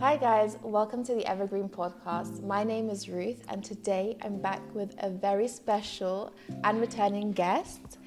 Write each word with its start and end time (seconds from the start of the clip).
Hi, 0.00 0.16
guys, 0.16 0.56
welcome 0.62 1.04
to 1.04 1.14
the 1.14 1.26
Evergreen 1.26 1.68
Podcast. 1.68 2.42
My 2.42 2.64
name 2.64 2.88
is 2.88 3.06
Ruth, 3.10 3.44
and 3.50 3.62
today 3.62 4.16
I'm 4.22 4.38
back 4.40 4.62
with 4.74 4.94
a 5.00 5.10
very 5.10 5.46
special 5.46 6.32
and 6.64 6.80
returning 6.80 7.32
guest. 7.32 7.98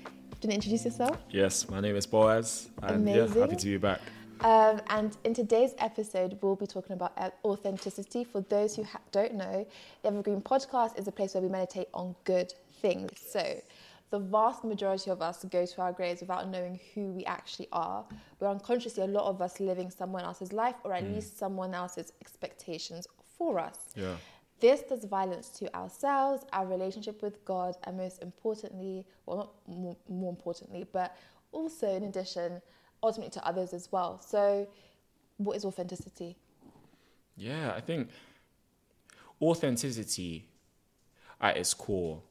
Do 0.41 0.47
you 0.47 0.55
introduce 0.55 0.85
yourself? 0.85 1.17
Yes, 1.29 1.69
my 1.69 1.79
name 1.79 1.95
is 1.95 2.07
Boaz, 2.07 2.69
and 2.81 3.07
yeah, 3.07 3.17
Amazing. 3.17 3.41
happy 3.41 3.55
to 3.57 3.65
be 3.65 3.77
back. 3.77 4.01
Um, 4.41 4.81
and 4.89 5.15
in 5.23 5.35
today's 5.35 5.75
episode, 5.77 6.39
we'll 6.41 6.55
be 6.55 6.65
talking 6.65 6.93
about 6.93 7.13
uh, 7.15 7.29
authenticity. 7.45 8.23
For 8.23 8.41
those 8.41 8.75
who 8.75 8.83
ha- 8.83 8.99
don't 9.11 9.35
know, 9.35 9.65
the 10.01 10.07
Evergreen 10.07 10.41
Podcast 10.41 10.97
is 10.97 11.07
a 11.07 11.11
place 11.11 11.35
where 11.35 11.43
we 11.43 11.49
meditate 11.49 11.89
on 11.93 12.15
good 12.23 12.55
things. 12.81 13.11
So, 13.23 13.61
the 14.13 14.19
vast 14.19 14.63
majority 14.63 15.09
of 15.09 15.23
us 15.23 15.43
go 15.45 15.65
to 15.65 15.81
our 15.81 15.91
graves 15.91 16.21
without 16.21 16.47
knowing 16.47 16.79
who 16.93 17.11
we 17.13 17.25
actually 17.25 17.67
are. 17.71 18.05
We're 18.39 18.47
unconsciously, 18.47 19.01
a 19.01 19.07
lot 19.07 19.27
of 19.27 19.41
us, 19.41 19.59
living 19.59 19.89
someone 19.89 20.23
else's 20.23 20.53
life 20.53 20.75
or 20.83 20.93
at 20.93 21.03
mm. 21.03 21.15
least 21.15 21.39
someone 21.39 21.73
else's 21.73 22.13
expectations 22.21 23.07
for 23.35 23.57
us. 23.59 23.79
Yeah. 23.95 24.13
This 24.59 24.83
does 24.83 25.05
violence 25.05 25.49
to 25.57 25.75
ourselves, 25.75 26.45
our 26.53 26.67
relationship 26.67 27.23
with 27.23 27.43
God, 27.43 27.75
and 27.85 27.97
most 27.97 28.21
importantly, 28.21 29.03
well, 29.25 29.37
not 29.37 29.49
more, 29.67 29.97
more 30.07 30.29
importantly, 30.29 30.85
but 30.93 31.17
also 31.51 31.95
in 31.95 32.03
addition, 32.03 32.61
ultimately 33.01 33.31
to 33.31 33.47
others 33.47 33.73
as 33.73 33.91
well. 33.91 34.21
So, 34.21 34.67
what 35.37 35.57
is 35.57 35.65
authenticity? 35.65 36.37
Yeah, 37.35 37.73
I 37.75 37.81
think 37.81 38.09
authenticity 39.41 40.45
at 41.41 41.57
its 41.57 41.73
core 41.73 42.21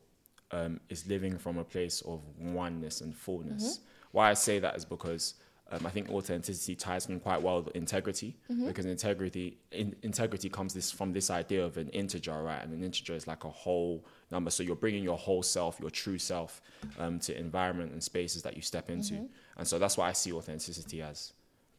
um, 0.53 0.81
is 0.89 1.07
living 1.07 1.39
from 1.39 1.59
a 1.59 1.65
place 1.65 2.03
of 2.03 2.21
oneness 2.39 3.01
and 3.01 3.15
fullness. 3.15 3.81
Why 4.13 4.31
I 4.31 4.35
say 4.35 4.59
that 4.59 4.77
is 4.77 4.85
because 4.85 5.35
um, 5.71 5.87
I 5.87 5.91
think 5.91 6.11
authenticity 6.11 6.75
ties 6.75 7.09
in 7.09 7.19
quite 7.19 7.41
well 7.41 7.63
with 7.63 7.75
integrity 7.75 8.37
because 8.67 8.85
integrity 8.85 9.57
in, 9.71 9.97
integrity 10.03 10.51
comes 10.51 10.75
this 10.75 10.91
from 10.91 11.15
this 11.15 11.31
idea 11.31 11.65
of 11.65 11.79
an 11.79 11.89
integer, 11.89 12.43
right? 12.43 12.63
And 12.63 12.75
an 12.75 12.85
integer 12.85 13.15
is 13.15 13.27
like 13.27 13.45
a 13.45 13.49
whole 13.49 14.05
number. 14.31 14.51
So 14.51 14.63
you're 14.63 14.77
bringing 14.77 15.03
your 15.03 15.17
whole 15.17 15.43
self, 15.43 15.81
your 15.81 15.89
true 15.89 16.19
self, 16.19 16.61
um, 16.99 17.19
to 17.21 17.39
environment 17.39 17.93
and 17.93 18.03
spaces 18.03 18.43
that 18.43 18.55
you 18.55 18.63
step 18.63 18.91
into. 18.91 19.27
And 19.57 19.67
so 19.67 19.79
that's 19.79 19.97
why 19.97 20.09
I 20.09 20.13
see 20.13 20.33
authenticity 20.33 21.01
as, 21.01 21.33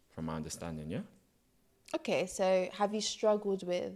from 0.09 0.25
my 0.25 0.35
understanding. 0.35 0.89
Yeah. 0.89 1.01
Okay, 1.95 2.25
so 2.25 2.67
have 2.73 2.95
you 2.95 3.01
struggled 3.01 3.61
with 3.67 3.94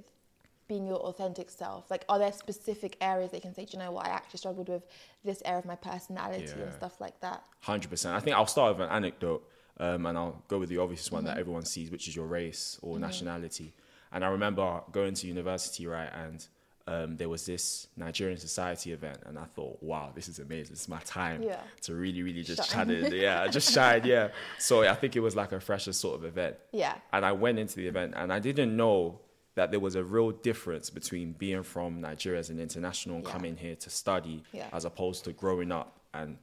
being 0.68 0.86
your 0.88 0.98
authentic 0.98 1.50
self? 1.50 1.90
Like, 1.90 2.04
are 2.10 2.20
there 2.20 2.32
specific 2.32 2.98
areas 3.02 3.32
that 3.32 3.38
you 3.38 3.42
can 3.42 3.54
say, 3.54 3.66
"Do 3.66 3.78
you 3.78 3.80
know 3.84 3.92
what, 3.92 4.06
I 4.06 4.10
actually 4.10 4.40
struggled 4.40 4.70
with 4.70 4.86
this 5.24 5.42
area 5.46 5.60
of 5.60 5.66
my 5.66 5.76
personality 5.76 6.52
and 6.62 6.74
stuff 6.74 7.00
like 7.02 7.20
that? 7.22 7.44
Hundred 7.62 7.90
percent. 7.90 8.16
I 8.16 8.20
think 8.20 8.36
I'll 8.36 8.48
start 8.48 8.78
with 8.78 8.88
an 8.88 8.94
anecdote, 8.94 9.48
um, 9.80 10.06
and 10.06 10.18
I'll 10.18 10.42
go 10.48 10.60
with 10.60 10.70
the 10.70 10.78
obvious 10.78 11.12
one 11.12 11.24
that 11.26 11.38
everyone 11.38 11.66
sees, 11.66 11.90
which 11.92 12.08
is 12.08 12.16
your 12.16 12.26
race 12.28 12.80
or 12.82 13.00
nationality. 13.00 13.74
And 14.12 14.24
I 14.24 14.30
remember 14.30 14.82
going 14.92 15.14
to 15.16 15.28
university, 15.28 15.86
right, 15.88 16.10
and 16.14 16.46
um, 16.88 17.18
there 17.18 17.28
was 17.28 17.46
this 17.46 17.88
Nigerian 17.98 18.38
society 18.38 18.94
event, 18.94 19.20
and 19.26 19.38
I 19.38 19.44
thought, 19.44 19.84
wow, 19.84 20.12
this 20.16 20.30
is 20.30 20.40
amazing. 20.40 20.72
It's 20.74 20.88
my 20.88 21.00
time 21.02 21.44
Yeah. 21.44 21.60
to 21.82 21.94
really, 21.94 22.24
really 22.24 22.44
just 22.44 22.72
Shine. 22.72 22.90
it, 22.90 23.12
yeah, 23.28 23.46
just 23.48 23.74
shine, 23.74 24.04
yeah. 24.06 24.30
So 24.58 24.84
I 24.84 24.96
think 24.96 25.18
it 25.18 25.20
was 25.20 25.36
like 25.36 25.52
a 25.52 25.60
fresher 25.60 25.92
sort 25.92 26.16
of 26.16 26.24
event. 26.24 26.56
Yeah. 26.72 26.96
And 27.12 27.26
I 27.26 27.34
went 27.34 27.60
into 27.60 27.76
the 27.76 27.88
event, 27.88 28.14
and 28.16 28.32
I 28.32 28.40
didn't 28.40 28.76
know 28.78 29.20
that 29.58 29.72
there 29.72 29.80
was 29.80 29.96
a 29.96 30.04
real 30.04 30.30
difference 30.32 30.88
between 30.92 31.34
being 31.34 31.64
from 31.64 32.00
Nigeria 32.00 32.40
as 32.40 32.50
an 32.52 32.60
international 32.60 33.16
and 33.18 33.26
Yeah. 33.26 33.32
coming 33.32 33.58
here 33.58 33.76
to 33.76 33.90
study, 33.90 34.44
Yeah. 34.54 34.68
as 34.72 34.86
opposed 34.86 35.24
to 35.26 35.34
growing 35.34 35.72
up 35.72 36.00
and 36.14 36.38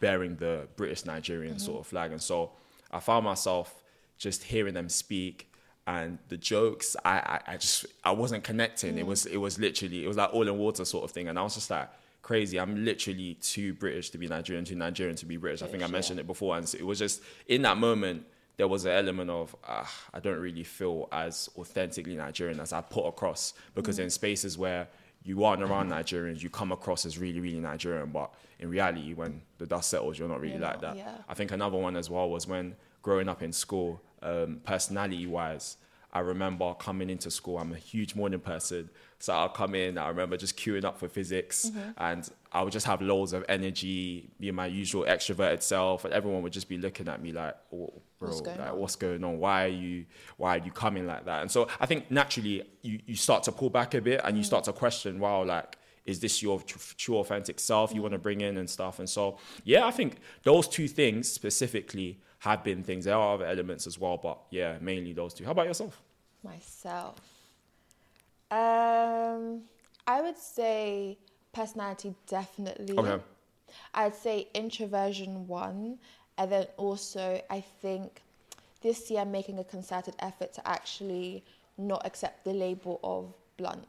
bearing 0.00 0.36
the 0.36 0.68
British 0.76 1.04
Nigerian 1.06 1.54
Mm-hmm. 1.56 1.64
sort 1.64 1.80
of 1.80 1.86
flag. 1.86 2.12
And 2.12 2.22
so 2.22 2.52
I 2.90 3.00
found 3.00 3.24
myself 3.24 3.82
just 4.18 4.44
hearing 4.44 4.74
them 4.74 4.88
speak 4.90 5.50
and 5.86 6.18
the 6.28 6.36
jokes. 6.36 6.94
I, 7.04 7.16
I, 7.34 7.40
I 7.52 7.56
just 7.56 7.86
I 8.04 8.12
wasn't 8.12 8.44
connecting. 8.44 8.94
Mm. 8.96 8.98
It 8.98 9.06
was 9.06 9.24
it 9.26 9.38
was 9.38 9.58
literally 9.58 10.04
it 10.04 10.08
was 10.08 10.18
like 10.18 10.32
all 10.34 10.46
in 10.46 10.56
water 10.58 10.84
sort 10.84 11.04
of 11.04 11.10
thing. 11.10 11.28
And 11.28 11.38
I 11.38 11.42
was 11.42 11.54
just 11.54 11.70
like 11.70 11.88
crazy. 12.20 12.60
I'm 12.60 12.84
literally 12.84 13.34
too 13.40 13.72
British 13.74 14.10
to 14.10 14.18
be 14.18 14.28
Nigerian, 14.28 14.64
too 14.66 14.76
Nigerian 14.76 15.16
to 15.16 15.26
be 15.26 15.38
British. 15.38 15.62
I 15.62 15.66
think 15.68 15.82
I 15.82 15.86
mentioned 15.88 16.18
yeah. 16.18 16.24
it 16.24 16.26
before, 16.26 16.56
and 16.58 16.68
so 16.68 16.76
it 16.78 16.86
was 16.86 16.98
just 16.98 17.22
in 17.48 17.62
that 17.62 17.78
moment. 17.78 18.26
There 18.56 18.68
was 18.68 18.84
an 18.84 18.92
element 18.92 19.30
of 19.30 19.56
ah, 19.66 19.90
I 20.12 20.20
don't 20.20 20.38
really 20.38 20.64
feel 20.64 21.08
as 21.10 21.48
authentically 21.56 22.16
Nigerian 22.16 22.60
as 22.60 22.72
I 22.72 22.80
put 22.80 23.06
across 23.06 23.54
because 23.74 23.98
Mm. 23.98 24.04
in 24.04 24.10
spaces 24.10 24.56
where 24.58 24.88
you 25.24 25.44
aren't 25.44 25.62
around 25.62 25.88
Nigerians, 25.90 26.42
you 26.42 26.50
come 26.50 26.72
across 26.72 27.06
as 27.06 27.16
really, 27.18 27.40
really 27.40 27.60
Nigerian. 27.60 28.10
But 28.10 28.34
in 28.58 28.68
reality, 28.68 29.14
when 29.14 29.42
the 29.58 29.66
dust 29.66 29.88
settles, 29.90 30.18
you're 30.18 30.28
not 30.28 30.40
really 30.40 30.54
You're 30.54 30.62
like 30.62 30.82
not, 30.82 30.94
that. 30.94 30.96
yeah. 30.96 31.16
I 31.28 31.34
think 31.34 31.52
another 31.52 31.78
one 31.78 31.96
as 31.96 32.10
well 32.10 32.28
was 32.28 32.46
when 32.48 32.74
growing 33.02 33.28
up 33.28 33.40
in 33.42 33.52
school, 33.52 34.02
um, 34.22 34.60
personality 34.64 35.26
wise, 35.26 35.76
I 36.12 36.20
remember 36.20 36.74
coming 36.74 37.08
into 37.08 37.30
school. 37.30 37.58
I'm 37.58 37.72
a 37.72 37.76
huge 37.76 38.14
morning 38.16 38.40
person, 38.40 38.90
so 39.22 39.32
I'll 39.32 39.48
come 39.48 39.74
in. 39.76 39.98
I 39.98 40.08
remember 40.08 40.36
just 40.36 40.56
queuing 40.56 40.84
up 40.84 40.98
for 40.98 41.08
physics, 41.08 41.66
Mm-hmm. 41.70 41.90
and 41.98 42.28
I 42.50 42.62
would 42.62 42.72
just 42.72 42.86
have 42.86 43.00
loads 43.00 43.32
of 43.32 43.44
energy, 43.48 44.28
being 44.40 44.54
my 44.56 44.66
usual 44.66 45.04
extroverted 45.04 45.62
self, 45.62 46.04
and 46.04 46.12
everyone 46.12 46.42
would 46.42 46.52
just 46.52 46.68
be 46.68 46.76
looking 46.76 47.08
at 47.08 47.22
me 47.22 47.30
like, 47.32 47.54
oh, 47.72 47.92
"Bro, 48.18 48.28
What's 48.28 48.40
going 48.40 48.58
like, 48.58 48.72
on?" 48.72 48.78
what's 48.80 48.96
going 48.96 49.22
on? 49.24 49.38
Why 49.38 49.64
are 49.64 49.68
you, 49.68 50.04
why 50.36 50.50
are 50.58 50.64
you 50.64 50.72
coming 50.72 51.06
like 51.06 51.24
that?" 51.26 51.40
And 51.42 51.50
so 51.50 51.68
I 51.80 51.86
think 51.86 52.10
naturally 52.10 52.56
you 52.82 52.98
you 53.06 53.16
start 53.16 53.42
to 53.44 53.52
pull 53.52 53.70
back 53.70 53.94
a 53.94 54.00
bit, 54.00 54.20
and 54.24 54.36
you 54.36 54.44
start 54.44 54.64
to 54.64 54.72
question, 54.72 55.18
"Wow, 55.20 55.44
like." 55.44 55.76
Is 56.04 56.18
this 56.18 56.42
your 56.42 56.60
true 57.02 57.18
authentic 57.18 57.60
self 57.60 57.94
you 57.94 58.02
want 58.02 58.10
to 58.10 58.18
bring 58.18 58.40
in 58.40 58.56
and 58.56 58.68
stuff? 58.68 58.98
And 58.98 59.08
so, 59.08 59.38
yeah, 59.62 59.86
I 59.86 59.92
think 59.92 60.16
those 60.42 60.66
two 60.66 60.88
things 60.88 61.30
specifically 61.30 62.18
have 62.40 62.64
been 62.64 62.82
things. 62.82 63.04
There 63.04 63.14
are 63.14 63.34
other 63.34 63.46
elements 63.46 63.86
as 63.86 64.00
well, 64.00 64.16
but 64.16 64.36
yeah, 64.50 64.78
mainly 64.80 65.12
those 65.12 65.32
two. 65.32 65.44
How 65.44 65.52
about 65.52 65.66
yourself? 65.68 66.02
Myself. 66.42 67.20
Um, 68.52 69.62
I 70.06 70.20
would 70.20 70.36
say 70.36 71.18
personality 71.52 72.14
definitely. 72.26 72.96
Okay. 72.98 73.22
I'd 73.94 74.14
say 74.14 74.48
introversion 74.54 75.46
one, 75.48 75.98
and 76.36 76.52
then 76.52 76.66
also 76.76 77.40
I 77.48 77.60
think 77.80 78.20
this 78.82 79.10
year 79.10 79.20
I'm 79.20 79.32
making 79.32 79.58
a 79.58 79.64
concerted 79.64 80.14
effort 80.18 80.52
to 80.54 80.68
actually 80.68 81.44
not 81.78 82.04
accept 82.04 82.44
the 82.44 82.52
label 82.52 83.00
of 83.02 83.32
blunt 83.56 83.86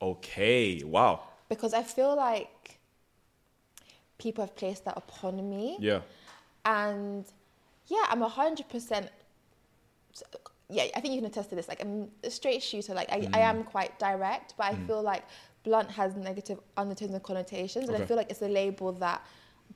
Okay, 0.00 0.82
wow. 0.84 1.22
because 1.48 1.72
I 1.72 1.82
feel 1.82 2.14
like 2.14 2.78
people 4.18 4.44
have 4.44 4.54
placed 4.54 4.84
that 4.84 4.96
upon 4.96 5.48
me. 5.48 5.76
Yeah. 5.80 6.00
And 6.64 7.24
yeah, 7.86 8.04
I'm 8.08 8.22
a 8.22 8.28
hundred 8.28 8.68
percent. 8.68 9.08
Yeah, 10.70 10.84
I 10.96 11.00
think 11.00 11.14
you 11.14 11.20
can 11.20 11.30
attest 11.30 11.50
to 11.50 11.56
this. 11.56 11.68
Like, 11.68 11.82
I'm 11.82 12.10
a 12.22 12.30
straight 12.30 12.62
shooter. 12.62 12.94
Like, 12.94 13.10
I, 13.10 13.28
I 13.34 13.40
am 13.40 13.64
mm. 13.64 13.66
quite 13.66 13.98
direct, 13.98 14.54
but 14.56 14.66
I 14.66 14.74
mm. 14.74 14.86
feel 14.86 15.02
like 15.02 15.24
blunt 15.62 15.90
has 15.90 16.14
negative 16.16 16.58
undertones 16.76 17.12
and 17.12 17.22
connotations, 17.22 17.88
and 17.88 18.02
I 18.02 18.06
feel 18.06 18.16
like 18.16 18.30
it's 18.30 18.42
a 18.42 18.48
label 18.48 18.92
that 18.92 19.24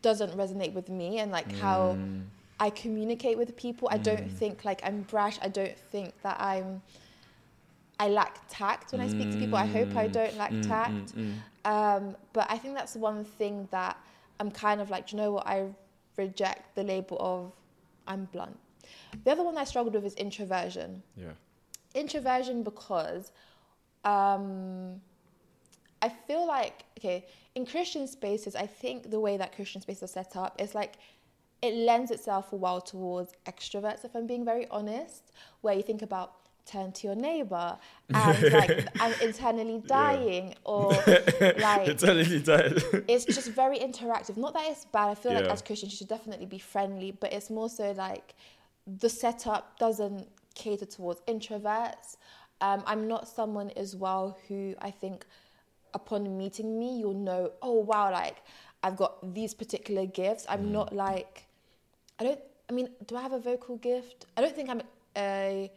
doesn't 0.02 0.36
resonate 0.36 0.72
with 0.74 0.88
me 0.88 1.18
and 1.18 1.32
like 1.32 1.50
how 1.56 1.96
mm. 1.98 2.22
I 2.60 2.70
communicate 2.70 3.36
with 3.36 3.56
people. 3.56 3.88
I 3.90 3.98
don't 3.98 4.30
think 4.30 4.64
like 4.64 4.80
I'm 4.84 5.02
brash. 5.02 5.38
I 5.42 5.48
don't 5.48 5.76
think 5.90 6.20
that 6.22 6.40
I'm. 6.40 6.82
I 8.00 8.08
lack 8.08 8.40
tact 8.48 8.92
when 8.92 9.00
I 9.00 9.08
speak 9.08 9.32
to 9.32 9.38
people. 9.38 9.58
I 9.58 9.66
hope 9.66 9.96
I 9.96 10.06
don't 10.06 10.36
lack 10.36 10.52
tact. 10.62 11.14
Um, 11.64 12.16
but 12.32 12.46
I 12.48 12.56
think 12.56 12.74
that's 12.74 12.94
one 12.94 13.24
thing 13.24 13.66
that 13.72 13.98
I'm 14.38 14.50
kind 14.50 14.80
of 14.80 14.88
like, 14.88 15.08
"Do 15.08 15.16
you 15.16 15.22
know 15.22 15.32
what? 15.32 15.46
I 15.46 15.66
reject 16.16 16.74
the 16.74 16.82
label 16.82 17.16
of 17.20 17.52
I'm 18.06 18.26
blunt. 18.26 18.56
The 19.24 19.30
other 19.30 19.42
one 19.42 19.56
I 19.56 19.64
struggled 19.64 19.94
with 19.94 20.04
is 20.04 20.14
introversion. 20.14 21.02
Yeah. 21.16 21.32
Introversion 21.94 22.62
because 22.62 23.32
um, 24.04 25.00
I 26.02 26.08
feel 26.08 26.46
like, 26.46 26.84
okay, 26.98 27.26
in 27.54 27.66
Christian 27.66 28.06
spaces, 28.06 28.54
I 28.54 28.66
think 28.66 29.10
the 29.10 29.20
way 29.20 29.36
that 29.36 29.54
Christian 29.54 29.80
spaces 29.80 30.04
are 30.04 30.12
set 30.12 30.36
up 30.36 30.60
is 30.60 30.74
like 30.74 30.94
it 31.60 31.74
lends 31.74 32.10
itself 32.10 32.52
a 32.52 32.56
while 32.56 32.80
towards 32.80 33.32
extroverts, 33.46 34.04
if 34.04 34.14
I'm 34.14 34.26
being 34.26 34.44
very 34.44 34.68
honest, 34.70 35.32
where 35.60 35.74
you 35.74 35.82
think 35.82 36.02
about 36.02 36.34
turn 36.68 36.92
to 36.92 37.06
your 37.06 37.16
neighbor 37.16 37.78
and 38.10 38.42
like 38.52 38.86
I'm 39.00 39.14
internally 39.22 39.82
dying 39.86 40.54
or 40.64 40.90
like 41.40 41.88
Eternally 41.88 42.40
dead. 42.40 42.82
it's 43.08 43.24
just 43.24 43.48
very 43.48 43.78
interactive. 43.78 44.36
Not 44.36 44.52
that 44.54 44.70
it's 44.70 44.84
bad. 44.84 45.08
I 45.08 45.14
feel 45.14 45.32
like 45.32 45.46
as 45.46 45.62
Christians, 45.62 45.92
you 45.92 45.96
should 45.96 46.08
definitely 46.08 46.46
be 46.46 46.58
friendly, 46.58 47.10
but 47.10 47.32
it's 47.32 47.50
more 47.50 47.70
so 47.70 47.92
like 47.92 48.34
the 48.96 49.08
setup 49.08 49.78
doesn't 49.78 50.26
cater 50.54 50.86
towards 50.86 51.20
introverts. 51.22 52.16
Um, 52.60 52.82
I'm 52.86 53.06
not 53.06 53.28
someone 53.28 53.70
as 53.76 53.94
well 53.94 54.36
who 54.48 54.74
I 54.80 54.90
think 54.90 55.26
upon 55.94 56.36
meeting 56.36 56.78
me, 56.78 56.98
you'll 56.98 57.14
know, 57.14 57.52
oh 57.62 57.80
wow, 57.80 58.10
like 58.10 58.42
I've 58.82 58.96
got 58.96 59.34
these 59.34 59.54
particular 59.54 60.06
gifts. 60.06 60.46
I'm 60.48 60.64
Mm. 60.66 60.72
not 60.72 60.94
like, 60.94 61.46
I 62.18 62.24
don't, 62.24 62.40
I 62.68 62.72
mean, 62.72 62.88
do 63.06 63.16
I 63.16 63.22
have 63.22 63.32
a 63.32 63.38
vocal 63.38 63.76
gift? 63.76 64.26
I 64.36 64.40
don't 64.40 64.54
think 64.54 64.68
I'm 64.68 64.82
a, 65.16 65.70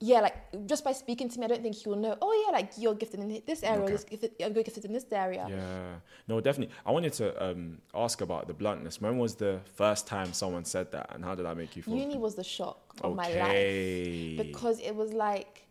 yeah, 0.00 0.20
like 0.20 0.66
just 0.66 0.84
by 0.84 0.92
speaking 0.92 1.28
to 1.28 1.38
me, 1.40 1.44
I 1.46 1.48
don't 1.48 1.62
think 1.62 1.74
he 1.74 1.88
will 1.88 1.96
know. 1.96 2.16
Oh 2.22 2.44
yeah, 2.46 2.52
like 2.52 2.70
you're 2.76 2.94
gifted 2.94 3.18
in 3.20 3.42
this 3.44 3.64
area, 3.64 3.84
Okay. 3.84 4.04
gifted, 4.10 4.32
you're 4.38 4.50
gifted 4.50 4.84
in 4.84 4.92
this 4.92 5.06
area. 5.10 5.46
Yeah. 5.50 5.94
No, 6.28 6.40
definitely. 6.40 6.72
I 6.86 6.92
wanted 6.92 7.12
to 7.14 7.44
um, 7.44 7.78
ask 7.94 8.20
about 8.20 8.46
the 8.46 8.54
bluntness. 8.54 9.00
When 9.00 9.18
was 9.18 9.34
the 9.34 9.60
first 9.74 10.06
time 10.06 10.32
someone 10.32 10.64
said 10.64 10.92
that, 10.92 11.12
and 11.14 11.24
how 11.24 11.34
did 11.34 11.46
that 11.46 11.56
make 11.56 11.74
you 11.74 11.82
feel? 11.82 11.96
Uni 11.96 12.16
was 12.16 12.36
the 12.36 12.44
shock 12.44 12.94
of 13.00 13.16
my 13.16 13.28
life 13.28 14.36
because 14.36 14.78
it 14.80 14.94
was 14.94 15.12
like 15.12 15.66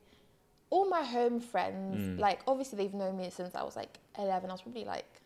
all 0.70 0.90
my 0.90 1.04
home 1.04 1.40
friends. 1.40 2.02
Mm. 2.02 2.20
Like 2.20 2.42
obviously 2.48 2.78
they've 2.80 2.94
known 2.94 3.16
me 3.18 3.30
since 3.30 3.56
I 3.56 3.64
was 3.64 3.78
like 3.78 3.98
eleven. 4.18 4.50
I 4.50 4.54
was 4.54 4.62
probably 4.62 4.84
like, 4.84 5.22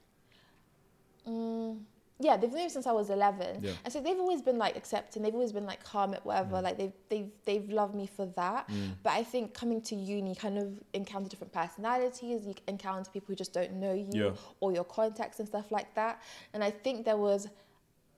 mm, 1.28 1.80
yeah, 2.24 2.38
they've 2.38 2.52
known 2.52 2.64
me 2.64 2.70
since 2.70 2.88
I 2.88 2.92
was 2.92 3.10
eleven, 3.10 3.64
Yeah. 3.64 3.72
and 3.84 3.92
so 3.94 4.00
they've 4.02 4.20
always 4.20 4.42
been 4.42 4.58
like 4.58 4.76
accepting. 4.78 5.22
They've 5.24 5.34
always 5.34 5.52
been 5.52 5.66
like 5.66 5.84
calm 5.84 6.14
at 6.14 6.26
whatever. 6.26 6.58
Mm. 6.58 6.64
Like 6.64 6.78
they've 6.78 6.94
they've 7.10 7.32
they've 7.46 7.70
loved 7.70 7.96
me 7.96 8.08
for 8.08 8.26
that. 8.42 8.70
But 9.04 9.14
I 9.14 9.24
think 9.24 9.54
coming 9.54 9.82
to 9.84 9.96
uni, 9.96 10.30
you 10.32 10.36
kind 10.36 10.58
of 10.58 10.68
encounter 10.94 11.30
different 11.30 11.54
personalities. 11.54 12.46
You 12.46 12.54
encounter 12.68 13.10
people 13.12 13.28
who 13.30 13.36
just 13.36 13.54
don't 13.54 13.74
know 13.74 13.94
you 13.94 14.08
Yeah. 14.12 14.32
or 14.60 14.72
your 14.72 14.84
contacts 14.86 15.40
and 15.40 15.48
stuff 15.48 15.72
like 15.72 15.94
that. 15.96 16.22
And 16.54 16.64
I 16.64 16.72
think 16.72 17.06
there 17.06 17.18
was 17.18 17.48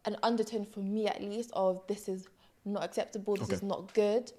an 0.06 0.18
undertone 0.24 0.66
for 0.66 0.82
me 0.82 1.08
at 1.08 1.22
least 1.22 1.50
of 1.54 1.82
this 1.88 2.08
is 2.10 2.28
not 2.66 2.84
acceptable. 2.84 3.36
This 3.36 3.46
Okay. 3.48 3.56
is 3.56 3.64
not 3.64 3.94
good. 3.94 4.32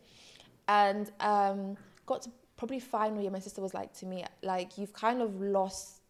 And 0.68 1.10
um, 1.20 1.76
got 2.06 2.22
to 2.22 2.30
probably 2.56 2.80
final 2.80 3.20
year, 3.20 3.30
my 3.30 3.38
sister 3.40 3.60
was 3.60 3.74
like 3.74 3.92
to 3.94 4.06
me, 4.06 4.24
like 4.42 4.78
you've 4.78 4.92
kind 4.92 5.20
of 5.20 5.40
lost 5.40 6.00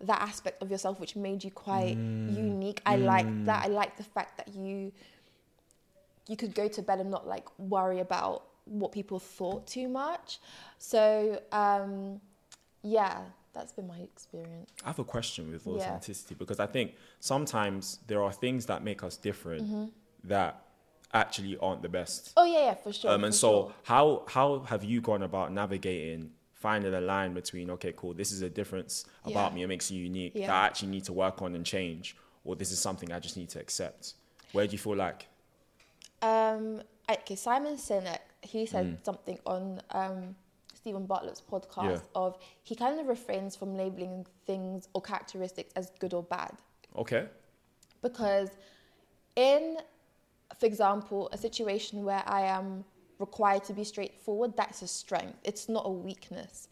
that 0.00 0.20
aspect 0.22 0.62
of 0.62 0.70
yourself 0.70 1.00
which 1.00 1.16
made 1.16 1.42
you 1.42 1.50
quite 1.50 1.98
unique. 2.28 2.80
I 2.86 2.96
like 2.96 3.26
that. 3.46 3.64
I 3.64 3.68
like 3.68 3.96
the 3.96 4.04
fact 4.04 4.36
that 4.38 4.54
you 4.54 4.92
you 6.28 6.36
could 6.36 6.54
go 6.54 6.68
to 6.68 6.82
bed 6.82 7.00
and 7.00 7.10
not 7.10 7.26
like 7.26 7.46
worry 7.58 8.00
about 8.00 8.44
what 8.66 8.92
people 8.92 9.18
thought 9.18 9.66
too 9.66 9.88
much. 9.88 10.40
So 10.78 11.40
um, 11.52 12.20
yeah, 12.82 13.20
that's 13.54 13.72
been 13.72 13.88
my 13.88 13.98
experience. 13.98 14.70
I 14.84 14.88
have 14.88 14.98
a 14.98 15.04
question 15.04 15.50
with 15.50 15.66
Yeah. 15.66 15.72
authenticity 15.72 16.34
because 16.34 16.60
I 16.60 16.66
think 16.66 16.94
sometimes 17.20 17.98
there 18.06 18.22
are 18.22 18.32
things 18.32 18.66
that 18.66 18.82
make 18.84 19.02
us 19.02 19.16
different 19.16 19.64
Mm-hmm. 19.64 19.84
that 20.24 20.62
actually 21.14 21.56
aren't 21.58 21.80
the 21.82 21.88
best. 21.88 22.32
Oh 22.36 22.44
yeah, 22.44 22.66
yeah, 22.66 22.74
for 22.74 22.92
sure. 22.92 23.10
Um, 23.10 23.24
and 23.24 23.32
for 23.32 23.38
so, 23.38 23.50
sure. 23.50 23.72
how 23.84 24.22
how 24.28 24.60
have 24.60 24.84
you 24.84 25.00
gone 25.00 25.22
about 25.22 25.50
navigating 25.52 26.30
finding 26.58 26.92
a 26.94 27.00
line 27.00 27.34
between 27.34 27.70
okay, 27.70 27.92
cool, 27.96 28.14
this 28.14 28.32
is 28.32 28.42
a 28.42 28.50
difference 28.50 29.04
about 29.24 29.50
Yeah. 29.52 29.54
me, 29.56 29.62
it 29.62 29.66
makes 29.68 29.90
you 29.90 30.02
unique 30.02 30.32
Yeah. 30.34 30.48
that 30.48 30.54
I 30.62 30.66
actually 30.66 30.88
need 30.88 31.04
to 31.04 31.12
work 31.12 31.40
on 31.42 31.54
and 31.54 31.64
change, 31.64 32.16
or 32.44 32.56
this 32.56 32.72
is 32.72 32.78
something 32.80 33.12
I 33.12 33.20
just 33.20 33.36
need 33.36 33.48
to 33.50 33.60
accept. 33.60 34.14
Where 34.52 34.66
do 34.66 34.72
you 34.72 34.78
feel 34.78 34.96
like? 34.96 35.28
Um, 36.20 36.82
okay, 37.08 37.36
Simon 37.36 37.76
Sinek, 37.76 38.18
he 38.42 38.66
said 38.66 38.86
Mm. 38.86 39.04
something 39.04 39.38
on 39.46 39.80
um, 39.90 40.34
Steven 40.74 41.06
Bartlett's 41.06 41.40
podcast 41.42 41.84
Yeah. 41.84 42.00
of 42.14 42.38
he 42.64 42.74
kind 42.74 42.98
of 43.00 43.06
refrains 43.06 43.54
from 43.56 43.76
labeling 43.76 44.26
things 44.46 44.88
or 44.94 45.00
characteristics 45.02 45.72
as 45.76 45.90
good 46.00 46.12
or 46.14 46.22
bad 46.22 46.56
Okay, 46.96 47.28
because 48.02 48.50
in, 49.36 49.78
for 50.58 50.66
example, 50.66 51.28
a 51.32 51.38
situation 51.38 52.04
where 52.04 52.24
I 52.26 52.42
am 52.42 52.84
required 53.18 53.64
to 53.64 53.72
be 53.72 53.84
straightforward, 53.84 54.56
that's 54.56 54.82
a 54.82 54.86
strength. 54.86 55.38
It's 55.44 55.68
not 55.68 55.82
a 55.86 55.90
weakness. 55.90 56.68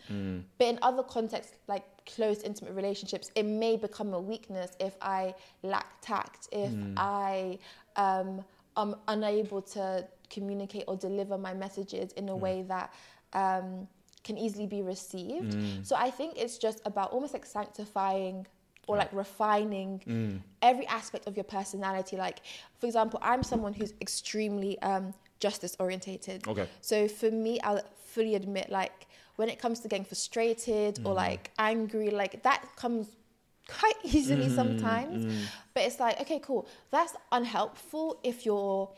But 0.59 0.69
in 0.69 0.79
other 0.83 1.03
contexts, 1.03 1.55
like 1.69 1.85
close, 2.07 2.43
intimate 2.43 2.75
relationships, 2.75 3.31
it 3.35 3.43
may 3.45 3.77
become 3.77 4.15
a 4.15 4.21
weakness 4.21 4.77
if 4.81 4.95
I 5.01 5.35
lack 5.63 6.01
tact, 6.01 6.49
if 6.53 6.73
I 6.97 7.59
um, 7.97 8.45
am 8.77 8.95
unable 9.09 9.63
to 9.63 10.07
communicate 10.31 10.85
or 10.87 10.97
deliver 10.97 11.37
my 11.39 11.55
messages 11.55 12.13
in 12.13 12.29
a 12.29 12.37
way 12.37 12.63
that 12.69 12.93
um, 13.33 13.89
can 14.25 14.39
easily 14.39 14.67
be 14.67 14.83
received. 14.83 15.53
So 15.87 15.97
I 15.97 16.11
think 16.11 16.35
it's 16.37 16.59
just 16.59 16.81
about 16.85 17.13
almost 17.13 17.33
like 17.33 17.47
sanctifying 17.47 18.47
or 18.89 18.97
like 18.97 19.13
refining 19.13 20.01
every 20.63 20.87
aspect 20.87 21.27
of 21.27 21.37
your 21.37 21.45
personality. 21.45 22.17
Like, 22.17 22.39
for 22.79 22.87
example, 22.87 23.19
I'm 23.23 23.43
someone 23.43 23.73
who's 23.73 23.95
extremely 24.01 24.81
um, 24.83 25.13
justice 25.41 25.77
orientated. 25.79 26.47
Okay. 26.47 26.69
So 26.81 27.09
for 27.09 27.31
me, 27.31 27.61
I'll 27.61 27.83
fully 28.07 28.35
admit, 28.35 28.71
like, 28.71 29.07
when 29.37 29.49
it 29.49 29.59
comes 29.59 29.81
to 29.81 29.89
getting 29.89 30.05
frustrated 30.05 30.99
or 30.99 31.15
mm-hmm. 31.15 31.15
like 31.15 31.51
angry, 31.59 32.11
like 32.11 32.43
that 32.43 32.65
comes 32.77 33.07
quite 33.69 33.95
easily 34.05 34.47
mm-hmm. 34.47 34.55
sometimes. 34.55 35.25
Mm-hmm. 35.25 35.45
But 35.75 35.85
it's 35.85 36.01
like, 36.01 36.21
okay, 36.23 36.41
cool. 36.41 36.67
That's 36.91 37.15
unhelpful 37.33 38.19
if 38.25 38.45
you're, 38.45 38.91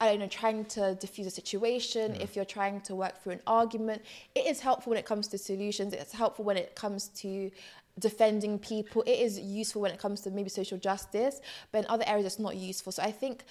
I 0.00 0.08
don't 0.08 0.18
know, 0.18 0.28
trying 0.28 0.64
to 0.66 0.94
diffuse 0.96 1.26
a 1.26 1.30
situation, 1.30 2.16
if 2.20 2.34
you're 2.34 2.44
trying 2.44 2.80
to 2.82 2.94
work 2.94 3.22
through 3.22 3.34
an 3.34 3.42
argument. 3.46 4.02
It 4.34 4.46
is 4.46 4.60
helpful 4.60 4.90
when 4.90 4.98
it 4.98 5.06
comes 5.06 5.28
to 5.28 5.38
solutions. 5.38 5.92
It's 5.92 6.12
helpful 6.12 6.44
when 6.44 6.56
it 6.56 6.74
comes 6.74 7.08
to 7.08 7.50
defending 7.98 8.58
people. 8.58 9.02
It 9.02 9.18
is 9.18 9.38
useful 9.38 9.82
when 9.82 9.92
it 9.92 9.98
comes 9.98 10.22
to 10.22 10.30
maybe 10.30 10.48
social 10.48 10.78
justice, 10.78 11.40
but 11.70 11.80
in 11.80 11.86
other 11.90 12.04
areas, 12.06 12.26
it's 12.26 12.38
not 12.38 12.56
useful. 12.56 12.92
So 12.92 13.02
I 13.02 13.12
think 13.12 13.44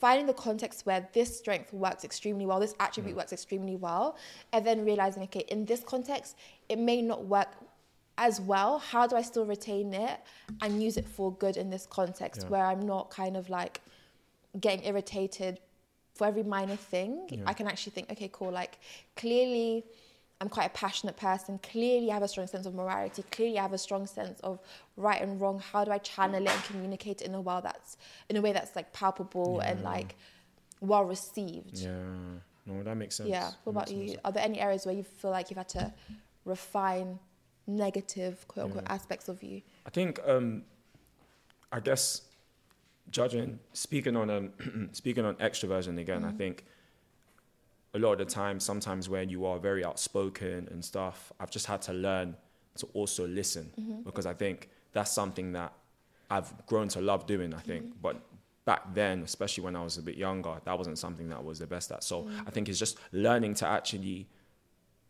finding 0.00 0.26
the 0.26 0.34
context 0.34 0.86
where 0.86 1.08
this 1.12 1.38
strength 1.38 1.72
works 1.72 2.04
extremely 2.04 2.46
well, 2.46 2.60
this 2.60 2.74
attribute 2.80 3.14
mm. 3.14 3.18
works 3.18 3.32
extremely 3.32 3.76
well, 3.76 4.16
and 4.52 4.66
then 4.66 4.84
realizing, 4.84 5.22
okay, 5.24 5.44
in 5.48 5.64
this 5.64 5.82
context, 5.84 6.36
it 6.68 6.78
may 6.78 7.00
not 7.02 7.24
work 7.24 7.48
as 8.18 8.40
well. 8.40 8.78
How 8.78 9.06
do 9.06 9.16
I 9.16 9.22
still 9.22 9.46
retain 9.46 9.92
it 9.94 10.20
and 10.62 10.82
use 10.82 10.96
it 10.96 11.08
for 11.08 11.32
good 11.32 11.56
in 11.56 11.70
this 11.70 11.86
context 11.86 12.42
Yeah. 12.42 12.48
where 12.48 12.64
I'm 12.64 12.86
not 12.86 13.10
kind 13.10 13.36
of 13.36 13.50
like 13.50 13.80
getting 14.60 14.84
irritated 14.84 15.60
for 16.14 16.26
every 16.26 16.44
minor 16.44 16.76
thing? 16.76 17.26
Yeah. 17.28 17.42
I 17.46 17.54
can 17.54 17.66
actually 17.66 17.92
think, 17.92 18.10
okay, 18.12 18.30
cool, 18.32 18.52
like 18.52 18.78
clearly. 19.16 19.84
I'm 20.40 20.48
quite 20.48 20.66
a 20.66 20.70
passionate 20.70 21.16
person. 21.16 21.58
Clearly, 21.62 22.10
I 22.10 22.14
have 22.14 22.22
a 22.22 22.28
strong 22.28 22.46
sense 22.46 22.66
of 22.66 22.74
morality. 22.74 23.22
Clearly, 23.30 23.58
I 23.58 23.62
have 23.62 23.72
a 23.72 23.78
strong 23.78 24.06
sense 24.06 24.40
of 24.40 24.58
right 24.96 25.20
and 25.22 25.40
wrong. 25.40 25.60
How 25.60 25.84
do 25.84 25.90
I 25.90 25.98
channel 25.98 26.42
it 26.44 26.50
and 26.50 26.64
communicate 26.64 27.22
it 27.22 27.28
in 27.28 27.34
a 27.34 27.40
way 27.40 27.60
that's 27.62 27.96
in 28.28 28.36
a 28.36 28.40
way 28.40 28.52
that's 28.52 28.74
like 28.76 28.92
palpable 28.92 29.60
and 29.60 29.82
like 29.82 30.16
well 30.80 31.04
received? 31.04 31.78
yeah, 31.78 31.90
no, 32.66 32.82
that 32.82 32.96
makes 32.96 33.16
sense. 33.16 33.30
Yeah. 33.30 33.52
What 33.64 33.74
That 33.74 33.90
about 33.90 33.90
you? 33.92 34.08
sense. 34.08 34.20
Are 34.24 34.32
there 34.32 34.42
any 34.44 34.60
areas 34.60 34.84
where 34.86 34.94
you 34.94 35.04
feel 35.04 35.30
like 35.30 35.50
you've 35.50 35.56
had 35.58 35.68
to 35.70 35.92
refine 36.44 37.18
negative 37.66 38.46
quote 38.48 38.66
unquote 38.66 38.84
Yeah. 38.84 38.92
aspects 38.92 39.28
of 39.28 39.42
you? 39.42 39.62
I 39.86 39.90
think, 39.90 40.20
um, 40.26 40.64
I 41.72 41.80
guess, 41.80 42.22
judging, 43.10 43.60
speaking 43.72 44.16
on 44.16 44.30
um, 44.30 44.52
speaking 44.92 45.24
on 45.24 45.36
extroversion 45.36 45.98
again, 45.98 46.24
I 46.24 46.32
think 46.32 46.64
a 47.94 47.98
lot 47.98 48.12
of 48.12 48.18
the 48.18 48.24
time, 48.24 48.60
sometimes 48.60 49.08
when 49.08 49.28
you 49.28 49.46
are 49.46 49.58
very 49.58 49.84
outspoken 49.84 50.68
and 50.70 50.84
stuff, 50.84 51.32
I've 51.38 51.50
just 51.50 51.66
had 51.66 51.80
to 51.82 51.92
learn 51.92 52.36
to 52.76 52.86
also 52.92 53.26
listen 53.26 53.70
mm-hmm. 53.78 54.02
because 54.02 54.26
I 54.26 54.34
think 54.34 54.68
that's 54.92 55.12
something 55.12 55.52
that 55.52 55.72
I've 56.30 56.52
grown 56.66 56.88
to 56.88 57.00
love 57.00 57.26
doing. 57.26 57.54
I 57.54 57.60
think, 57.60 57.84
mm-hmm. 57.84 57.98
but 58.02 58.20
back 58.64 58.94
then, 58.94 59.22
especially 59.22 59.64
when 59.64 59.76
I 59.76 59.84
was 59.84 59.98
a 59.98 60.02
bit 60.02 60.16
younger, 60.16 60.54
that 60.64 60.76
wasn't 60.76 60.98
something 60.98 61.28
that 61.28 61.36
I 61.36 61.42
was 61.42 61.58
the 61.58 61.66
best 61.66 61.92
at. 61.92 62.02
So 62.02 62.24
mm. 62.24 62.32
I 62.46 62.50
think 62.50 62.68
it's 62.68 62.78
just 62.78 62.98
learning 63.12 63.54
to 63.56 63.66
actually 63.66 64.26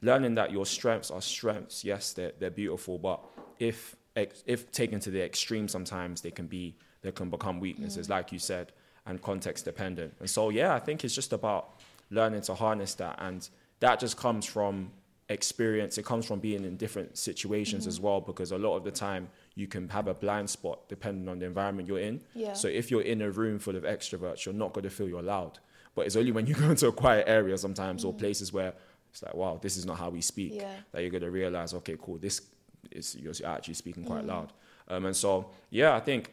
learning 0.02 0.34
that 0.34 0.50
your 0.50 0.66
strengths 0.66 1.10
are 1.10 1.22
strengths. 1.22 1.84
Yes, 1.84 2.12
they're, 2.12 2.32
they're 2.38 2.50
beautiful, 2.50 2.98
but 2.98 3.24
if 3.58 3.96
if 4.16 4.70
taken 4.70 5.00
to 5.00 5.10
the 5.10 5.24
extreme, 5.24 5.66
sometimes 5.68 6.20
they 6.20 6.30
can 6.30 6.46
be 6.46 6.76
they 7.02 7.12
can 7.12 7.30
become 7.30 7.60
weaknesses, 7.60 8.06
mm. 8.06 8.10
like 8.10 8.30
you 8.30 8.38
said, 8.38 8.72
and 9.06 9.20
context 9.20 9.64
dependent. 9.64 10.14
And 10.20 10.30
so, 10.30 10.50
yeah, 10.50 10.74
I 10.74 10.78
think 10.78 11.04
it's 11.04 11.14
just 11.14 11.32
about 11.32 11.73
learning 12.10 12.42
to 12.42 12.54
harness 12.54 12.94
that, 12.94 13.18
and 13.20 13.48
that 13.80 14.00
just 14.00 14.16
comes 14.16 14.46
from 14.46 14.90
experience. 15.28 15.98
It 15.98 16.04
comes 16.04 16.26
from 16.26 16.40
being 16.40 16.64
in 16.64 16.76
different 16.76 17.16
situations 17.16 17.86
as 17.86 17.96
mm-hmm. 17.96 18.06
well, 18.06 18.20
because 18.20 18.52
a 18.52 18.58
lot 18.58 18.76
of 18.76 18.84
the 18.84 18.90
time 18.90 19.28
you 19.54 19.66
can 19.66 19.88
have 19.88 20.08
a 20.08 20.14
blind 20.14 20.50
spot 20.50 20.88
depending 20.88 21.28
on 21.28 21.38
the 21.38 21.46
environment 21.46 21.88
you're 21.88 21.98
in. 21.98 22.20
Yeah. 22.34 22.52
So 22.52 22.68
if 22.68 22.90
you're 22.90 23.02
in 23.02 23.22
a 23.22 23.30
room 23.30 23.58
full 23.58 23.76
of 23.76 23.84
extroverts, 23.84 24.44
you're 24.44 24.54
not 24.54 24.72
going 24.72 24.84
to 24.84 24.90
feel 24.90 25.08
you're 25.08 25.22
loud. 25.22 25.58
But 25.94 26.06
it's 26.06 26.16
only 26.16 26.32
when 26.32 26.46
you 26.46 26.54
go 26.64 26.70
into 26.70 26.88
a 26.88 26.92
quiet 26.92 27.24
area 27.28 27.56
sometimes 27.56 28.04
or 28.04 28.12
mm. 28.12 28.18
places 28.18 28.52
where 28.52 28.74
it's 29.10 29.22
like, 29.22 29.34
wow, 29.34 29.58
this 29.62 29.76
is 29.76 29.86
not 29.86 29.98
how 29.98 30.10
we 30.10 30.20
speak, 30.20 30.54
Yeah. 30.54 30.72
that 30.92 31.02
you're 31.02 31.10
going 31.10 31.22
to 31.22 31.30
realize, 31.30 31.72
okay, 31.74 31.96
cool, 32.00 32.18
this 32.18 32.42
is 32.90 33.16
you're 33.16 33.34
actually 33.46 33.74
speaking 33.74 34.04
quite 34.04 34.24
mm. 34.24 34.28
loud. 34.28 34.52
Um, 34.88 35.06
and 35.06 35.16
so, 35.16 35.50
yeah, 35.70 35.94
I 35.94 36.00
think 36.00 36.32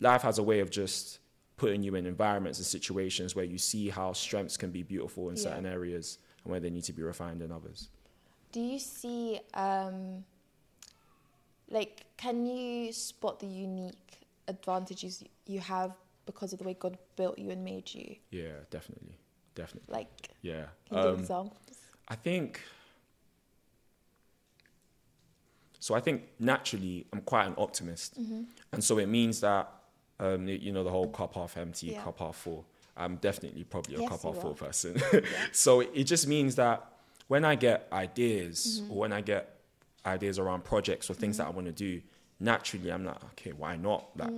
life 0.00 0.22
has 0.22 0.38
a 0.38 0.42
way 0.42 0.60
of 0.60 0.70
just 0.70 1.18
putting 1.60 1.82
you 1.82 1.94
in 1.94 2.06
environments 2.06 2.58
and 2.58 2.66
situations 2.66 3.36
where 3.36 3.44
you 3.44 3.58
see 3.58 3.90
how 3.90 4.14
strengths 4.14 4.56
can 4.56 4.70
be 4.70 4.82
beautiful 4.82 5.28
in 5.28 5.36
Yeah. 5.36 5.42
certain 5.48 5.66
areas 5.66 6.18
and 6.42 6.50
where 6.50 6.58
they 6.64 6.70
need 6.70 6.84
to 6.84 6.92
be 6.94 7.02
refined 7.02 7.42
in 7.42 7.52
others. 7.52 7.90
Do 8.50 8.60
you 8.60 8.78
see, 8.78 9.40
um, 9.52 10.24
like, 11.68 12.06
can 12.16 12.46
you 12.46 12.92
spot 12.92 13.40
the 13.40 13.46
unique 13.46 14.26
advantages 14.48 15.22
you 15.46 15.60
have 15.60 15.92
because 16.24 16.52
of 16.54 16.58
the 16.60 16.64
way 16.64 16.74
God 16.74 16.96
built 17.16 17.38
you 17.38 17.50
and 17.50 17.62
made 17.62 17.92
you? 17.92 18.16
Yeah, 18.30 18.56
definitely. 18.70 19.18
Definitely. 19.54 19.92
Like, 19.92 20.30
Yeah. 20.40 20.66
can 20.86 20.96
you 20.96 21.02
give 21.02 21.12
Um, 21.12 21.20
examples? 21.20 21.78
I 22.08 22.14
think. 22.16 22.60
So 25.78 25.94
I 25.94 26.00
think 26.00 26.22
naturally 26.38 27.06
I'm 27.12 27.20
quite 27.20 27.46
an 27.46 27.54
optimist, 27.58 28.18
Mm-hmm. 28.18 28.42
and 28.72 28.82
so 28.82 28.98
it 28.98 29.06
means 29.06 29.40
that 29.40 29.79
um, 30.20 30.46
you 30.46 30.70
know 30.72 30.84
the 30.84 30.90
whole 30.90 31.08
cup 31.08 31.34
half 31.34 31.56
empty, 31.56 31.88
Yeah. 31.88 32.02
cup 32.04 32.18
half 32.20 32.36
full. 32.36 32.64
I'm 32.96 33.16
definitely 33.16 33.64
probably 33.64 33.94
a 33.96 34.00
Yes, 34.00 34.08
cup 34.10 34.22
half 34.22 34.36
full 34.42 34.54
person. 34.54 35.00
so 35.52 35.80
it 35.80 36.04
just 36.04 36.26
means 36.28 36.54
that 36.56 36.86
when 37.28 37.44
I 37.44 37.54
get 37.54 37.88
ideas 37.92 38.82
or 38.90 38.98
when 38.98 39.12
I 39.12 39.20
get 39.20 39.56
ideas 40.04 40.38
around 40.38 40.64
projects 40.64 41.08
or 41.10 41.14
things 41.14 41.36
that 41.38 41.46
I 41.46 41.50
want 41.50 41.66
to 41.66 41.72
do, 41.72 42.00
naturally 42.38 42.90
I'm 42.92 43.04
like, 43.04 43.22
okay, 43.32 43.52
why 43.52 43.76
not? 43.76 44.06
Like, 44.16 44.30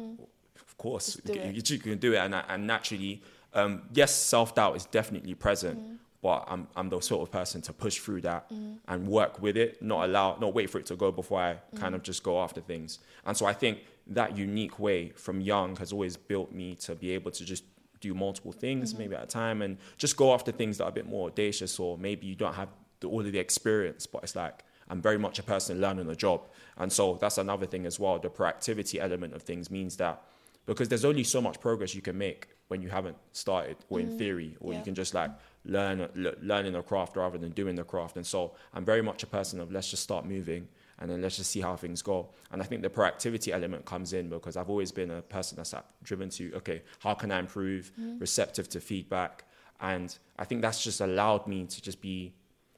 of 0.60 0.76
course, 0.78 1.18
you, 1.26 1.62
you 1.64 1.78
can 1.78 1.98
do 1.98 2.12
it, 2.14 2.18
and, 2.18 2.34
I- 2.34 2.44
and 2.48 2.66
naturally, 2.66 3.22
um, 3.54 3.82
yes, 3.92 4.14
self 4.14 4.54
doubt 4.54 4.76
is 4.76 4.84
definitely 4.86 5.34
present, 5.34 5.78
but 6.22 6.44
I'm 6.48 6.68
I'm 6.76 6.88
the 6.88 7.00
sort 7.00 7.22
of 7.22 7.30
person 7.32 7.60
to 7.62 7.72
push 7.72 7.98
through 7.98 8.20
that 8.22 8.50
and 8.88 9.06
work 9.08 9.40
with 9.42 9.56
it, 9.56 9.82
not 9.82 10.04
allow, 10.08 10.36
not 10.40 10.54
wait 10.54 10.70
for 10.70 10.78
it 10.78 10.86
to 10.86 10.96
go 10.96 11.10
before 11.12 11.40
I 11.40 11.56
kind 11.76 11.94
of 11.94 12.02
just 12.02 12.22
go 12.22 12.40
after 12.40 12.60
things. 12.60 12.98
And 13.26 13.36
so 13.36 13.46
I 13.46 13.52
think 13.52 13.78
that 14.06 14.36
unique 14.36 14.78
way 14.78 15.10
from 15.10 15.40
young 15.40 15.76
has 15.76 15.92
always 15.92 16.16
built 16.16 16.52
me 16.52 16.74
to 16.74 16.94
be 16.94 17.10
able 17.10 17.30
to 17.30 17.44
just 17.44 17.64
do 18.00 18.14
multiple 18.14 18.52
things 18.52 18.90
mm-hmm. 18.90 19.02
maybe 19.02 19.14
at 19.14 19.22
a 19.22 19.26
time 19.26 19.62
and 19.62 19.78
just 19.96 20.16
go 20.16 20.34
after 20.34 20.50
things 20.50 20.78
that 20.78 20.84
are 20.84 20.90
a 20.90 20.92
bit 20.92 21.06
more 21.06 21.28
audacious 21.28 21.78
or 21.78 21.96
maybe 21.96 22.26
you 22.26 22.34
don't 22.34 22.54
have 22.54 22.68
the, 23.00 23.08
all 23.08 23.20
of 23.20 23.30
the 23.30 23.38
experience 23.38 24.06
but 24.06 24.22
it's 24.24 24.34
like 24.34 24.64
i'm 24.88 25.00
very 25.00 25.18
much 25.18 25.38
a 25.38 25.42
person 25.42 25.80
learning 25.80 26.08
a 26.10 26.16
job. 26.16 26.48
And 26.76 26.92
so 26.92 27.18
that's 27.20 27.38
another 27.38 27.66
thing 27.66 27.86
as 27.86 27.98
well. 27.98 28.18
The 28.18 28.28
proactivity 28.28 29.00
element 29.00 29.34
of 29.34 29.42
things 29.42 29.70
means 29.70 29.96
that 29.96 30.22
because 30.66 30.88
there's 30.88 31.04
only 31.04 31.24
so 31.24 31.40
much 31.40 31.60
progress 31.60 31.94
you 31.94 32.02
can 32.02 32.16
make 32.16 32.48
when 32.68 32.82
you 32.82 32.88
haven't 32.88 33.16
started 33.32 33.76
or 33.88 34.00
in 34.00 34.08
mm-hmm. 34.08 34.18
theory 34.18 34.56
or 34.60 34.72
you 34.72 34.82
can 34.82 34.94
just 34.94 35.12
like 35.12 35.30
learn 35.64 36.00
l- 36.00 36.34
learning 36.40 36.74
a 36.74 36.82
craft 36.82 37.16
rather 37.16 37.38
than 37.38 37.50
doing 37.50 37.74
the 37.74 37.84
craft. 37.84 38.16
And 38.16 38.26
so 38.26 38.54
i'm 38.74 38.84
very 38.84 39.02
much 39.02 39.22
a 39.22 39.26
person 39.26 39.60
of 39.60 39.72
let's 39.72 39.90
just 39.90 40.02
start 40.02 40.24
moving 40.24 40.68
and 40.98 41.10
then 41.10 41.20
let's 41.22 41.36
just 41.36 41.50
see 41.50 41.60
how 41.60 41.76
things 41.76 42.02
go. 42.02 42.28
And 42.50 42.62
I 42.62 42.64
think 42.64 42.82
the 42.82 42.90
proactivity 42.90 43.52
element 43.52 43.84
comes 43.84 44.12
in 44.12 44.28
because 44.28 44.56
I've 44.56 44.70
always 44.70 44.92
been 44.92 45.10
a 45.10 45.22
person 45.22 45.56
that's 45.56 45.74
driven 46.02 46.28
to, 46.30 46.52
okay, 46.56 46.82
how 47.00 47.14
can 47.14 47.32
I 47.32 47.38
improve, 47.38 47.90
receptive 48.18 48.68
to 48.70 48.80
feedback. 48.80 49.44
And 49.80 50.16
I 50.38 50.44
think 50.44 50.62
that's 50.62 50.82
just 50.82 51.00
allowed 51.00 51.46
me 51.46 51.66
to 51.66 51.82
just 51.82 52.00
be 52.00 52.34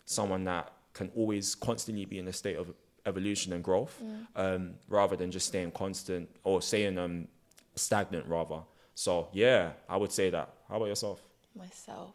someone 0.06 0.44
that 0.44 0.72
can 0.94 1.10
always 1.16 1.54
constantly 1.54 2.04
be 2.04 2.18
in 2.18 2.28
a 2.28 2.32
state 2.32 2.56
of 2.56 2.72
evolution 3.06 3.52
and 3.52 3.62
growth 3.62 4.02
um, 4.36 4.74
rather 4.88 5.16
than 5.16 5.30
just 5.30 5.46
staying 5.46 5.72
constant 5.72 6.28
or 6.44 6.62
staying 6.62 6.96
um, 6.98 7.28
stagnant 7.74 8.26
rather. 8.26 8.60
So 8.94 9.28
yeah, 9.32 9.72
I 9.88 9.96
would 9.96 10.12
say 10.12 10.30
that. 10.30 10.48
How 10.68 10.76
about 10.76 10.86
yourself? 10.86 11.22
Myself. 11.54 12.14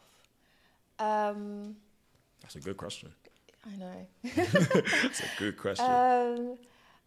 Um, 0.97 1.75
That's 2.41 2.55
a 2.55 2.59
good 2.59 2.77
question. 2.77 3.09
I 3.71 3.75
know. 3.77 4.07
It's 5.03 5.19
a 5.21 5.27
good 5.37 5.57
question. 5.57 5.93
Um, 5.95 6.57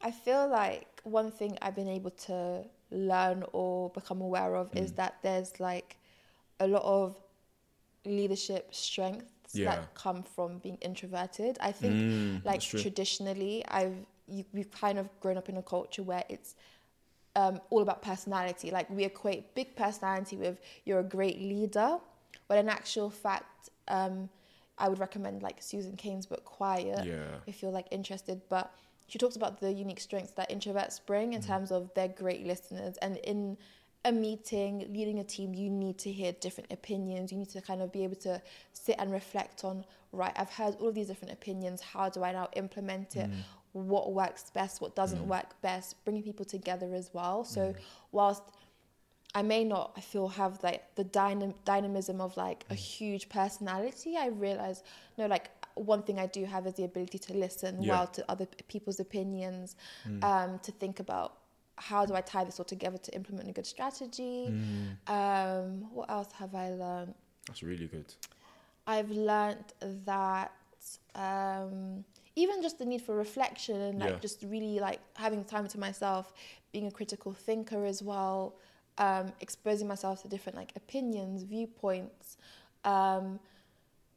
I 0.02 0.10
feel 0.10 0.48
like 0.48 1.00
one 1.04 1.30
thing 1.30 1.58
I've 1.62 1.74
been 1.74 1.88
able 1.88 2.10
to 2.28 2.64
learn 2.90 3.44
or 3.52 3.90
become 3.90 4.20
aware 4.20 4.54
of 4.56 4.70
Mm. 4.74 4.84
is 4.84 4.92
that 4.92 5.16
there's 5.22 5.58
like 5.60 5.96
a 6.60 6.66
lot 6.66 6.82
of 6.82 7.16
leadership 8.04 8.74
strengths 8.74 9.54
Yeah. 9.54 9.64
that 9.66 9.94
come 9.94 10.22
from 10.22 10.58
being 10.58 10.76
introverted. 10.80 11.58
I 11.60 11.72
think 11.72 11.96
Mm, 11.98 12.44
like 12.44 12.60
traditionally 12.62 13.64
I've 13.68 13.94
you, 14.28 14.44
we've 14.52 14.70
kind 14.70 14.98
of 14.98 15.08
grown 15.20 15.36
up 15.36 15.48
in 15.48 15.56
a 15.56 15.62
culture 15.62 16.02
where 16.02 16.24
it's 16.28 16.54
um, 17.36 17.60
all 17.70 17.82
about 17.82 18.02
personality. 18.02 18.70
Like 18.70 18.88
we 18.90 19.04
equate 19.04 19.54
big 19.54 19.74
personality 19.76 20.36
with 20.36 20.58
you're 20.84 21.00
a 21.00 21.04
great 21.04 21.40
leader, 21.40 21.98
but 22.48 22.58
in 22.58 22.68
actual 22.68 23.10
fact, 23.10 23.70
um, 23.88 24.28
I 24.82 24.88
would 24.88 24.98
recommend 24.98 25.42
like 25.42 25.62
Susan 25.62 25.96
Cain's 25.96 26.26
book 26.26 26.44
Quiet 26.44 27.06
yeah. 27.06 27.22
if 27.46 27.62
you're 27.62 27.70
like 27.70 27.86
interested. 27.92 28.42
But 28.48 28.74
she 29.06 29.16
talks 29.16 29.36
about 29.36 29.60
the 29.60 29.72
unique 29.72 30.00
strengths 30.00 30.32
that 30.32 30.50
introverts 30.50 31.00
bring 31.06 31.34
in 31.34 31.40
mm. 31.40 31.46
terms 31.46 31.70
of 31.70 31.88
they're 31.94 32.08
great 32.08 32.44
listeners. 32.44 32.96
And 32.98 33.16
in 33.18 33.56
a 34.04 34.10
meeting, 34.10 34.88
leading 34.92 35.20
a 35.20 35.24
team, 35.24 35.54
you 35.54 35.70
need 35.70 35.98
to 35.98 36.10
hear 36.10 36.32
different 36.32 36.72
opinions. 36.72 37.30
You 37.30 37.38
need 37.38 37.50
to 37.50 37.60
kind 37.60 37.80
of 37.80 37.92
be 37.92 38.02
able 38.02 38.16
to 38.16 38.42
sit 38.72 38.96
and 38.98 39.12
reflect 39.12 39.62
on, 39.62 39.84
right, 40.10 40.32
I've 40.34 40.50
heard 40.50 40.74
all 40.80 40.88
of 40.88 40.96
these 40.96 41.06
different 41.06 41.32
opinions. 41.32 41.80
How 41.80 42.08
do 42.08 42.24
I 42.24 42.32
now 42.32 42.48
implement 42.56 43.14
it? 43.14 43.30
Mm. 43.30 43.36
What 43.74 44.12
works 44.12 44.50
best? 44.50 44.80
What 44.80 44.96
doesn't 44.96 45.20
mm. 45.20 45.28
work 45.28 45.62
best? 45.62 46.04
Bringing 46.04 46.24
people 46.24 46.44
together 46.44 46.92
as 46.92 47.10
well. 47.12 47.44
So, 47.44 47.72
whilst 48.10 48.42
I 49.34 49.42
may 49.42 49.64
not, 49.64 49.92
I 49.96 50.00
feel, 50.00 50.28
have 50.28 50.62
like 50.62 50.94
the 50.94 51.04
dynam- 51.04 51.54
dynamism 51.64 52.20
of 52.20 52.36
like 52.36 52.64
a 52.70 52.74
huge 52.74 53.28
personality. 53.28 54.16
I 54.16 54.26
realize, 54.28 54.82
no, 55.16 55.26
like 55.26 55.50
one 55.74 56.02
thing 56.02 56.18
I 56.18 56.26
do 56.26 56.44
have 56.44 56.66
is 56.66 56.74
the 56.74 56.84
ability 56.84 57.18
to 57.18 57.34
listen 57.34 57.82
Yeah. 57.82 57.90
well 57.92 58.06
to 58.08 58.30
other 58.30 58.46
people's 58.68 59.00
opinions, 59.00 59.76
um, 60.22 60.58
to 60.60 60.70
think 60.72 61.00
about 61.00 61.38
how 61.76 62.04
do 62.04 62.14
I 62.14 62.20
tie 62.20 62.44
this 62.44 62.58
all 62.60 62.66
together 62.66 62.98
to 62.98 63.14
implement 63.14 63.48
a 63.48 63.52
good 63.52 63.66
strategy. 63.66 64.54
Um, 65.06 65.90
what 65.94 66.10
else 66.10 66.30
have 66.32 66.54
I 66.54 66.70
learned? 66.70 67.14
That's 67.46 67.62
really 67.62 67.86
good. 67.86 68.12
I've 68.86 69.10
learned 69.10 69.64
that 70.04 70.52
um, 71.14 72.04
even 72.36 72.60
just 72.62 72.78
the 72.78 72.84
need 72.84 73.02
for 73.02 73.14
reflection 73.16 73.80
and 73.80 73.98
like 74.00 74.10
Yeah. 74.10 74.18
just 74.18 74.42
really 74.42 74.78
like 74.78 75.00
having 75.14 75.42
time 75.44 75.66
to 75.68 75.78
myself, 75.78 76.34
being 76.72 76.86
a 76.86 76.90
critical 76.90 77.32
thinker 77.32 77.84
as 77.86 78.02
well, 78.02 78.54
um, 78.98 79.32
exposing 79.40 79.88
myself 79.88 80.22
to 80.22 80.28
different 80.28 80.56
like 80.56 80.72
opinions, 80.76 81.42
viewpoints. 81.42 82.36
Um, 82.84 83.40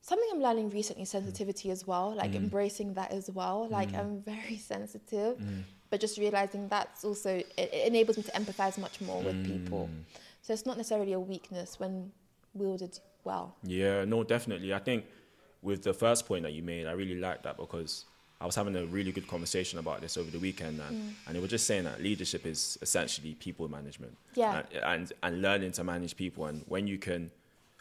something 0.01 0.27
I'm 0.34 0.41
learning 0.41 0.70
recently, 0.70 1.03
is 1.03 1.10
sensitivity 1.10 1.72
as 1.72 1.88
well, 1.88 2.13
like 2.15 2.32
Mm. 2.32 2.36
embracing 2.44 2.94
that 2.96 3.12
as 3.12 3.29
well. 3.32 3.67
Like 3.70 3.94
I'm 3.94 4.22
very 4.22 4.58
sensitive, 4.74 5.38
Mm. 5.38 5.63
but 5.89 6.00
just 6.00 6.17
realizing 6.17 6.67
that's 6.67 7.03
also 7.03 7.29
it, 7.38 7.48
it 7.58 7.88
enables 7.88 8.17
me 8.17 8.24
to 8.24 8.32
empathize 8.32 8.77
much 8.77 9.01
more 9.01 9.22
with 9.22 9.46
people. 9.46 9.89
Mm. 9.91 10.03
So 10.41 10.53
it's 10.53 10.65
not 10.65 10.77
necessarily 10.77 11.13
a 11.13 11.20
weakness 11.20 11.79
when 11.79 12.12
wielded 12.53 13.00
well. 13.24 13.55
Yeah, 13.63 14.05
no, 14.05 14.24
definitely. 14.24 14.74
I 14.74 14.79
think 14.79 15.05
with 15.62 15.82
the 15.84 15.94
first 15.94 16.27
point 16.27 16.44
that 16.44 16.53
you 16.53 16.62
made, 16.62 16.86
I 16.86 16.91
really 16.91 17.15
like 17.15 17.41
that 17.44 17.58
because 17.58 18.05
I 18.42 18.46
was 18.46 18.56
having 18.56 18.75
a 18.75 18.86
really 18.86 19.12
good 19.13 19.27
conversation 19.27 19.80
about 19.80 20.01
this 20.01 20.18
over 20.18 20.30
the 20.30 20.39
weekend, 20.39 20.80
and, 20.82 20.96
Mm. 20.96 21.13
and 21.27 21.36
they 21.36 21.39
were 21.39 21.48
just 21.48 21.65
saying 21.65 21.86
that 21.86 22.01
leadership 22.01 22.46
is 22.46 22.77
essentially 22.82 23.34
people 23.36 23.68
management. 23.70 24.18
Yeah. 24.36 24.63
And, 24.74 24.84
and 24.84 25.13
and 25.24 25.42
learning 25.42 25.72
to 25.74 25.84
manage 25.84 26.15
people, 26.18 26.46
and 26.46 26.63
when 26.68 26.86
you 26.88 26.98
can, 26.98 27.32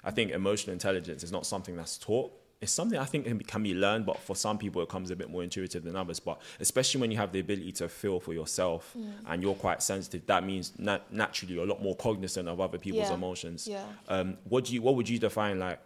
I 0.04 0.10
think 0.12 0.30
emotional 0.30 0.72
intelligence 0.72 1.22
is 1.24 1.32
not 1.32 1.44
something 1.44 1.76
that's 1.76 1.98
taught. 1.98 2.32
It's 2.60 2.72
something 2.72 2.98
I 2.98 3.04
think 3.04 3.26
can 3.26 3.36
be, 3.36 3.44
can 3.44 3.62
be 3.62 3.74
learned, 3.74 4.06
but 4.06 4.18
for 4.20 4.34
some 4.36 4.56
people 4.56 4.80
it 4.80 4.88
comes 4.88 5.10
a 5.10 5.16
bit 5.16 5.28
more 5.28 5.42
intuitive 5.42 5.82
than 5.84 5.96
others. 5.96 6.18
But 6.20 6.40
especially 6.60 7.00
when 7.00 7.10
you 7.10 7.16
have 7.18 7.30
the 7.32 7.40
ability 7.40 7.72
to 7.72 7.88
feel 7.88 8.20
for 8.20 8.32
yourself 8.32 8.94
Mm. 8.96 9.12
and 9.26 9.42
you're 9.42 9.56
quite 9.56 9.82
sensitive, 9.82 10.24
that 10.26 10.44
means 10.44 10.72
nat- 10.78 11.12
naturally 11.12 11.54
you're 11.54 11.64
a 11.64 11.66
lot 11.66 11.82
more 11.82 11.96
cognizant 11.96 12.48
of 12.48 12.60
other 12.60 12.78
people's 12.78 13.08
Yeah. 13.08 13.14
emotions. 13.14 13.66
Yeah. 13.66 13.84
Um, 14.08 14.38
what 14.48 14.64
do 14.66 14.72
you 14.72 14.80
what 14.80 14.94
would 14.94 15.08
you 15.08 15.18
define 15.18 15.58
like 15.58 15.80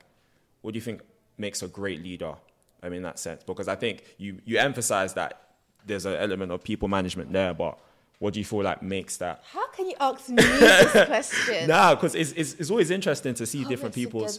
what 0.62 0.72
do 0.72 0.76
you 0.76 0.82
think 0.82 1.00
makes 1.38 1.62
a 1.62 1.68
great 1.68 2.00
leader 2.02 2.34
um, 2.82 2.92
in 2.92 3.02
that 3.02 3.18
sense? 3.18 3.42
Because 3.44 3.68
I 3.68 3.74
think 3.74 4.04
you 4.18 4.40
you 4.44 4.58
emphasize 4.58 5.14
that 5.14 5.40
there's 5.86 6.06
an 6.06 6.14
element 6.14 6.52
of 6.52 6.62
people 6.62 6.88
management 6.88 7.32
there, 7.32 7.54
but 7.54 7.78
what 8.18 8.34
do 8.34 8.40
you 8.40 8.44
feel 8.44 8.62
like 8.62 8.82
makes 8.82 9.16
that? 9.18 9.44
How 9.52 9.68
can 9.68 9.86
you 9.86 9.94
ask 10.00 10.28
me 10.28 10.36
this 10.36 10.92
question? 11.06 11.68
Nah, 11.68 11.94
because 11.94 12.14
it's, 12.14 12.32
it's 12.32 12.54
it's 12.54 12.70
always 12.70 12.90
interesting 12.90 13.34
to 13.34 13.46
see 13.46 13.60
What 13.60 13.68
different 13.68 13.94
people's. 13.94 14.38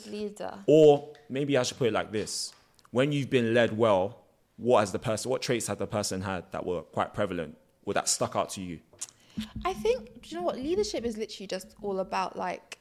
Or 0.67 1.09
maybe 1.29 1.57
I 1.57 1.63
should 1.63 1.77
put 1.77 1.87
it 1.87 1.93
like 1.93 2.11
this: 2.11 2.53
when 2.91 3.11
you've 3.11 3.29
been 3.29 3.53
led 3.53 3.77
well, 3.77 4.21
what 4.57 4.81
has 4.81 4.91
the 4.91 4.99
person? 4.99 5.31
What 5.31 5.41
traits 5.41 5.67
has 5.67 5.77
the 5.77 5.87
person 5.87 6.21
had 6.21 6.51
that 6.51 6.65
were 6.65 6.81
quite 6.81 7.13
prevalent, 7.13 7.57
or 7.85 7.93
that 7.93 8.09
stuck 8.09 8.35
out 8.35 8.49
to 8.51 8.61
you? 8.61 8.79
I 9.63 9.73
think 9.73 10.21
do 10.21 10.29
you 10.29 10.37
know 10.37 10.43
what 10.43 10.57
leadership 10.57 11.05
is 11.05 11.17
literally 11.17 11.47
just 11.47 11.73
all 11.81 11.99
about 11.99 12.35
like 12.35 12.77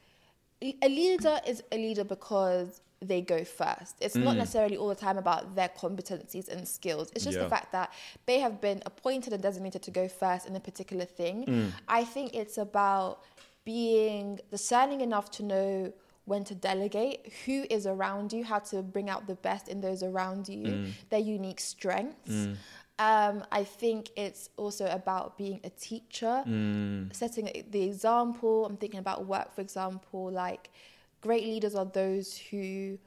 a 0.61 0.89
leader 0.89 1.39
is 1.47 1.63
a 1.71 1.77
leader 1.77 2.03
because 2.03 2.81
they 3.01 3.21
go 3.21 3.43
first. 3.43 3.95
It's 4.01 4.15
not 4.15 4.35
mm. 4.35 4.39
necessarily 4.39 4.75
all 4.77 4.89
the 4.89 4.95
time 4.95 5.17
about 5.17 5.55
their 5.55 5.69
competencies 5.69 6.49
and 6.49 6.67
skills. 6.67 7.09
It's 7.15 7.23
just 7.23 7.37
Yeah. 7.37 7.43
the 7.43 7.49
fact 7.49 7.71
that 7.71 7.93
they 8.25 8.39
have 8.39 8.59
been 8.59 8.83
appointed 8.85 9.31
and 9.33 9.41
designated 9.41 9.81
to 9.83 9.91
go 9.91 10.07
first 10.07 10.47
in 10.47 10.55
a 10.55 10.59
particular 10.59 11.05
thing. 11.05 11.45
Mm. 11.45 11.71
I 11.87 12.03
think 12.03 12.33
it's 12.33 12.57
about 12.57 13.23
being 13.63 14.39
discerning 14.51 15.01
enough 15.01 15.31
to 15.31 15.43
know 15.43 15.93
when 16.25 16.43
to 16.43 16.55
delegate, 16.55 17.33
who 17.45 17.65
is 17.69 17.87
around 17.87 18.31
you, 18.33 18.43
how 18.43 18.59
to 18.59 18.81
bring 18.81 19.09
out 19.09 19.27
the 19.27 19.35
best 19.35 19.67
in 19.67 19.81
those 19.81 20.03
around 20.03 20.47
you, 20.47 20.63
mm. 20.63 20.91
their 21.09 21.19
unique 21.19 21.59
strengths. 21.59 22.47
Um, 22.99 23.45
I 23.51 23.63
think 23.63 24.11
it's 24.17 24.49
also 24.57 24.85
about 24.87 25.37
being 25.37 25.61
a 25.63 25.69
teacher, 25.69 26.43
setting 27.13 27.49
the 27.71 27.83
example. 27.83 28.65
I'm 28.65 28.75
thinking 28.75 28.99
about 28.99 29.25
work, 29.25 29.55
for 29.55 29.61
example, 29.61 30.29
like 30.29 30.69
great 31.21 31.43
leaders 31.43 31.75
are 31.75 31.85
those 31.85 32.37
who 32.37 32.97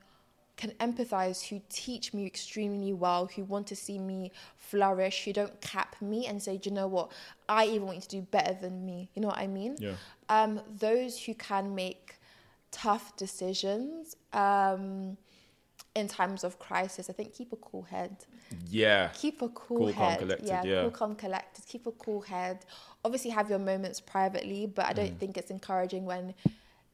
can 0.56 0.70
empathize, 0.72 1.48
who 1.48 1.60
teach 1.70 2.12
me 2.14 2.26
extremely 2.26 2.92
well, 2.92 3.26
who 3.34 3.42
want 3.44 3.66
to 3.68 3.74
see 3.76 3.98
me 3.98 4.30
flourish, 4.56 5.24
who 5.24 5.32
don't 5.32 5.60
cap 5.60 5.96
me 6.00 6.26
and 6.26 6.40
say, 6.42 6.56
Do 6.58 6.70
you 6.70 6.76
know 6.76 6.86
what, 6.86 7.10
I 7.48 7.66
even 7.66 7.84
want 7.86 7.96
you 7.96 8.02
to 8.02 8.08
do 8.08 8.22
better 8.22 8.54
than 8.54 8.84
me. 8.84 9.08
You 9.14 9.22
know 9.22 9.28
what 9.28 9.38
I 9.38 9.46
mean? 9.46 9.76
Yeah. 9.78 9.94
um, 10.28 10.60
those 10.78 11.18
who 11.24 11.34
can 11.34 11.74
make 11.74 12.16
tough 12.70 13.16
decisions 13.16 14.16
um, 14.32 15.16
in 15.94 16.06
times 16.08 16.44
of 16.44 16.58
crisis. 16.58 17.08
I 17.10 17.12
think 17.12 17.34
keep 17.34 17.52
a 17.52 17.56
cool 17.56 17.82
head. 17.82 18.16
Yeah. 18.68 19.08
Keep 19.14 19.42
a 19.42 19.48
cool, 19.48 19.78
Cool, 19.78 19.92
calm, 19.94 20.10
head. 20.10 20.18
collected, 20.20 20.46
yeah, 20.48 20.62
yeah. 20.64 20.80
cool, 20.82 20.90
calm, 20.90 21.14
collected. 21.16 21.66
Keep 21.66 21.86
a 21.86 21.92
cool 21.92 22.20
head. 22.20 22.64
Obviously, 23.04 23.30
have 23.30 23.48
your 23.50 23.58
moments 23.58 24.00
privately, 24.00 24.66
but 24.66 24.84
I 24.86 24.92
Mm. 24.92 24.96
don't 24.96 25.18
think 25.18 25.36
it's 25.38 25.50
encouraging 25.50 26.04
when 26.04 26.34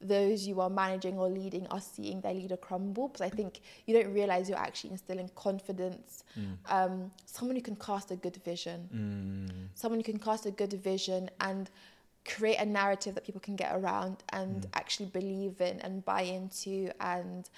those 0.00 0.47
you 0.47 0.61
are 0.61 0.71
managing 0.71 1.19
or 1.19 1.28
leading 1.28 1.67
are 1.69 1.81
seeing 1.81 2.21
their 2.21 2.33
leader 2.35 2.57
crumble 2.57 3.09
because 3.09 3.21
I 3.21 3.28
think 3.31 3.61
you 3.87 3.95
don't 4.00 4.12
realize 4.14 4.49
you're 4.49 4.59
actually 4.59 4.90
instilling 4.93 5.28
confidence. 5.35 6.23
Mm. 6.38 6.57
Um, 6.71 7.11
someone 7.26 7.57
who 7.57 7.62
can 7.62 7.76
cast 7.76 8.11
a 8.12 8.17
good 8.17 8.37
vision, 8.45 8.88
Mm. 8.95 9.69
someone 9.75 9.99
who 10.00 10.05
can 10.05 10.19
cast 10.19 10.47
a 10.47 10.50
good 10.52 10.73
vision 10.73 11.31
and 11.40 11.69
create 12.25 12.59
a 12.59 12.64
narrative 12.67 13.14
that 13.17 13.25
people 13.25 13.40
can 13.40 13.57
get 13.57 13.75
around 13.75 14.23
and 14.31 14.62
Mm. 14.62 14.69
actually 14.75 15.07
believe 15.07 15.61
in 15.61 15.81
and 15.81 16.05
buy 16.05 16.23
into 16.23 16.90
and 17.00 17.49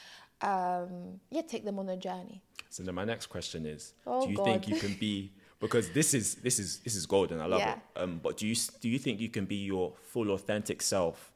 um, 0.42 1.20
yeah, 1.30 1.42
take 1.42 1.64
them 1.64 1.78
on 1.78 1.88
a 1.90 1.96
journey. 1.96 2.40
So 2.70 2.82
then 2.82 2.94
my 2.94 3.04
next 3.04 3.26
question 3.26 3.66
is: 3.66 3.92
Oh, 4.06 4.22
Do 4.24 4.30
you 4.30 4.36
God. 4.36 4.44
think 4.44 4.68
you 4.68 4.76
can 4.76 4.94
be? 4.94 5.32
Because 5.60 5.90
this 5.90 6.14
is 6.14 6.36
this 6.36 6.58
is 6.58 6.78
this 6.78 6.94
is 6.96 7.04
golden. 7.04 7.38
I 7.38 7.44
love 7.44 7.58
Yeah. 7.60 7.74
it. 7.74 7.78
Um, 7.96 8.18
but 8.22 8.38
do 8.38 8.46
you 8.46 8.54
do 8.80 8.88
you 8.88 8.98
think 8.98 9.20
you 9.20 9.28
can 9.28 9.44
be 9.44 9.56
your 9.56 9.92
full 10.00 10.30
authentic 10.30 10.80
self 10.80 11.29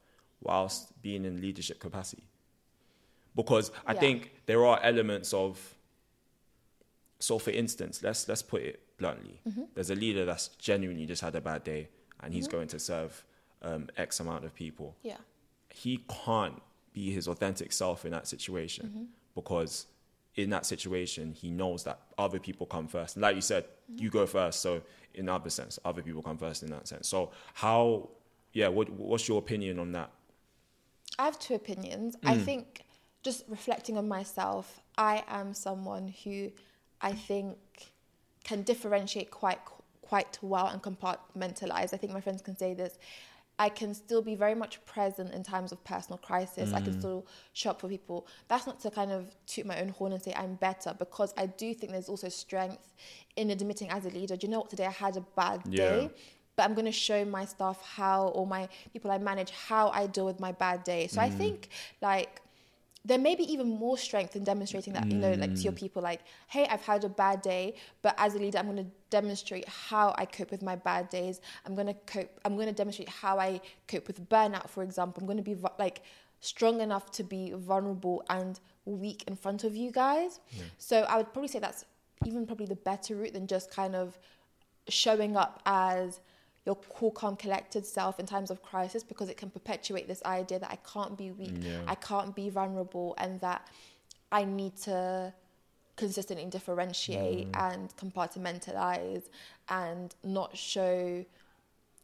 whilst 0.45 1.01
being 1.03 1.25
in 1.25 1.41
leadership 1.41 1.81
capacity? 1.81 2.25
Because 3.35 3.71
I 3.87 3.95
Yeah. 3.95 4.01
think 4.01 4.33
there 4.47 4.65
are 4.65 4.79
elements 4.83 5.33
of. 5.35 5.75
So, 7.19 7.39
for 7.39 7.51
instance, 7.51 8.03
let's 8.03 8.29
let's 8.29 8.43
put 8.43 8.63
it 8.63 8.81
bluntly. 8.99 9.41
Mm-hmm. 9.49 9.63
There's 9.75 9.91
a 9.91 9.95
leader 9.95 10.25
that's 10.25 10.49
genuinely 10.49 11.07
just 11.07 11.23
had 11.23 11.35
a 11.35 11.41
bad 11.41 11.65
day, 11.65 11.89
and 12.21 12.33
he's 12.35 12.47
going 12.49 12.69
to 12.69 12.79
serve 12.79 13.25
um, 13.63 13.89
X 13.97 14.21
amount 14.21 14.45
of 14.45 14.55
people 14.55 14.95
Yeah. 15.03 15.17
he 15.71 16.05
can't 16.27 16.61
be 16.93 17.11
his 17.13 17.27
authentic 17.27 17.73
self 17.73 18.05
in 18.05 18.11
that 18.13 18.29
situation 18.29 18.87
Mm-hmm. 18.89 19.05
because 19.35 19.87
in 20.37 20.51
that 20.51 20.67
situation 20.67 21.33
he 21.33 21.51
knows 21.51 21.83
that 21.85 21.99
other 22.19 22.39
people 22.39 22.67
come 22.67 22.87
first. 22.89 23.17
And 23.17 23.23
like 23.23 23.35
you 23.37 23.41
said, 23.41 23.65
you 23.97 24.11
go 24.11 24.27
first. 24.27 24.61
So 24.61 24.83
in 25.15 25.29
other 25.29 25.49
sense, 25.51 25.79
other 25.85 26.03
people 26.03 26.23
come 26.23 26.37
first 26.37 26.63
in 26.63 26.71
that 26.71 26.87
sense. 26.89 27.09
So 27.09 27.31
how, 27.55 28.11
yeah, 28.53 28.69
what, 28.69 28.91
what's 28.91 29.27
your 29.29 29.39
opinion 29.39 29.79
on 29.79 29.93
that? 29.93 30.11
I 31.19 31.25
have 31.25 31.39
two 31.39 31.55
opinions. 31.55 32.17
Mm. 32.17 32.31
I 32.31 32.37
think 32.39 32.83
just 33.23 33.45
reflecting 33.49 33.97
on 33.97 34.09
myself, 34.09 34.81
I 34.99 35.25
am 35.29 35.55
someone 35.55 36.13
who 36.25 36.51
I 37.01 37.13
think 37.13 37.57
can 38.45 38.63
differentiate 38.63 39.31
quite 39.31 39.61
quite 40.03 40.39
well 40.43 40.67
and 40.67 40.83
compartmentalize. 40.83 41.95
I 41.95 41.97
think 41.97 42.13
my 42.13 42.21
friends 42.21 42.43
can 42.43 42.57
say 42.57 42.75
this. 42.75 42.99
I 43.59 43.69
can 43.69 43.95
still 43.95 44.21
be 44.21 44.35
very 44.35 44.55
much 44.55 44.85
present 44.85 45.33
in 45.33 45.43
times 45.43 45.73
of 45.73 45.83
personal 45.85 46.19
crisis. 46.19 46.75
I 46.75 46.81
Mm. 46.81 46.85
can 46.85 46.93
still 47.01 47.27
show 47.55 47.71
up 47.71 47.81
for 47.81 47.89
people. 47.89 48.27
That's 48.49 48.67
not 48.67 48.81
to 48.81 48.91
kind 48.91 49.13
of 49.13 49.35
toot 49.47 49.65
my 49.65 49.81
own 49.81 49.89
horn 49.91 50.13
and 50.13 50.23
say 50.23 50.35
I'm 50.35 50.57
better, 50.57 50.95
because 50.99 51.33
I 51.37 51.47
do 51.47 51.73
think 51.73 51.93
there's 51.93 52.09
also 52.09 52.29
strength 52.29 52.95
in 53.37 53.51
admitting 53.51 53.89
as 53.91 54.05
a 54.05 54.11
leader, 54.11 54.37
do 54.37 54.47
you 54.47 54.51
know 54.51 54.59
what, 54.59 54.71
today 54.71 54.87
I 54.87 54.91
had 54.91 55.17
a 55.17 55.23
bad 55.37 55.63
Yeah. 55.67 55.87
day 55.87 56.11
but 56.57 56.65
I'm 56.65 56.75
going 56.75 56.87
to 56.87 56.93
show 56.93 57.25
my 57.25 57.45
staff 57.45 57.83
how, 57.83 58.29
or 58.29 58.47
my 58.47 58.69
people 58.93 59.11
I 59.11 59.19
manage, 59.19 59.51
how 59.51 59.89
I 59.91 60.07
deal 60.07 60.25
with 60.25 60.41
my 60.41 60.53
bad 60.53 60.85
day. 60.85 61.07
So 61.09 61.21
I 61.21 61.31
mm. 61.31 61.37
think 61.37 61.69
like 62.01 62.41
there 63.07 63.19
may 63.19 63.35
be 63.35 63.45
even 63.53 63.69
more 63.69 63.99
strength 63.99 64.35
in 64.35 64.45
demonstrating 64.45 64.95
that, 64.95 65.07
you 65.11 65.19
know, 65.19 65.33
like 65.33 65.55
to 65.55 65.61
your 65.61 65.73
mm. 65.73 65.79
people, 65.79 66.01
like, 66.03 66.21
hey, 66.49 66.67
I've 66.71 66.81
had 66.81 67.05
a 67.05 67.09
bad 67.09 67.43
day, 67.43 67.75
but 68.01 68.15
as 68.17 68.35
a 68.35 68.39
leader, 68.39 68.59
I'm 68.59 68.65
going 68.65 68.79
to 68.79 68.91
demonstrate 69.11 69.69
how 69.69 70.15
I 70.17 70.25
cope 70.25 70.51
with 70.51 70.63
my 70.63 70.77
bad 70.77 71.11
days. 71.11 71.41
I'm 71.67 71.75
going 71.75 71.89
to 71.89 71.95
cope, 72.07 72.31
I'm 72.47 72.55
going 72.55 72.69
to 72.69 72.73
demonstrate 72.73 73.11
how 73.11 73.39
I 73.39 73.61
cope 73.89 74.07
with 74.07 74.27
burnout, 74.31 74.71
for 74.71 74.83
example. 74.83 75.21
I'm 75.21 75.27
going 75.27 75.37
to 75.37 75.43
be 75.43 75.57
like 75.79 76.01
strong 76.41 76.81
enough 76.81 77.11
to 77.13 77.23
be 77.23 77.53
vulnerable 77.55 78.25
and 78.31 78.59
weak 78.87 79.25
in 79.27 79.37
front 79.37 79.65
of 79.65 79.77
you 79.77 79.91
guys. 79.91 80.41
So 80.79 81.03
I 81.03 81.17
would 81.17 81.33
probably 81.33 81.49
say 81.49 81.59
that's 81.59 81.85
even 82.25 82.47
probably 82.47 82.67
the 82.67 82.77
better 82.77 83.17
route 83.17 83.35
than 83.35 83.47
just 83.47 83.71
kind 83.71 83.95
of 83.95 84.19
showing 84.89 85.37
up 85.37 85.63
as 85.67 86.21
your 86.67 86.77
cool, 86.89 87.11
calm, 87.11 87.37
collected 87.37 87.85
self 87.85 88.19
in 88.19 88.27
times 88.27 88.51
of 88.51 88.63
crisis 88.63 89.03
because 89.03 89.29
it 89.29 89.37
can 89.37 89.51
perpetuate 89.51 90.09
this 90.09 90.23
idea 90.25 90.59
that 90.59 90.71
I 90.71 90.79
can't 90.91 91.17
be 91.17 91.31
weak, 91.31 91.53
Yeah. 91.61 91.81
I 91.87 91.95
can't 91.95 92.35
be 92.35 92.49
vulnerable, 92.49 93.15
and 93.19 93.41
that 93.41 93.69
I 94.33 94.45
need 94.45 94.77
to 94.79 95.33
consistently 95.97 96.47
differentiate 96.47 97.53
mm. 97.53 97.73
and 97.73 97.95
compartmentalize 97.97 99.25
and 99.69 100.15
not 100.25 100.57
show, 100.57 101.25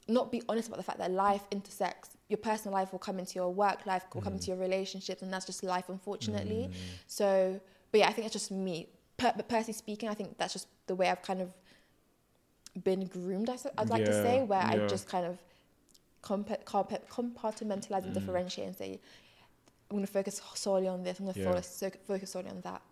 not 0.07 0.31
be 0.31 0.43
honest 0.49 0.69
about 0.69 0.77
the 0.77 0.85
fact 0.85 0.99
that 0.99 1.11
life 1.11 1.43
intersects. 1.51 2.11
Your 2.29 2.39
personal 2.39 2.75
life 2.75 2.93
will 2.93 3.01
come 3.01 3.19
into 3.19 3.35
your 3.35 3.53
work 3.53 3.87
life, 3.87 4.05
will 4.15 4.23
come 4.23 4.35
into 4.35 4.45
mm. 4.45 4.49
your 4.49 4.57
relationships, 4.59 5.23
and 5.23 5.33
that's 5.33 5.47
just 5.47 5.65
life, 5.65 5.89
unfortunately. 5.89 6.69
Mm. 6.71 6.75
So, 7.07 7.61
but 7.91 7.99
yeah, 7.99 8.09
I 8.09 8.13
think 8.13 8.27
it's 8.27 8.35
just 8.35 8.51
me. 8.51 8.89
Per- 9.17 9.33
but 9.37 9.49
personally 9.49 9.73
speaking, 9.73 10.09
I 10.09 10.15
think 10.15 10.37
that's 10.39 10.53
just 10.53 10.69
the 10.87 10.95
way 10.95 11.09
I've 11.09 11.23
kind 11.23 11.41
of 11.41 11.53
been 12.85 13.07
groomed, 13.07 13.51
I'd 13.79 13.89
like 13.91 14.05
to 14.05 14.13
say, 14.13 14.43
where 14.43 14.61
I 14.63 14.77
just 14.87 15.09
kind 15.09 15.27
of 15.27 15.39
compa- 16.23 16.65
compartmentalize 17.11 18.05
and 18.05 18.15
differentiate 18.15 18.67
and 18.69 18.77
say, 18.77 19.01
I'm 19.91 19.97
going 19.97 20.07
to 20.07 20.13
focus 20.13 20.41
solely 20.55 20.87
on 20.89 21.03
this, 21.03 21.19
I'm 21.19 21.27
going 21.27 21.35
to 21.35 21.41
Yeah. 21.41 21.51
focus, 21.53 21.83
focus 22.07 22.31
solely 22.31 22.49
on 22.51 22.61
that. 22.63 22.83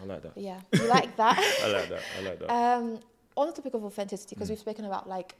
I 0.00 0.04
like 0.04 0.22
that. 0.22 0.32
Yeah, 0.36 0.60
you 0.72 0.86
like 0.86 1.16
that? 1.22 1.38
I 1.62 1.68
like 1.68 1.88
that. 1.88 2.02
I 2.18 2.22
like 2.22 2.38
that. 2.40 2.50
Um, 2.50 3.00
on 3.36 3.46
the 3.48 3.52
topic 3.52 3.74
of 3.74 3.84
authenticity, 3.84 4.34
Mm. 4.34 4.38
because 4.38 4.50
we've 4.50 4.58
spoken 4.58 4.84
about 4.84 5.08
like 5.08 5.34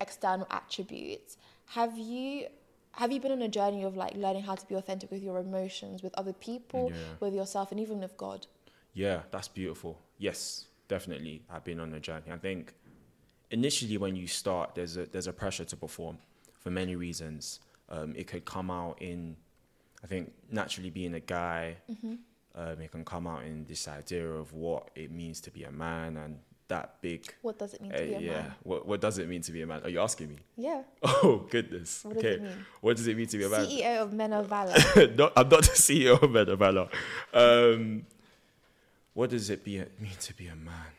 external 0.00 0.46
attributes, 0.50 1.36
have 1.66 1.96
you 1.98 2.46
have 2.96 3.10
you 3.10 3.20
been 3.20 3.32
on 3.32 3.40
a 3.40 3.48
journey 3.48 3.84
of 3.84 3.96
like 3.96 4.14
learning 4.16 4.42
how 4.42 4.54
to 4.54 4.66
be 4.66 4.74
authentic 4.74 5.10
with 5.10 5.22
your 5.22 5.38
emotions, 5.38 6.02
with 6.02 6.12
other 6.18 6.34
people, 6.34 6.90
Yeah. 6.92 6.96
with 7.20 7.32
yourself, 7.34 7.70
and 7.72 7.80
even 7.80 8.00
with 8.00 8.16
God? 8.18 8.46
Yeah, 8.92 9.22
that's 9.30 9.48
beautiful. 9.48 9.98
Yes, 10.18 10.66
definitely. 10.88 11.42
I've 11.48 11.64
been 11.64 11.80
on 11.80 11.94
a 11.94 12.00
journey. 12.00 12.30
I 12.30 12.36
think 12.36 12.74
initially 13.52 13.98
when 13.98 14.16
you 14.16 14.26
start, 14.26 14.74
there's 14.74 14.96
a 14.96 15.06
there's 15.06 15.28
a 15.28 15.32
pressure 15.32 15.64
to 15.64 15.76
perform 15.76 16.18
for 16.58 16.70
many 16.70 16.96
reasons. 16.96 17.60
Um, 17.88 18.14
it 18.16 18.26
could 18.26 18.44
come 18.44 18.70
out 18.70 19.00
in, 19.00 19.36
I 20.02 20.06
think, 20.06 20.32
naturally 20.50 20.90
being 20.90 21.14
a 21.14 21.20
guy. 21.20 21.76
Um, 22.54 22.80
it 22.80 22.90
can 22.90 23.04
come 23.04 23.26
out 23.26 23.44
in 23.44 23.64
this 23.66 23.88
idea 23.88 24.28
of 24.28 24.52
what 24.52 24.90
it 24.94 25.10
means 25.10 25.40
to 25.42 25.50
be 25.50 25.64
a 25.64 25.70
man 25.72 26.16
and 26.16 26.38
that 26.68 27.00
big. 27.00 27.34
What 27.42 27.58
does 27.58 27.74
it 27.74 27.80
mean 27.82 27.92
uh, 27.92 27.98
to 27.98 28.04
be 28.04 28.14
a 28.14 28.20
yeah. 28.20 28.32
man? 28.32 28.44
Yeah. 28.44 28.52
What 28.62 28.86
what 28.86 29.00
does 29.00 29.18
it 29.18 29.28
mean 29.28 29.42
to 29.42 29.52
be 29.52 29.62
a 29.62 29.66
man? 29.66 29.82
Are 29.84 29.88
you 29.88 30.00
asking 30.00 30.28
me? 30.28 30.38
Yeah. 30.56 30.82
Oh 31.04 31.46
goodness. 31.50 32.04
What 32.04 32.14
does 32.14 32.24
okay. 32.24 32.34
it 32.34 32.42
mean? 32.42 32.66
What 32.80 32.96
does 32.96 33.06
it 33.06 33.16
mean 33.16 33.26
to 33.26 33.38
be 33.38 33.44
a 33.44 33.48
man? 33.48 33.66
CEO 33.66 34.02
of 34.02 34.12
Men 34.12 34.32
of 34.32 34.46
Valor. 34.48 34.74
no, 35.16 35.30
I'm 35.36 35.48
not 35.48 35.62
the 35.62 35.76
CEO 35.86 36.20
of 36.20 36.30
Men 36.30 36.48
of 36.48 36.58
Valor. 36.58 36.88
Um, 37.32 38.06
what 39.14 39.30
does 39.30 39.50
it 39.50 39.62
be, 39.62 39.78
mean 40.00 40.16
to 40.20 40.34
be 40.34 40.46
a 40.46 40.56
man? 40.56 40.92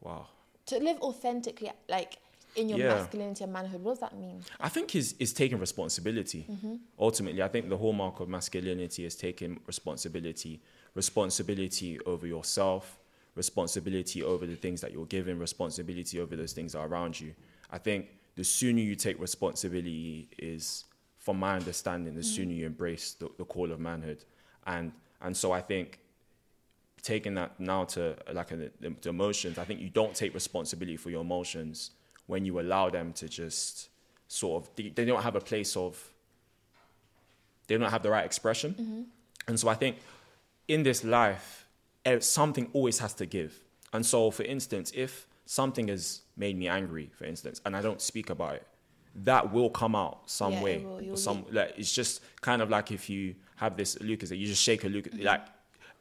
Wow. 0.00 0.26
To 0.66 0.78
live 0.78 0.98
authentically, 1.00 1.70
like 1.88 2.18
in 2.56 2.68
your 2.68 2.78
Yeah. 2.78 2.94
masculinity 2.94 3.44
and 3.44 3.52
manhood, 3.52 3.82
what 3.82 3.92
does 3.92 4.00
that 4.00 4.16
mean? 4.18 4.42
I 4.58 4.68
think 4.68 4.94
is 4.96 5.14
is 5.18 5.32
taking 5.32 5.58
responsibility. 5.58 6.46
Mm-hmm. 6.50 6.74
Ultimately, 6.98 7.42
I 7.42 7.48
think 7.48 7.68
the 7.68 7.76
hallmark 7.76 8.20
of 8.20 8.28
masculinity 8.28 9.04
is 9.04 9.14
taking 9.16 9.60
responsibility. 9.66 10.60
Responsibility 10.94 11.98
over 12.06 12.26
yourself, 12.26 12.98
responsibility 13.34 14.22
over 14.22 14.46
the 14.46 14.56
things 14.56 14.80
that 14.80 14.92
you're 14.92 15.06
given, 15.06 15.38
responsibility 15.38 16.18
over 16.20 16.34
those 16.36 16.52
things 16.52 16.72
that 16.72 16.78
are 16.80 16.88
around 16.88 17.20
you. 17.20 17.34
I 17.70 17.78
think 17.78 18.08
the 18.36 18.44
sooner 18.44 18.80
you 18.80 18.94
take 18.96 19.20
responsibility 19.20 20.28
is, 20.38 20.84
from 21.18 21.38
my 21.38 21.56
understanding, 21.56 22.14
the 22.14 22.22
sooner 22.22 22.52
you 22.52 22.66
embrace 22.66 23.14
the, 23.14 23.28
the 23.38 23.44
call 23.44 23.70
of 23.72 23.78
manhood. 23.80 24.24
And 24.66 24.92
and 25.20 25.36
so 25.36 25.52
I 25.52 25.60
think 25.60 25.98
taking 27.02 27.34
that 27.34 27.58
now 27.60 27.84
to 27.84 28.16
like 28.32 28.48
the, 28.48 28.70
the 28.80 29.08
emotions, 29.08 29.58
I 29.58 29.64
think 29.64 29.80
you 29.80 29.90
don't 29.90 30.14
take 30.14 30.34
responsibility 30.34 30.96
for 30.96 31.10
your 31.10 31.20
emotions 31.22 31.90
when 32.26 32.44
you 32.44 32.60
allow 32.60 32.90
them 32.90 33.12
to 33.14 33.28
just 33.28 33.88
sort 34.28 34.62
of 34.62 34.70
they, 34.76 34.90
they 34.90 35.04
don't 35.04 35.22
have 35.22 35.36
a 35.36 35.40
place 35.40 35.76
of 35.76 36.12
they 37.66 37.76
don't 37.76 37.90
have 37.90 38.02
the 38.02 38.10
right 38.10 38.24
expression. 38.24 39.06
And 39.46 39.58
so 39.58 39.68
I 39.68 39.74
think 39.74 39.96
in 40.68 40.82
this 40.82 41.04
life, 41.04 41.66
eh, 42.04 42.18
something 42.20 42.68
always 42.72 42.98
has 42.98 43.14
to 43.14 43.26
give. 43.26 43.58
And 43.92 44.04
so, 44.06 44.30
for 44.30 44.42
instance, 44.44 44.92
if 44.94 45.26
something 45.46 45.88
has 45.88 46.22
made 46.36 46.56
me 46.58 46.68
angry, 46.68 47.10
for 47.12 47.24
instance, 47.24 47.60
and 47.64 47.76
I 47.76 47.82
don't 47.82 48.00
speak 48.00 48.30
about 48.30 48.54
it, 48.56 48.66
that 49.24 49.52
will 49.52 49.70
come 49.70 49.96
out 49.96 50.30
some 50.30 50.52
Yeah, 50.54 50.62
way. 50.62 50.86
will. 51.00 51.16
some 51.16 51.44
like 51.50 51.74
it's 51.76 51.92
just 51.92 52.22
kind 52.40 52.62
of 52.62 52.70
like 52.70 52.92
if 52.92 53.10
you 53.10 53.34
have 53.56 53.76
this 53.76 53.96
Lucozade 53.96 54.28
that 54.28 54.36
you 54.36 54.46
just 54.46 54.62
shake 54.62 54.84
a 54.84 54.88
Lucozade, 54.88 55.24
like 55.24 55.46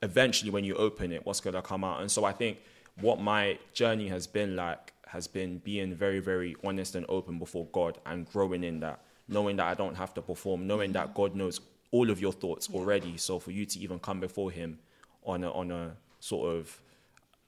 eventually 0.02 0.52
when 0.52 0.64
you 0.64 0.76
open 0.76 1.12
it, 1.12 1.26
what's 1.26 1.42
gonna 1.42 1.62
come 1.62 1.84
out? 1.84 2.02
And 2.02 2.12
so 2.12 2.26
I 2.26 2.32
think 2.32 2.60
what 3.02 3.20
my 3.20 3.58
journey 3.74 4.08
has 4.10 4.28
been 4.28 4.56
like 4.56 4.94
has 5.08 5.28
been 5.28 5.58
being 5.60 5.96
very, 5.96 6.20
very 6.20 6.56
honest 6.64 6.96
and 6.96 7.06
open 7.10 7.40
before 7.40 7.66
God 7.72 7.98
and 8.06 8.30
growing 8.32 8.64
in 8.64 8.80
that, 8.82 9.00
knowing 9.28 9.56
that 9.56 9.66
I 9.66 9.74
don't 9.74 9.96
have 9.96 10.14
to 10.14 10.22
perform, 10.22 10.68
knowing 10.68 10.92
that 10.92 11.16
God 11.16 11.36
knows 11.36 11.60
all 11.92 12.12
of 12.12 12.22
your 12.22 12.32
thoughts 12.32 12.70
already. 12.72 13.18
So 13.18 13.40
for 13.40 13.52
you 13.52 13.66
to 13.66 13.80
even 13.80 14.00
come 14.00 14.20
before 14.20 14.52
Him 14.52 14.80
on 15.24 15.44
a 15.44 15.52
on 15.52 15.72
a 15.72 15.96
sort 16.20 16.56
of 16.56 16.82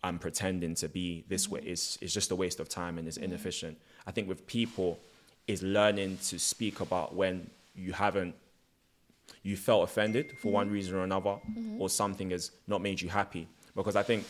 I'm 0.04 0.18
pretending 0.18 0.76
to 0.76 0.90
be 0.90 1.24
this 1.28 1.48
way 1.50 1.60
mm-hmm. 1.62 1.70
is 1.70 1.98
is 2.02 2.14
just 2.14 2.32
a 2.32 2.36
waste 2.36 2.60
of 2.60 2.68
time 2.70 2.98
and 2.98 3.08
is 3.08 3.18
inefficient. 3.18 3.78
I 4.08 4.12
think 4.12 4.28
with 4.28 4.48
people 4.48 5.00
is 5.48 5.62
learning 5.62 6.18
to 6.26 6.40
speak 6.40 6.80
about 6.80 7.16
when 7.16 7.50
you 7.76 7.94
haven't 7.94 8.36
you 9.44 9.58
felt 9.58 9.84
offended 9.84 10.38
for 10.38 10.52
one 10.52 10.68
mm-hmm. 10.68 10.74
reason 10.74 10.96
or 10.96 11.04
another 11.04 11.38
mm-hmm. 11.50 11.82
or 11.82 11.90
something 11.90 12.32
has 12.32 12.52
not 12.68 12.82
made 12.82 13.02
you 13.02 13.10
happy 13.10 13.48
because 13.76 13.96
I 13.96 14.04
think 14.04 14.26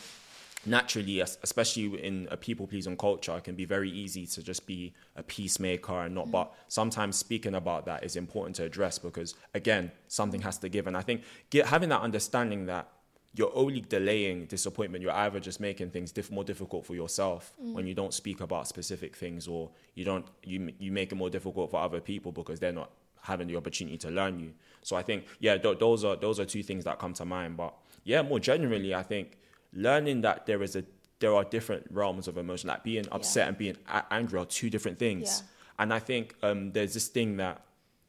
naturally, 0.64 1.20
especially 1.20 2.02
in 2.02 2.28
a 2.30 2.36
people 2.36 2.66
pleasing 2.66 2.96
culture, 2.96 3.36
it 3.36 3.44
can 3.44 3.54
be 3.54 3.64
very 3.64 3.90
easy 3.90 4.26
to 4.26 4.42
just 4.42 4.66
be 4.66 4.92
a 5.16 5.22
peacemaker 5.22 6.02
and 6.02 6.14
not. 6.14 6.24
Mm-hmm. 6.24 6.32
But 6.32 6.54
sometimes 6.68 7.16
speaking 7.16 7.54
about 7.54 7.86
that 7.86 8.04
is 8.04 8.16
important 8.16 8.56
to 8.56 8.64
address 8.64 8.98
because, 8.98 9.34
again, 9.54 9.90
something 10.08 10.40
has 10.42 10.58
to 10.58 10.68
give. 10.68 10.86
And 10.86 10.96
I 10.96 11.02
think 11.02 11.22
get, 11.50 11.66
having 11.66 11.88
that 11.90 12.00
understanding 12.00 12.66
that 12.66 12.88
you're 13.34 13.52
only 13.54 13.80
delaying 13.80 14.46
disappointment, 14.46 15.02
you're 15.02 15.12
either 15.12 15.40
just 15.40 15.58
making 15.58 15.90
things 15.90 16.12
diff- 16.12 16.30
more 16.30 16.44
difficult 16.44 16.84
for 16.84 16.94
yourself 16.94 17.52
mm. 17.62 17.72
when 17.72 17.86
you 17.86 17.94
don't 17.94 18.12
speak 18.12 18.40
about 18.40 18.68
specific 18.68 19.16
things, 19.16 19.48
or 19.48 19.70
you 19.94 20.04
don't 20.04 20.26
you 20.44 20.72
you 20.78 20.92
make 20.92 21.12
it 21.12 21.14
more 21.14 21.30
difficult 21.30 21.70
for 21.70 21.80
other 21.80 22.00
people 22.00 22.30
because 22.30 22.60
they're 22.60 22.72
not 22.72 22.90
having 23.22 23.46
the 23.46 23.56
opportunity 23.56 23.96
to 23.96 24.10
learn 24.10 24.38
you. 24.38 24.52
So 24.82 24.96
I 24.96 25.02
think 25.02 25.26
yeah, 25.40 25.56
th- 25.58 25.78
those 25.78 26.04
are 26.04 26.16
those 26.16 26.40
are 26.40 26.44
two 26.44 26.62
things 26.62 26.84
that 26.84 26.98
come 26.98 27.14
to 27.14 27.24
mind. 27.24 27.56
But 27.56 27.74
yeah, 28.04 28.22
more 28.22 28.40
generally, 28.40 28.94
I 28.94 29.02
think 29.02 29.38
learning 29.72 30.22
that 30.22 30.46
there 30.46 30.62
is 30.62 30.76
a 30.76 30.84
there 31.20 31.34
are 31.34 31.44
different 31.44 31.86
realms 31.90 32.26
of 32.26 32.36
emotion, 32.36 32.68
like 32.68 32.82
being 32.82 33.06
upset 33.12 33.46
and 33.48 33.56
being 33.56 33.76
a- 33.88 34.04
angry 34.10 34.38
are 34.40 34.44
two 34.46 34.68
different 34.70 34.98
things. 34.98 35.42
Yeah. 35.42 35.48
And 35.78 35.94
I 35.94 36.00
think 36.00 36.34
um, 36.42 36.72
there's 36.72 36.94
this 36.94 37.08
thing 37.08 37.36
that 37.36 37.62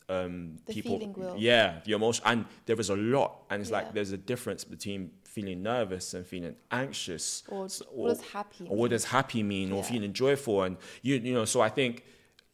um, 0.10 0.58
The 0.66 0.74
people, 0.74 1.36
yeah, 1.38 1.80
the 1.86 1.94
emotion, 1.94 2.24
and 2.26 2.46
there 2.66 2.78
is 2.80 2.90
a 2.90 2.96
lot, 2.96 3.44
and 3.50 3.62
it's 3.62 3.70
Yeah. 3.72 3.78
like 3.78 3.94
there's 3.94 4.12
a 4.12 4.18
difference 4.18 4.64
between 4.66 5.12
feeling 5.24 5.64
nervous 5.64 6.14
and 6.14 6.26
feeling 6.26 6.56
anxious, 6.72 7.44
Or 7.48 7.66
s- 7.66 7.82
what 7.92 8.10
does 8.10 8.22
happy 8.22 8.68
or 8.68 8.76
what 8.78 8.90
does 8.90 9.06
happy 9.06 9.44
mean, 9.44 9.72
or 9.72 9.78
Yeah. 9.78 9.84
feeling 9.84 10.12
joyful, 10.14 10.64
and 10.64 10.78
you 11.04 11.16
you 11.16 11.34
know. 11.34 11.46
So 11.46 11.62
I 11.62 11.70
think 11.70 12.04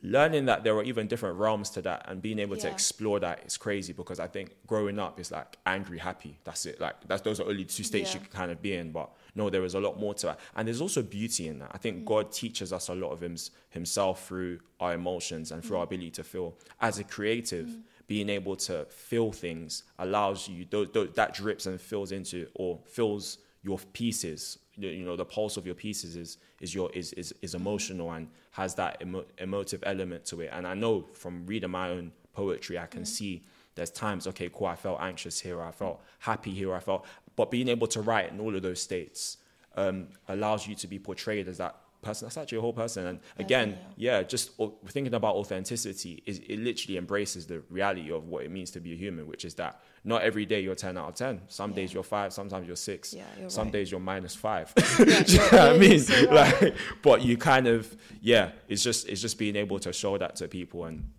learning 0.01 0.45
that 0.45 0.63
there 0.63 0.75
are 0.75 0.83
even 0.83 1.07
different 1.07 1.37
realms 1.37 1.69
to 1.71 1.81
that, 1.81 2.05
and 2.07 2.21
being 2.21 2.39
able 2.39 2.55
to 2.55 2.67
Yeah. 2.67 2.73
explore 2.73 3.19
that 3.19 3.43
is 3.45 3.57
crazy 3.57 3.91
because 3.91 4.19
I 4.19 4.27
think 4.27 4.55
growing 4.65 4.97
up 4.97 5.19
is 5.19 5.29
like 5.31 5.57
angry, 5.65 5.97
happy. 5.97 6.39
That's 6.45 6.65
it. 6.65 6.79
Like 6.79 7.05
that's 7.07 7.21
those 7.21 7.39
are 7.41 7.47
only 7.49 7.65
two 7.65 7.83
states 7.83 8.13
you 8.13 8.21
can 8.21 8.29
kind 8.29 8.49
of 8.51 8.61
be 8.61 8.73
in, 8.73 8.91
but 8.93 9.09
no, 9.35 9.49
there 9.49 9.65
is 9.65 9.73
a 9.75 9.79
lot 9.79 9.99
more 9.99 10.13
to 10.15 10.27
that. 10.27 10.39
and 10.55 10.67
there's 10.67 10.79
also 10.81 11.01
beauty 11.01 11.47
in 11.47 11.59
that. 11.59 11.71
I 11.73 11.77
Mm. 11.77 11.81
think 11.81 12.05
God 12.05 12.31
teaches 12.31 12.71
us 12.71 12.87
a 12.89 12.95
lot 12.95 13.11
of 13.11 13.21
him, 13.21 13.35
Himself 13.71 14.25
through 14.27 14.59
our 14.79 14.93
emotions 14.93 15.51
and 15.51 15.63
through 15.63 15.75
Mm. 15.75 15.79
our 15.79 15.83
ability 15.83 16.11
to 16.11 16.23
feel. 16.23 16.57
As 16.81 16.97
a 16.97 17.03
creative, 17.03 17.69
being 18.07 18.29
able 18.29 18.55
to 18.55 18.85
feel 18.85 19.31
things 19.31 19.83
allows 19.99 20.47
you 20.47 20.65
tho- 20.65 20.85
tho- 20.85 21.05
that 21.05 21.33
drips 21.35 21.65
and 21.67 21.79
fills 21.79 22.11
into 22.11 22.47
or 22.55 22.79
fills 22.85 23.37
your 23.61 23.77
pieces. 23.93 24.57
You 24.79 25.03
know, 25.03 25.15
the 25.15 25.25
pulse 25.25 25.57
of 25.57 25.65
your 25.65 25.75
pieces 25.75 26.15
is 26.15 26.37
is 26.61 26.73
your 26.73 26.89
is 26.93 27.13
is, 27.13 27.33
is 27.41 27.53
emotional 27.53 28.11
and 28.11 28.27
has 28.51 28.75
that 28.75 29.01
emo- 29.01 29.25
emotive 29.37 29.83
element 29.85 30.25
to 30.25 30.41
it. 30.41 30.49
And 30.53 30.65
I 30.65 30.73
know 30.73 31.01
from 31.13 31.45
reading 31.45 31.71
my 31.71 31.89
own 31.89 32.11
poetry, 32.33 32.79
I 32.79 32.85
can 32.85 33.05
see 33.05 33.43
there's 33.75 33.91
times 33.91 34.27
okay, 34.27 34.49
cool. 34.53 34.67
I 34.67 34.75
felt 34.75 34.99
anxious 35.01 35.39
here. 35.39 35.61
I 35.61 35.71
felt 35.71 36.01
happy 36.19 36.51
here. 36.51 36.73
I 36.73 36.79
felt, 36.79 37.05
but 37.35 37.51
being 37.51 37.67
able 37.67 37.87
to 37.87 38.01
write 38.01 38.31
in 38.31 38.39
all 38.39 38.55
of 38.55 38.61
those 38.61 38.81
states 38.81 39.37
um, 39.75 40.07
allows 40.27 40.67
you 40.67 40.75
to 40.75 40.87
be 40.87 40.99
portrayed 40.99 41.47
as 41.47 41.57
that 41.57 41.75
person. 42.01 42.25
That's 42.25 42.37
actually 42.37 42.57
a 42.59 42.61
whole 42.61 42.73
person. 42.73 43.05
And 43.05 43.19
again, 43.37 43.77
yeah, 43.97 44.23
just 44.23 44.51
thinking 44.87 45.13
about 45.13 45.35
authenticity 45.35 46.23
is 46.25 46.39
it 46.39 46.59
literally 46.59 46.97
embraces 46.97 47.45
the 47.47 47.61
reality 47.69 48.11
of 48.11 48.27
what 48.27 48.43
it 48.43 48.51
means 48.51 48.71
to 48.71 48.79
be 48.79 48.93
a 48.93 48.95
human, 48.95 49.27
which 49.27 49.45
is 49.45 49.55
that 49.55 49.81
not 50.03 50.21
every 50.21 50.45
day 50.45 50.61
you're 50.61 50.75
10 50.75 50.97
out 50.97 51.09
of 51.09 51.15
10. 51.15 51.41
Some 51.47 51.73
days 51.73 51.93
you're 51.93 52.03
five, 52.03 52.31
sometimes 52.33 52.67
you're 52.67 52.75
six, 52.75 53.13
Yeah, 53.13 53.23
you're 53.39 53.49
some 53.49 53.65
right. 53.65 53.73
days 53.73 53.91
you're 53.91 53.99
minus 53.99 54.35
five. 54.35 54.73
Yeah, 54.77 55.23
you 55.27 55.37
know 55.37 55.43
what 55.45 55.53
I 55.53 55.77
mean? 55.77 55.99
so 55.99 56.31
right. 56.31 56.61
Like, 56.61 56.75
but 57.01 57.21
you 57.21 57.37
kind 57.37 57.67
of, 57.67 57.95
yeah, 58.21 58.51
it's 58.67 58.83
just 58.83 59.07
it's 59.09 59.21
just 59.21 59.37
being 59.37 59.55
able 59.55 59.79
to 59.79 59.91
show 59.93 60.17
that 60.17 60.35
to 60.37 60.47
people. 60.47 60.85
And 60.85 61.09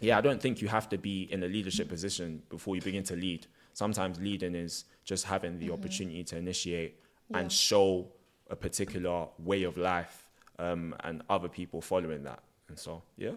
yeah, 0.00 0.16
I 0.18 0.20
don't 0.20 0.40
think 0.40 0.60
you 0.62 0.68
have 0.68 0.88
to 0.88 0.98
be 0.98 1.24
in 1.30 1.42
a 1.42 1.46
leadership 1.46 1.88
position 1.88 2.42
before 2.48 2.74
you 2.74 2.82
begin 2.82 3.04
to 3.04 3.16
lead. 3.16 3.46
Sometimes 3.74 4.18
leading 4.18 4.54
is 4.54 4.84
just 5.04 5.24
having 5.26 5.58
the 5.58 5.70
opportunity 5.70 6.24
to 6.24 6.36
initiate 6.36 6.98
Mm-hmm. 7.24 7.34
Yeah. 7.36 7.40
and 7.42 7.52
show 7.52 8.08
a 8.50 8.56
particular 8.56 9.28
way 9.38 9.62
of 9.62 9.76
life 9.78 10.21
um, 10.62 10.94
and 11.04 11.22
other 11.28 11.48
people 11.48 11.80
following 11.80 12.22
that. 12.22 12.40
And 12.68 12.78
so, 12.78 13.02
yeah. 13.16 13.32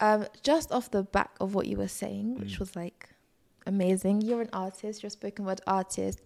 Um, 0.00 0.26
just 0.42 0.70
off 0.72 0.90
the 0.90 1.02
back 1.02 1.30
of 1.40 1.54
what 1.54 1.66
you 1.66 1.76
were 1.76 1.88
saying, 1.88 2.38
which 2.38 2.54
Mm. 2.56 2.60
was 2.60 2.76
like 2.76 3.10
amazing. 3.66 4.22
You're 4.22 4.40
an 4.42 4.50
artist. 4.52 5.02
You're 5.02 5.08
a 5.08 5.10
spoken 5.10 5.44
word 5.44 5.60
artist. 5.66 6.20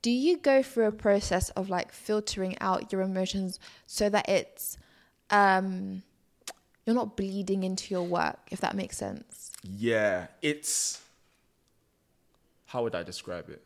Do 0.00 0.10
you 0.10 0.38
go 0.38 0.62
through 0.62 0.86
a 0.86 0.92
process 0.92 1.50
of 1.50 1.68
like 1.68 1.92
filtering 1.92 2.56
out 2.60 2.92
your 2.92 3.02
emotions 3.02 3.58
so 3.86 4.08
that 4.08 4.28
it's 4.28 4.78
um, 5.30 6.02
you're 6.86 6.94
not 6.96 7.16
bleeding 7.16 7.62
into 7.64 7.92
your 7.94 8.04
work, 8.04 8.38
if 8.50 8.60
that 8.60 8.74
makes 8.74 8.96
sense? 8.96 9.52
Yeah, 9.62 10.28
it's. 10.40 11.02
How 12.66 12.82
would 12.82 12.94
I 12.94 13.02
describe 13.02 13.48
it? 13.50 13.62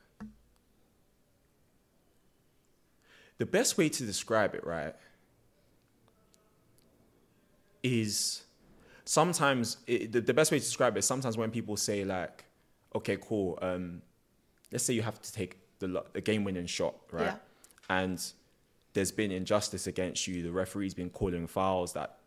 The 3.39 3.47
best 3.47 3.77
way 3.79 3.89
to 3.89 4.05
describe 4.05 4.55
it, 4.55 4.65
right, 4.65 4.95
is 7.83 8.43
sometimes 9.05 9.79
it, 9.87 10.13
the, 10.13 10.21
the 10.21 10.35
best 10.35 10.53
way 10.53 10.59
to 10.59 10.65
describe 10.65 10.97
it 10.97 11.01
is 11.01 11.07
sometimes 11.07 11.37
when 11.37 11.51
people 11.51 11.77
say 11.77 12.05
like, 12.05 12.45
okay, 12.95 13.17
cool. 13.21 13.59
Um, 13.63 14.03
let's 14.71 14.85
say 14.85 14.95
you 14.95 15.03
have 15.03 15.21
to 15.21 15.33
take 15.33 15.59
the 15.79 16.05
the 16.13 16.21
game 16.21 16.45
winning 16.45 16.67
shot, 16.67 16.95
right, 17.11 17.27
Yeah. 17.27 17.35
and 17.91 18.23
there's 18.95 19.11
been 19.13 19.33
injustice 19.33 19.87
against 19.87 20.27
you. 20.27 20.43
The 20.43 20.53
referee's 20.53 20.95
been 20.95 21.11
calling 21.11 21.47
fouls 21.47 21.93
that 21.95 22.19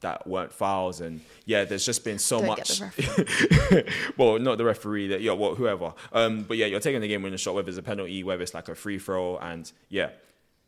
that 0.00 0.26
weren't 0.26 0.52
fouls, 0.52 1.00
and 1.00 1.20
yeah, 1.46 1.64
there's 1.64 1.86
just 1.86 2.04
been 2.04 2.18
so 2.18 2.38
Don't 2.40 2.48
much. 2.48 2.80
well, 4.16 4.38
not 4.38 4.58
the 4.58 4.64
referee, 4.64 5.08
that 5.08 5.20
yeah, 5.22 5.32
well, 5.32 5.54
whoever. 5.54 5.94
Um, 6.12 6.42
but 6.42 6.56
yeah, 6.56 6.66
you're 6.66 6.80
taking 6.80 7.00
the 7.00 7.08
game 7.08 7.22
winning 7.22 7.38
shot, 7.38 7.54
whether 7.54 7.68
it's 7.68 7.78
a 7.78 7.82
penalty, 7.82 8.24
whether 8.24 8.42
it's 8.42 8.54
like 8.54 8.68
a 8.68 8.74
free 8.74 8.98
throw, 8.98 9.38
and 9.38 9.70
yeah, 9.88 10.10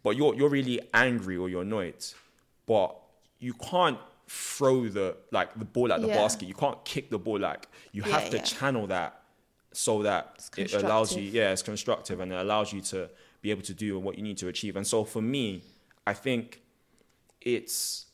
but 0.02 0.16
you're 0.16 0.34
you're 0.34 0.48
really 0.48 0.80
angry 0.94 1.36
or 1.36 1.48
you're 1.48 1.62
annoyed, 1.62 2.04
but 2.66 2.96
you 3.40 3.52
can't 3.54 3.98
throw 4.32 4.88
the 4.88 5.16
like 5.32 5.58
the 5.58 5.64
ball 5.64 5.92
at 5.92 6.00
the 6.00 6.06
Yeah. 6.08 6.16
basket. 6.22 6.46
You 6.46 6.54
can't 6.54 6.82
kick 6.84 7.10
the 7.10 7.18
ball 7.18 7.40
like 7.40 7.66
you 7.92 8.02
Yeah, 8.06 8.12
have 8.20 8.30
to 8.30 8.36
yeah. 8.36 8.42
channel 8.44 8.86
that 8.86 9.10
so 9.72 10.02
that 10.04 10.48
it 10.56 10.72
allows 10.74 11.16
you 11.16 11.22
yeah 11.22 11.50
it's 11.52 11.62
constructive 11.62 12.18
and 12.20 12.32
it 12.32 12.36
allows 12.36 12.72
you 12.72 12.80
to 12.80 13.08
be 13.42 13.50
able 13.50 13.62
to 13.62 13.74
do 13.74 13.98
what 13.98 14.16
you 14.16 14.22
need 14.22 14.36
to 14.38 14.48
achieve 14.48 14.74
and 14.76 14.84
so 14.86 15.04
for 15.04 15.22
me 15.22 15.62
i 16.06 16.12
think 16.12 16.60
it's 17.40 18.06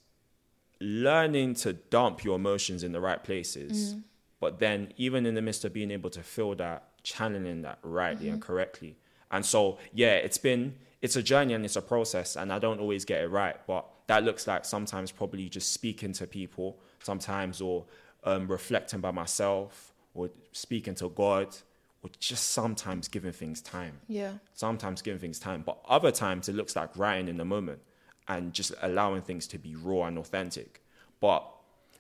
learning 0.81 1.55
to 1.55 1.73
dump 1.73 2.23
your 2.25 2.37
emotions 2.37 2.83
in 2.83 2.93
the 2.93 3.01
right 3.01 3.23
places 3.25 3.73
Mm-hmm. 3.91 4.01
but 4.41 4.59
then 4.59 4.93
even 4.99 5.25
in 5.27 5.35
the 5.35 5.43
midst 5.43 5.65
of 5.65 5.73
being 5.73 5.91
able 5.91 6.11
to 6.11 6.23
feel 6.23 6.55
that 6.57 6.85
channeling 7.03 7.63
that 7.63 7.79
rightly 7.83 8.29
and 8.29 8.41
Mm-hmm. 8.41 8.53
correctly 8.53 8.97
and 9.31 9.45
so 9.45 9.79
yeah 9.95 10.15
it's 10.27 10.39
been 10.39 10.75
it's 11.01 11.17
a 11.17 11.23
journey 11.23 11.55
and 11.55 11.65
it's 11.65 11.77
a 11.77 11.83
process 11.83 12.37
and 12.37 12.53
i 12.53 12.59
don't 12.59 12.81
always 12.81 13.05
get 13.07 13.23
it 13.23 13.29
right 13.29 13.57
but 13.67 13.87
that 14.07 14.25
looks 14.25 14.47
like 14.47 14.65
sometimes 14.65 15.11
probably 15.11 15.49
just 15.49 15.73
speaking 15.73 16.13
to 16.13 16.27
people 16.27 16.79
sometimes 17.03 17.61
or 17.61 17.85
um, 18.25 18.47
reflecting 18.49 19.01
by 19.01 19.11
myself 19.11 19.93
or 20.15 20.31
speaking 20.53 20.95
to 20.95 21.09
god 21.11 21.49
or 22.03 22.11
just 22.21 22.51
sometimes 22.51 23.09
giving 23.09 23.33
things 23.33 23.61
time 23.61 23.99
Yeah. 24.09 24.35
sometimes 24.55 25.03
giving 25.03 25.19
things 25.21 25.39
time, 25.39 25.63
but 25.67 25.79
other 25.89 26.13
times 26.13 26.49
it 26.49 26.55
looks 26.55 26.77
like 26.77 26.97
writing 26.97 27.29
in 27.29 27.37
the 27.37 27.45
moment 27.45 27.81
and 28.29 28.53
just 28.53 28.73
allowing 28.83 29.23
things 29.23 29.47
to 29.49 29.59
be 29.59 29.75
raw 29.77 30.05
and 30.05 30.19
authentic. 30.19 30.83
But 31.21 31.45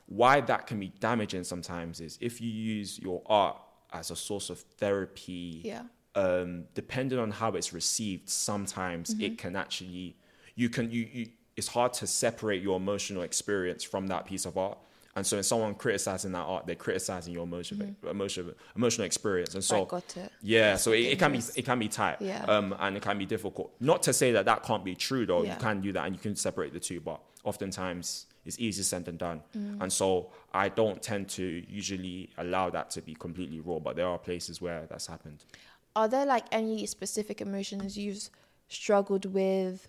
why 0.06 0.40
that 0.42 0.66
can 0.66 0.78
be 0.80 0.88
damaging 1.00 1.44
sometimes 1.44 2.00
is 2.00 2.18
if 2.20 2.40
you 2.40 2.48
use 2.50 2.98
your 2.98 3.22
art 3.26 3.56
as 3.92 4.10
a 4.10 4.16
source 4.16 4.50
of 4.50 4.58
therapy, 4.60 5.62
Yeah. 5.64 5.82
um, 6.14 6.64
depending 6.74 7.18
on 7.18 7.30
how 7.30 7.52
it's 7.52 7.72
received, 7.72 8.28
sometimes 8.28 9.14
it 9.20 9.38
can 9.38 9.56
actually 9.56 10.16
you 10.54 10.68
can 10.68 10.90
you, 10.90 11.08
you 11.12 11.26
it's 11.56 11.68
hard 11.68 11.92
to 11.94 12.06
separate 12.06 12.62
your 12.62 12.76
emotional 12.76 13.22
experience 13.22 13.82
from 13.82 14.06
that 14.08 14.26
piece 14.26 14.44
of 14.44 14.56
art. 14.58 14.78
And 15.14 15.26
so, 15.26 15.38
when 15.38 15.44
someone 15.44 15.74
criticizing 15.74 16.32
that 16.32 16.44
art, 16.44 16.66
they're 16.66 16.76
criticizing 16.76 17.32
your 17.32 17.44
emotion, 17.44 17.96
emotional, 18.08 18.52
emotional 18.76 19.06
experience. 19.06 19.54
And 19.54 19.64
so, 19.64 19.78
Right, 19.78 19.88
got 19.88 20.16
it. 20.18 20.30
yeah, 20.42 20.76
so 20.76 20.92
it, 20.92 20.98
it 21.12 21.18
can 21.18 21.32
be 21.32 21.40
it 21.54 21.64
can 21.64 21.78
be 21.78 21.88
tight, 21.88 22.20
Yeah. 22.20 22.44
um, 22.44 22.74
and 22.78 22.98
it 22.98 23.02
can 23.02 23.16
be 23.16 23.24
difficult. 23.24 23.72
Not 23.80 24.02
to 24.02 24.12
say 24.12 24.32
that 24.32 24.44
that 24.44 24.62
can't 24.62 24.84
be 24.84 24.94
true, 24.94 25.24
though. 25.24 25.42
Yeah. 25.42 25.54
You 25.54 25.60
can 25.60 25.80
do 25.80 25.92
that, 25.92 26.04
and 26.04 26.14
you 26.14 26.20
can 26.20 26.36
separate 26.36 26.74
the 26.74 26.80
two. 26.80 27.00
But 27.00 27.18
oftentimes, 27.44 28.26
it's 28.44 28.58
easier 28.58 28.84
said 28.84 29.06
than 29.06 29.16
done. 29.16 29.40
Mm. 29.56 29.80
And 29.80 29.90
so, 29.90 30.32
I 30.52 30.68
don't 30.68 31.00
tend 31.02 31.30
to 31.30 31.64
usually 31.66 32.28
allow 32.36 32.68
that 32.68 32.90
to 32.90 33.00
be 33.00 33.14
completely 33.14 33.60
raw. 33.60 33.78
But 33.78 33.96
there 33.96 34.06
are 34.06 34.18
places 34.18 34.60
where 34.60 34.84
that's 34.90 35.06
happened. 35.06 35.46
Are 35.94 36.08
there 36.08 36.26
like 36.26 36.44
any 36.52 36.84
specific 36.84 37.40
emotions 37.40 37.96
you've 37.96 38.28
struggled 38.68 39.24
with 39.32 39.88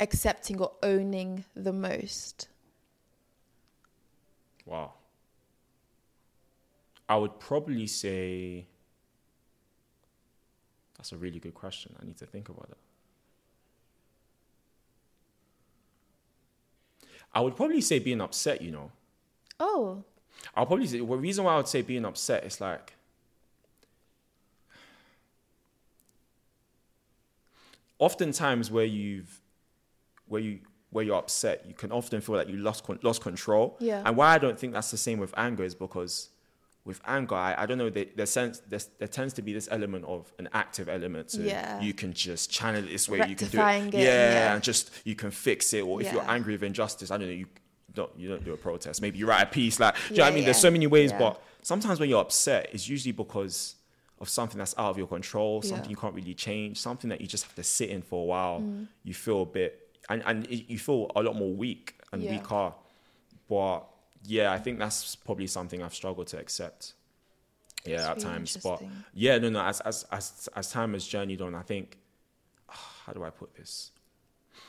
accepting 0.00 0.60
or 0.60 0.72
owning 0.82 1.44
the 1.54 1.72
most? 1.72 2.48
Wow. 4.66 4.94
I 7.08 7.16
would 7.16 7.38
probably 7.38 7.86
say 7.86 8.66
that's 10.96 11.12
a 11.12 11.16
really 11.16 11.38
good 11.38 11.54
question. 11.54 11.94
I 12.00 12.04
need 12.06 12.16
to 12.18 12.26
think 12.26 12.48
about 12.48 12.68
that. 12.68 12.78
I 17.34 17.40
would 17.40 17.56
probably 17.56 17.80
say 17.80 17.98
being 17.98 18.20
upset, 18.20 18.62
you 18.62 18.70
know. 18.70 18.92
Oh, 19.58 20.04
I'll 20.54 20.66
probably 20.66 20.86
say 20.86 20.98
the 20.98 21.04
reason 21.04 21.44
why 21.44 21.54
I 21.54 21.56
would 21.56 21.68
say 21.68 21.82
being 21.82 22.04
upset 22.04 22.44
is 22.44 22.60
like 22.60 22.94
oftentimes 27.98 28.70
where 28.70 28.84
you've 28.84 29.40
where 30.26 30.40
you 30.40 30.60
where 30.90 31.04
you're 31.04 31.16
upset, 31.16 31.64
you 31.66 31.74
can 31.74 31.90
often 31.90 32.20
feel 32.20 32.36
like 32.36 32.48
you 32.48 32.56
lost 32.56 32.84
con- 32.84 33.00
lost 33.02 33.20
control. 33.20 33.76
Yeah. 33.80 34.02
And 34.04 34.16
why 34.16 34.34
I 34.34 34.38
don't 34.38 34.56
think 34.58 34.72
that's 34.74 34.90
the 34.92 34.96
same 34.96 35.18
with 35.18 35.34
anger 35.36 35.64
is 35.64 35.74
because 35.74 36.28
with 36.84 37.00
anger, 37.06 37.34
I, 37.34 37.54
I 37.62 37.66
don't 37.66 37.78
know, 37.78 37.88
there, 37.90 38.04
there, 38.14 38.26
sense, 38.26 38.60
there's, 38.68 38.90
there 38.98 39.08
tends 39.08 39.32
to 39.34 39.42
be 39.42 39.52
this 39.54 39.68
element 39.72 40.04
of 40.04 40.30
an 40.38 40.50
active 40.52 40.88
element. 40.88 41.30
So 41.30 41.40
Yeah. 41.40 41.80
you 41.80 41.94
can 41.94 42.12
just 42.12 42.50
channel 42.50 42.84
it 42.84 42.90
this 42.90 43.08
way. 43.08 43.26
You 43.26 43.34
can 43.34 43.48
do 43.48 43.58
it. 43.58 43.86
it, 43.86 43.94
yeah, 43.94 44.00
yeah. 44.04 44.54
And 44.54 44.62
just, 44.62 44.90
you 45.02 45.16
can 45.16 45.30
fix 45.30 45.72
it. 45.72 45.80
Or 45.80 46.00
if 46.02 46.12
you're 46.12 46.22
angry 46.30 46.52
with 46.52 46.62
injustice, 46.62 47.10
I 47.10 47.16
don't 47.16 47.26
know, 47.28 47.32
you 47.32 47.46
don't, 47.94 48.12
you 48.18 48.28
don't 48.28 48.44
do 48.44 48.52
a 48.52 48.56
protest. 48.56 49.00
Maybe 49.00 49.18
you 49.18 49.26
write 49.26 49.42
a 49.42 49.46
piece. 49.46 49.80
Like, 49.80 49.94
do 49.94 50.00
you 50.10 50.18
know 50.18 50.24
what 50.24 50.26
I 50.26 50.30
Yeah, 50.30 50.34
mean? 50.36 50.44
There's 50.44 50.58
so 50.60 50.70
many 50.70 50.86
ways, 50.86 51.10
Yeah. 51.10 51.18
but 51.18 51.42
sometimes 51.62 51.98
when 52.00 52.08
you're 52.10 52.20
upset, 52.20 52.68
it's 52.72 52.86
usually 52.88 53.12
because 53.12 53.76
of 54.20 54.28
something 54.28 54.58
that's 54.58 54.74
out 54.76 54.90
of 54.90 54.98
your 54.98 55.06
control, 55.08 55.62
something 55.62 55.84
Yeah. 55.86 55.90
you 55.90 55.96
can't 55.96 56.14
really 56.14 56.34
change, 56.34 56.78
something 56.78 57.08
that 57.10 57.20
you 57.22 57.26
just 57.26 57.44
have 57.44 57.54
to 57.54 57.64
sit 57.64 57.88
in 57.88 58.02
for 58.02 58.22
a 58.22 58.26
while. 58.26 58.60
Mm. 58.60 58.88
You 59.04 59.14
feel 59.14 59.42
a 59.42 59.46
bit, 59.46 59.83
and, 60.08 60.22
and 60.26 60.46
it- 60.46 60.68
you 60.70 60.78
feel 60.78 61.10
a 61.16 61.22
lot 61.22 61.36
more 61.36 61.52
weak 61.52 61.94
and 62.12 62.22
Yeah. 62.22 62.32
weaker. 62.38 62.72
But 63.48 63.84
yeah, 64.24 64.52
I 64.52 64.58
think 64.58 64.78
that's 64.78 65.14
probably 65.16 65.46
something 65.46 65.82
I've 65.82 65.94
struggled 65.94 66.26
to 66.28 66.38
accept. 66.38 66.94
Yeah, 67.84 68.10
at 68.10 68.16
really 68.16 68.22
times. 68.28 68.56
But 68.62 68.82
yeah, 69.12 69.36
no, 69.38 69.50
no. 69.50 69.60
As 69.60 69.80
as 69.80 70.04
as 70.10 70.48
as 70.56 70.70
time 70.70 70.94
has 70.94 71.06
journeyed 71.06 71.42
on, 71.42 71.54
I 71.54 71.62
think. 71.62 71.98
How 72.68 73.12
do 73.12 73.22
I 73.22 73.30
put 73.30 73.54
this? 73.54 73.90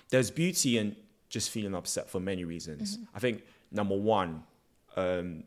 There's 0.10 0.30
beauty 0.30 0.78
in 0.78 0.95
just 1.30 1.50
feeling 1.50 1.74
upset 1.74 2.10
for 2.10 2.19
many 2.19 2.43
reasons. 2.43 2.98
Mm-hmm. 2.98 3.15
I 3.15 3.19
think 3.19 3.43
number 3.71 3.95
one, 3.95 4.43
um, 4.98 5.43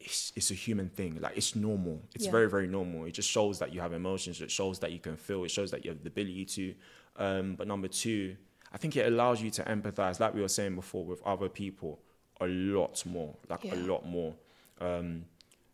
it's, 0.00 0.32
it's 0.34 0.50
a 0.50 0.54
human 0.54 0.88
thing. 0.88 1.18
Like 1.20 1.36
it's 1.36 1.54
normal. 1.54 2.02
It's 2.14 2.24
Yeah. 2.24 2.30
very, 2.30 2.48
very 2.48 2.66
normal. 2.66 3.04
It 3.04 3.12
just 3.12 3.28
shows 3.30 3.58
that 3.58 3.72
you 3.74 3.80
have 3.82 3.92
emotions. 3.92 4.40
It 4.40 4.50
shows 4.50 4.78
that 4.78 4.90
you 4.92 4.98
can 4.98 5.16
feel. 5.16 5.44
It 5.44 5.50
shows 5.50 5.70
that 5.72 5.84
you 5.84 5.90
have 5.90 6.02
the 6.02 6.08
ability 6.08 6.46
to. 6.46 6.74
Um, 7.16 7.54
but 7.56 7.68
number 7.68 7.88
two, 7.88 8.36
I 8.72 8.76
think 8.76 8.96
it 8.96 9.06
allows 9.06 9.40
you 9.42 9.50
to 9.50 9.62
empathize, 9.64 10.20
like 10.20 10.34
we 10.34 10.40
were 10.40 10.48
saying 10.48 10.74
before, 10.74 11.04
with 11.04 11.22
other 11.24 11.48
people 11.48 11.98
a 12.40 12.46
lot 12.46 13.04
more, 13.06 13.34
like 13.48 13.64
Yeah. 13.64 13.74
a 13.74 13.76
lot 13.76 14.06
more. 14.06 14.34
Um, 14.80 15.24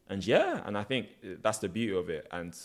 and 0.09 0.25
yeah, 0.27 0.63
and 0.65 0.77
I 0.79 0.85
think 0.85 1.09
that's 1.43 1.59
the 1.59 1.69
beauty 1.69 1.95
of 1.97 2.09
it. 2.11 2.27
And 2.31 2.57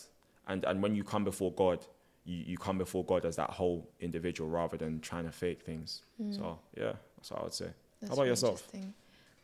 and 0.48 0.66
and 0.66 0.82
when 0.84 0.96
you 0.96 1.04
come 1.04 1.24
before 1.24 1.52
God, 1.54 1.86
you, 2.26 2.38
you 2.38 2.58
come 2.58 2.78
before 2.78 3.04
God 3.06 3.26
as 3.26 3.36
that 3.38 3.50
whole 3.50 3.90
individual 4.00 4.50
rather 4.50 4.78
than 4.78 5.00
trying 5.00 5.26
to 5.26 5.32
fake 5.32 5.62
things. 5.64 6.04
So 6.32 6.60
yeah, 6.78 6.94
that's 7.18 7.32
what 7.32 7.40
I 7.40 7.44
would 7.44 7.54
say. 7.54 7.66
Mm. 7.66 7.74
That's 8.02 8.10
How 8.10 8.14
about 8.16 8.28
yourself? 8.28 8.72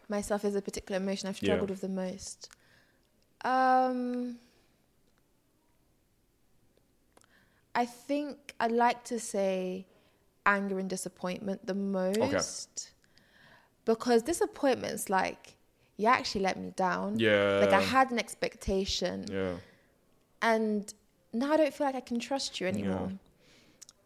Myself 0.08 0.45
is 0.45 0.56
a 0.56 0.62
particular 0.62 1.02
emotion 1.02 1.30
I've 1.30 1.41
Yeah. 1.41 1.48
struggled 1.48 1.71
with 1.71 1.82
the 1.82 1.89
most. 1.89 2.50
Um, 3.43 4.38
I 7.74 7.86
think 7.86 8.54
I'd 8.60 8.71
like 8.71 9.04
to 9.06 9.19
say 9.19 9.86
anger 10.45 10.79
and 10.79 10.89
disappointment 10.89 11.65
the 11.65 11.73
most. 11.75 12.91
Because 13.86 14.23
disappointment's 14.23 15.10
like, 15.10 15.55
you 15.97 16.08
actually 16.08 16.41
let 16.41 16.58
me 16.60 16.71
down. 16.75 17.19
Yeah. 17.19 17.60
Like 17.62 17.73
I 17.73 17.81
had 17.81 18.12
an 18.12 18.19
expectation 18.19 19.25
Yeah. 19.31 19.55
and 20.41 20.93
now 21.34 21.53
I 21.53 21.58
don't 21.58 21.73
feel 21.73 21.88
like 21.88 21.95
I 21.95 22.01
can 22.01 22.19
trust 22.19 22.60
you 22.60 22.67
anymore. 22.67 23.12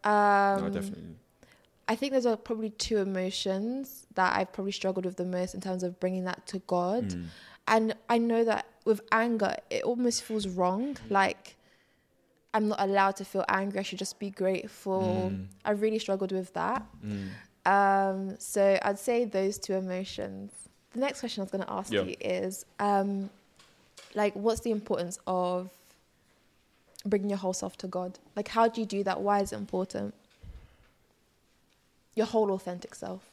no, 0.04 0.10
Um, 0.10 0.72
definitely. 0.72 1.16
I 1.88 1.96
think 1.96 2.12
those 2.12 2.26
are 2.26 2.36
probably 2.36 2.70
two 2.70 2.98
emotions 2.98 4.06
that 4.14 4.36
I've 4.36 4.52
probably 4.52 4.72
struggled 4.72 5.04
with 5.06 5.16
the 5.16 5.24
most 5.24 5.54
in 5.54 5.60
terms 5.60 5.82
of 5.82 5.98
bringing 5.98 6.24
that 6.24 6.46
to 6.48 6.60
God. 6.60 7.08
Mm. 7.10 7.24
And 7.66 7.94
I 8.08 8.18
know 8.18 8.44
that 8.44 8.66
with 8.84 9.00
anger, 9.10 9.56
it 9.70 9.82
almost 9.82 10.22
feels 10.22 10.46
wrong. 10.46 10.96
Like 11.08 11.56
I'm 12.52 12.68
not 12.68 12.80
allowed 12.80 13.16
to 13.16 13.24
feel 13.24 13.44
angry. 13.48 13.78
I 13.78 13.82
should 13.82 13.98
just 13.98 14.18
be 14.18 14.30
grateful. 14.30 15.30
Mm. 15.32 15.46
I 15.64 15.70
really 15.72 15.98
struggled 15.98 16.32
with 16.32 16.52
that. 16.54 16.84
Um, 17.64 18.36
so 18.38 18.78
I'd 18.82 18.98
say 18.98 19.24
those 19.24 19.58
two 19.58 19.74
emotions. 19.74 20.50
The 20.92 21.00
next 21.00 21.20
question 21.20 21.42
I 21.42 21.44
was 21.44 21.52
going 21.52 21.64
to 21.64 21.72
ask 21.72 21.92
Yeah. 21.92 22.02
you 22.02 22.16
is, 22.20 22.66
um, 22.80 23.30
like, 24.14 24.34
what's 24.34 24.60
the 24.62 24.72
importance 24.72 25.18
of 25.26 25.70
bringing 27.06 27.30
your 27.30 27.38
whole 27.38 27.52
self 27.52 27.76
to 27.78 27.86
God? 27.86 28.18
Like, 28.34 28.48
how 28.48 28.66
do 28.66 28.80
you 28.80 28.86
do 28.86 29.04
that? 29.04 29.20
Why 29.20 29.40
is 29.40 29.52
it 29.52 29.56
important? 29.56 30.14
Your 32.16 32.26
whole 32.26 32.50
authentic 32.50 32.94
self. 32.96 33.30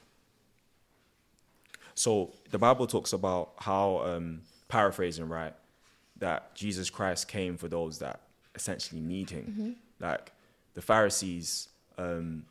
So 1.96 2.34
the 2.52 2.60
Bible 2.60 2.86
talks 2.86 3.12
about 3.14 3.54
how, 3.58 4.02
um, 4.04 4.42
paraphrasing, 4.68 5.28
right, 5.28 5.56
that 6.18 6.54
Jesus 6.54 6.92
Christ 6.92 7.28
came 7.28 7.58
for 7.58 7.68
those 7.68 7.98
that 8.00 8.20
essentially 8.58 9.02
need 9.02 9.30
Him. 9.30 9.76
Like 10.00 10.26
the 10.74 10.82
Pharisees 10.82 11.70
um, 11.98 12.46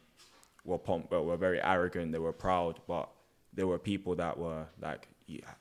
were 0.64 0.78
pomp- 0.78 1.10
were 1.10 1.36
very 1.36 1.60
arrogant, 1.62 2.12
they 2.12 2.18
were 2.18 2.32
proud, 2.32 2.74
but 2.86 3.08
there 3.52 3.66
were 3.66 3.78
people 3.78 4.14
that 4.16 4.34
were 4.38 4.64
like, 4.80 5.08
yeah, 5.26 5.52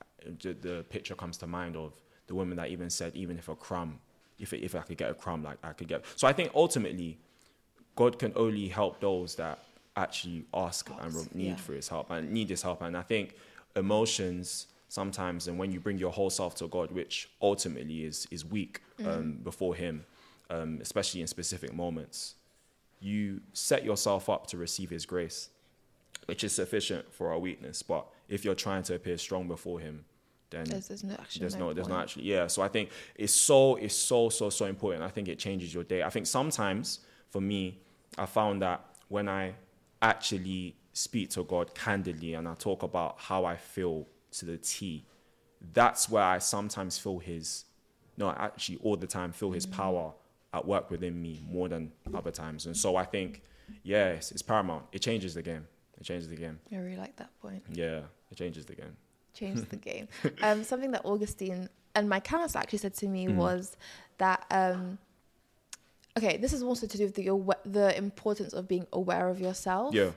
the, 0.42 0.84
picture 0.88 1.14
comes 1.14 1.36
to 1.38 1.46
mind 1.46 1.76
of 1.76 1.92
the 2.26 2.34
woman 2.34 2.56
that 2.56 2.68
even 2.68 2.90
said, 2.90 3.14
even 3.14 3.38
if 3.38 3.48
a 3.48 3.54
crumb, 3.54 3.98
if 4.38 4.52
if 4.52 4.74
I 4.74 4.80
could 4.80 4.98
get 4.98 5.10
a 5.10 5.14
crumb, 5.14 5.42
like 5.42 5.58
I 5.62 5.72
could 5.72 5.88
get. 5.88 6.04
So 6.16 6.26
I 6.26 6.32
think 6.32 6.50
ultimately, 6.54 7.18
God 7.94 8.18
can 8.18 8.32
only 8.36 8.68
help 8.68 9.00
those 9.00 9.36
that 9.36 9.58
actually 9.96 10.44
ask, 10.52 10.90
and 11.00 11.34
need 11.34 11.48
yeah. 11.48 11.56
for 11.56 11.72
His 11.72 11.88
help 11.88 12.10
and 12.10 12.30
need 12.30 12.50
His 12.50 12.62
help. 12.62 12.82
And 12.82 12.96
I 12.96 13.02
think 13.02 13.36
emotions 13.74 14.66
sometimes, 14.88 15.48
and 15.48 15.58
when 15.58 15.72
you 15.72 15.80
bring 15.80 15.98
your 15.98 16.12
whole 16.12 16.30
self 16.30 16.54
to 16.56 16.68
God, 16.68 16.90
which 16.90 17.30
ultimately 17.40 18.04
is 18.04 18.26
is 18.30 18.44
weak 18.44 18.82
um, 19.04 19.38
before 19.42 19.74
Him, 19.74 20.04
um, 20.50 20.78
especially 20.80 21.20
in 21.20 21.26
specific 21.26 21.74
moments, 21.74 22.34
you 23.00 23.40
set 23.52 23.84
yourself 23.84 24.28
up 24.28 24.46
to 24.48 24.56
receive 24.56 24.90
His 24.90 25.06
grace, 25.06 25.50
which 26.26 26.44
is 26.44 26.52
sufficient 26.52 27.12
for 27.12 27.30
our 27.30 27.38
weakness. 27.38 27.82
But 27.82 28.06
if 28.28 28.44
you're 28.44 28.54
trying 28.54 28.82
to 28.84 28.94
appear 28.94 29.18
strong 29.18 29.48
before 29.48 29.80
Him, 29.80 30.04
then 30.50 30.64
There's, 30.64 30.88
there's 30.88 31.04
no 31.04 31.14
actually 31.14 31.40
there's 31.40 31.56
no, 31.56 31.72
there's 31.72 31.86
point. 31.86 31.98
not 31.98 32.02
actually 32.04 32.24
yeah 32.24 32.46
so 32.46 32.62
i 32.62 32.68
think 32.68 32.90
it's 33.16 33.32
so 33.32 33.76
it's 33.76 33.94
so 33.94 34.28
so 34.28 34.50
so 34.50 34.66
important 34.66 35.02
i 35.02 35.08
think 35.08 35.28
it 35.28 35.38
changes 35.38 35.74
your 35.74 35.84
day 35.84 36.02
i 36.02 36.10
think 36.10 36.26
sometimes 36.26 37.00
for 37.30 37.40
me 37.40 37.80
i 38.16 38.26
found 38.26 38.62
that 38.62 38.84
when 39.08 39.28
i 39.28 39.52
actually 40.02 40.76
speak 40.92 41.30
to 41.30 41.42
god 41.44 41.74
candidly 41.74 42.34
and 42.34 42.46
i 42.46 42.54
talk 42.54 42.82
about 42.82 43.16
how 43.18 43.44
i 43.44 43.56
feel 43.56 44.06
to 44.30 44.44
the 44.44 44.56
t 44.56 45.04
that's 45.72 46.08
where 46.08 46.22
i 46.22 46.38
sometimes 46.38 46.98
feel 46.98 47.18
his 47.18 47.64
no 48.16 48.30
actually 48.30 48.78
all 48.82 48.96
the 48.96 49.06
time 49.06 49.32
feel 49.32 49.50
his 49.50 49.66
power 49.66 50.12
at 50.56 50.64
work 50.66 50.90
within 50.90 51.14
me 51.26 51.32
more 51.56 51.68
than 51.68 51.82
other 52.18 52.30
times 52.42 52.66
and 52.66 52.74
so 52.84 52.88
i 52.96 53.04
think 53.14 53.42
yes 53.82 54.30
it's 54.32 54.42
paramount 54.42 54.84
it 54.96 55.00
changes 55.08 55.32
the 55.34 55.42
game 55.50 55.64
it 56.00 56.04
changes 56.04 56.28
the 56.28 56.36
game 56.44 56.56
I 56.72 56.76
really 56.76 56.96
like 57.06 57.16
that 57.22 57.30
point. 57.42 57.62
yeah 57.72 58.00
it 58.30 58.36
changes 58.42 58.64
the 58.66 58.74
game 58.82 58.96
Change 59.34 59.68
the 59.68 59.76
game. 59.90 60.08
Um, 60.46 60.64
something 60.64 60.92
that 60.92 61.02
Augustine 61.04 61.68
and 61.94 62.08
my 62.08 62.20
counselor 62.20 62.62
actually 62.62 62.78
said 62.78 62.94
to 63.02 63.06
me 63.06 63.26
Mm. 63.26 63.34
was 63.44 63.76
that 64.16 64.46
um, 64.50 64.96
okay, 66.16 66.38
this 66.38 66.52
is 66.54 66.62
also 66.62 66.86
to 66.86 66.96
do 66.96 67.04
with 67.04 67.14
the 67.16 67.28
awa- 67.30 67.62
the 67.66 67.88
importance 67.98 68.52
of 68.54 68.66
being 68.66 68.86
aware 69.00 69.28
of 69.28 69.38
yourself. 69.46 69.94
yeah 69.94 70.12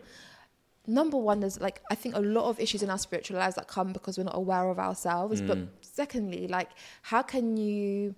Number 0.88 1.17
one 1.17 1.43
is 1.43 1.60
like 1.60 1.82
I 1.91 1.95
think 1.95 2.15
a 2.15 2.19
lot 2.21 2.45
of 2.49 2.60
issues 2.60 2.82
in 2.82 2.89
our 2.89 2.97
spiritual 2.97 3.38
lives 3.38 3.56
that 3.56 3.67
come 3.67 3.91
because 3.93 4.17
we're 4.17 4.23
not 4.32 4.38
aware 4.38 4.69
of 4.69 4.80
ourselves. 4.80 5.41
But 5.41 5.58
Mm. 5.58 5.67
secondly, 5.82 6.47
like 6.47 6.69
how 7.04 7.21
can 7.21 7.58
you 7.58 8.15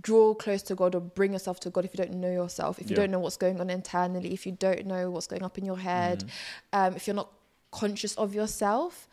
draw 0.00 0.34
close 0.34 0.62
to 0.62 0.74
God 0.74 0.94
or 0.94 1.00
bring 1.00 1.32
yourself 1.32 1.60
to 1.60 1.70
God 1.70 1.84
if 1.84 1.94
you 1.94 1.98
don't 1.98 2.14
know 2.14 2.30
yourself, 2.30 2.78
if 2.78 2.90
you 2.90 2.96
Yeah. 2.96 3.02
don't 3.02 3.10
know 3.12 3.20
what's 3.20 3.36
going 3.36 3.60
on 3.60 3.70
internally, 3.70 4.32
if 4.32 4.44
you 4.46 4.52
don't 4.52 4.86
know 4.86 5.10
what's 5.10 5.26
going 5.26 5.42
up 5.44 5.56
in 5.58 5.64
your 5.64 5.78
head, 5.78 6.24
Mm. 6.72 6.78
um, 6.88 6.96
if 6.96 7.06
you're 7.06 7.14
not 7.14 7.30
conscious 7.70 8.14
of 8.16 8.34
yourself, 8.34 9.08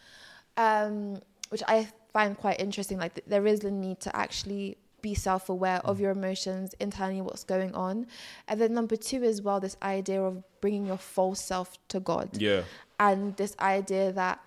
um, 0.58 1.22
which 1.50 1.64
I 1.68 1.88
find 2.14 2.38
quite 2.38 2.60
interesting. 2.60 2.98
Like 2.98 3.14
th- 3.16 3.26
there 3.28 3.46
is 3.48 3.64
a 3.64 3.72
need 3.72 4.00
to 4.02 4.16
actually 4.16 4.78
be 5.02 5.16
self-aware 5.16 5.80
of 5.84 5.98
Mm. 5.98 6.02
your 6.02 6.12
emotions 6.12 6.76
internally, 6.80 7.22
what's 7.22 7.44
going 7.44 7.74
on, 7.74 8.06
and 8.48 8.62
then 8.62 8.74
number 8.74 8.96
two 8.96 9.24
as 9.24 9.42
well, 9.42 9.60
this 9.60 9.76
idea 9.82 10.22
of 10.22 10.44
bringing 10.62 10.86
your 10.86 10.98
false 10.98 11.42
self 11.44 11.78
to 11.88 12.00
God 12.00 12.30
yeah 12.40 12.64
and 13.00 13.36
this 13.38 13.56
idea 13.60 14.12
that 14.12 14.40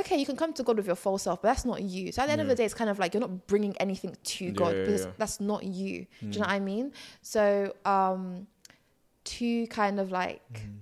okay 0.00 0.16
you 0.18 0.26
can 0.26 0.36
come 0.36 0.52
to 0.52 0.62
god 0.62 0.76
with 0.76 0.86
your 0.86 0.96
false 0.96 1.22
self 1.22 1.40
but 1.42 1.48
that's 1.48 1.64
not 1.64 1.80
you 1.82 2.10
so 2.12 2.22
at 2.22 2.26
the 2.26 2.32
end 2.32 2.40
of 2.40 2.48
the 2.48 2.54
day 2.54 2.64
it's 2.64 2.74
kind 2.74 2.90
of 2.90 2.98
like 2.98 3.14
you're 3.14 3.20
not 3.20 3.46
bringing 3.46 3.76
anything 3.78 4.16
to 4.24 4.50
god 4.52 4.74
yeah, 4.74 4.82
because 4.82 5.00
yeah. 5.02 5.06
Hmm. 5.06 5.12
that's 5.18 5.40
not 5.40 5.62
you 5.64 6.06
do 6.20 6.26
you 6.26 6.40
know 6.40 6.40
what 6.40 6.50
i 6.50 6.60
mean 6.60 6.92
so 7.22 7.72
um 7.84 8.46
two 9.24 9.66
kind 9.68 10.00
of 10.00 10.10
like 10.10 10.42
Hmm. 10.62 10.78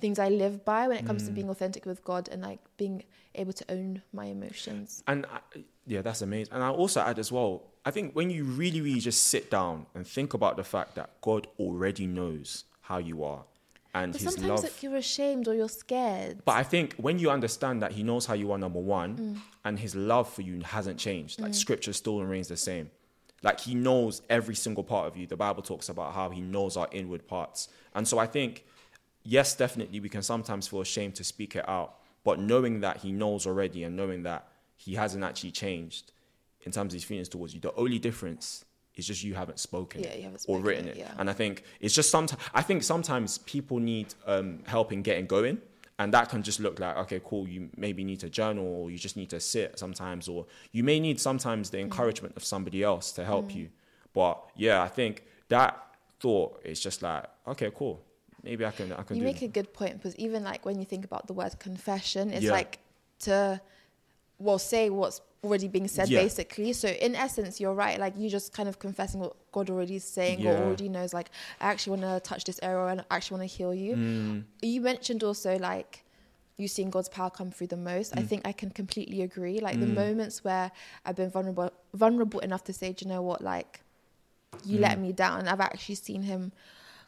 things 0.00 0.18
i 0.18 0.28
live 0.28 0.64
by 0.64 0.86
when 0.88 0.96
it 0.98 1.04
comes 1.06 1.24
to 1.26 1.30
being 1.32 1.48
authentic 1.48 1.86
with 1.86 2.04
god 2.04 2.28
and 2.30 2.42
like 2.42 2.60
being 2.76 3.02
able 3.34 3.52
to 3.52 3.64
own 3.70 4.02
my 4.12 4.26
emotions 4.26 5.02
And 5.06 5.26
I, 5.26 5.40
yeah, 5.86 6.02
that's 6.02 6.22
amazing. 6.22 6.52
And 6.54 6.62
I 6.64 6.70
also 6.70 7.00
add 7.00 7.18
as 7.18 7.30
well, 7.30 7.62
I 7.84 7.90
think 7.92 8.14
when 8.14 8.28
you 8.30 8.42
really, 8.44 8.80
really 8.80 8.98
just 8.98 9.20
sit 9.28 9.50
down 9.50 9.86
and 9.94 10.04
think 10.06 10.34
about 10.34 10.56
the 10.56 10.64
fact 10.64 10.96
that 10.96 11.10
God 11.20 11.46
already 11.60 12.06
knows 12.08 12.64
how 12.80 12.98
you 12.98 13.22
are 13.22 13.44
and 13.98 14.12
but 14.12 14.20
His 14.20 14.34
sometimes 14.34 14.48
love. 14.50 14.62
like 14.64 14.82
you're 14.82 14.96
ashamed 15.06 15.44
or 15.48 15.54
you're 15.60 15.68
scared 15.84 16.36
But 16.44 16.56
I 16.62 16.64
think 16.72 16.94
when 17.06 17.16
you 17.22 17.28
understand 17.38 17.76
that 17.82 17.92
He 17.98 18.02
knows 18.10 18.24
how 18.26 18.34
you 18.42 18.48
are, 18.52 18.58
number 18.66 18.80
one, 18.98 19.10
Mm. 19.16 19.40
and 19.66 19.78
His 19.86 19.94
love 20.12 20.26
for 20.34 20.42
you 20.48 20.60
hasn't 20.76 20.98
changed, 21.06 21.34
like 21.40 21.54
Scripture 21.54 21.92
still 22.02 22.18
remains 22.26 22.48
the 22.48 22.56
same, 22.70 22.86
Like 23.42 23.60
he 23.68 23.74
knows 23.74 24.22
every 24.38 24.54
single 24.64 24.84
part 24.92 25.06
of 25.08 25.16
you. 25.18 25.24
The 25.26 25.36
Bible 25.46 25.62
talks 25.62 25.88
about 25.94 26.14
how 26.18 26.26
he 26.36 26.40
knows 26.54 26.72
our 26.80 26.88
inward 27.00 27.24
parts. 27.34 27.68
And 27.94 28.04
so 28.10 28.18
I 28.18 28.26
think, 28.36 28.52
yes, 29.36 29.48
definitely 29.64 29.98
we 30.00 30.08
can 30.08 30.22
sometimes 30.22 30.62
feel 30.68 30.80
ashamed 30.88 31.14
to 31.20 31.24
speak 31.24 31.54
it 31.60 31.66
out. 31.68 31.90
But 32.24 32.36
knowing 32.50 32.74
that 32.80 32.96
he 33.04 33.10
knows 33.12 33.46
already 33.46 33.80
and 33.86 33.94
knowing 34.00 34.22
that 34.24 34.42
he 34.84 34.94
hasn't 35.02 35.22
actually 35.28 35.52
changed 35.64 36.04
in 36.66 36.72
terms 36.72 36.92
of 36.92 36.96
his 36.98 37.04
feelings 37.04 37.28
towards 37.28 37.52
you, 37.54 37.60
the 37.60 37.74
only 37.84 37.98
difference 38.08 38.64
is 38.96 39.06
just 39.06 39.22
you 39.22 39.34
haven't 39.34 39.58
spoken, 39.58 40.02
Yeah, 40.02 40.14
you 40.14 40.22
haven't 40.22 40.36
or 40.48 40.58
spoken 40.58 40.62
written 40.64 40.88
it, 40.88 40.96
yeah. 40.96 41.12
And 41.18 41.28
I 41.30 41.32
think 41.34 41.62
it's 41.80 41.94
just 41.94 42.10
sometimes, 42.10 42.40
I 42.54 42.62
think 42.62 42.82
sometimes 42.82 43.38
people 43.38 43.78
need 43.78 44.14
um, 44.26 44.60
help 44.66 44.92
in 44.92 45.02
getting 45.02 45.26
going. 45.26 45.58
And 45.98 46.12
that 46.12 46.28
can 46.28 46.42
just 46.42 46.60
look 46.60 46.78
like, 46.78 46.94
okay, 46.98 47.20
cool, 47.24 47.48
you 47.48 47.70
maybe 47.76 48.04
need 48.04 48.20
to 48.20 48.28
journal 48.28 48.66
or 48.66 48.90
you 48.90 48.98
just 48.98 49.16
need 49.16 49.30
to 49.30 49.40
sit 49.40 49.78
sometimes, 49.78 50.28
or 50.28 50.44
you 50.72 50.82
may 50.84 51.00
need 51.00 51.18
sometimes 51.18 51.68
Mm. 51.68 51.72
the 51.72 51.78
encouragement 51.80 52.36
of 52.36 52.44
somebody 52.44 52.82
else 52.82 53.12
to 53.12 53.24
help 53.24 53.54
you. 53.54 53.70
But 54.12 54.42
yeah, 54.56 54.82
I 54.82 54.88
think 54.88 55.24
that 55.48 55.82
thought 56.20 56.60
is 56.64 56.80
just 56.80 57.00
like, 57.02 57.24
okay, 57.48 57.70
cool. 57.74 58.02
Maybe 58.42 58.64
I 58.66 58.70
can, 58.72 58.92
I 58.92 59.02
can 59.04 59.16
you 59.16 59.22
make 59.24 59.40
a 59.42 59.48
good 59.48 59.72
point 59.72 59.94
because 59.96 60.14
even 60.16 60.44
like 60.44 60.64
when 60.66 60.78
you 60.78 60.84
think 60.84 61.04
about 61.06 61.26
the 61.26 61.32
word 61.32 61.58
confession, 61.58 62.30
it's 62.30 62.44
Yeah. 62.44 62.52
like 62.52 62.78
to 63.20 63.60
well 64.38 64.58
say 64.58 64.90
what's 64.90 65.20
already 65.46 65.68
being 65.68 65.88
said 65.88 66.08
Yeah. 66.08 66.22
basically. 66.22 66.72
So 66.72 66.88
in 66.88 67.14
essence, 67.14 67.60
you're 67.60 67.74
right. 67.74 67.98
Like 67.98 68.14
you 68.16 68.28
just 68.28 68.52
kind 68.52 68.68
of 68.68 68.78
confessing 68.78 69.20
what 69.20 69.34
God 69.52 69.70
already 69.70 69.96
is 69.96 70.04
saying 70.04 70.46
or 70.46 70.56
already 70.56 70.88
knows. 70.88 71.14
Like 71.14 71.30
I 71.60 71.70
actually 71.70 71.98
want 72.00 72.22
to 72.24 72.28
touch 72.28 72.44
this 72.44 72.60
area 72.62 72.86
and 72.86 73.00
I 73.10 73.16
actually 73.16 73.38
want 73.38 73.50
to 73.50 73.56
heal 73.56 73.72
you. 73.74 73.94
Mm. 73.96 74.44
You 74.62 74.80
mentioned 74.80 75.22
also 75.24 75.58
like 75.58 76.02
you 76.58 76.68
seeing 76.68 76.88
God's 76.90 77.08
power 77.10 77.28
come 77.30 77.50
through 77.50 77.66
the 77.68 77.76
most. 77.76 78.14
Mm. 78.14 78.20
I 78.20 78.22
think 78.22 78.42
I 78.46 78.52
can 78.52 78.70
completely 78.70 79.22
agree. 79.22 79.60
Like 79.60 79.78
the 79.78 79.86
moments 79.86 80.42
where 80.42 80.70
I've 81.04 81.16
been 81.16 81.30
vulnerable, 81.30 81.70
vulnerable 81.94 82.40
enough 82.40 82.64
to 82.64 82.72
say, 82.72 82.92
Do 82.92 83.04
you 83.04 83.10
know 83.12 83.22
what, 83.22 83.42
like 83.42 83.80
you 84.64 84.78
Mm. 84.78 84.82
let 84.82 84.98
me 84.98 85.12
down. 85.12 85.48
I've 85.48 85.60
actually 85.60 85.96
seen 85.96 86.22
Him 86.22 86.52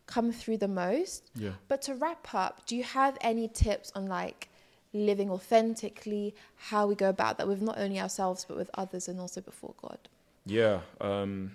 come 0.06 0.32
through 0.32 0.58
the 0.58 0.68
most. 0.68 1.30
Yeah. 1.34 1.52
But 1.68 1.80
to 1.82 1.94
wrap 1.94 2.34
up, 2.34 2.66
do 2.66 2.76
you 2.76 2.82
have 2.82 3.16
any 3.20 3.48
tips 3.48 3.90
on 3.94 4.06
like 4.06 4.48
living 4.92 5.30
authentically, 5.30 6.34
how 6.56 6.86
we 6.86 6.94
go 6.94 7.08
about 7.08 7.38
that 7.38 7.46
with 7.46 7.60
not 7.60 7.78
only 7.78 8.00
ourselves 8.00 8.44
but 8.46 8.56
with 8.56 8.70
others 8.74 9.08
and 9.08 9.20
also 9.20 9.40
before 9.40 9.74
God? 9.80 9.98
Yeah. 10.46 10.80
Um, 11.00 11.52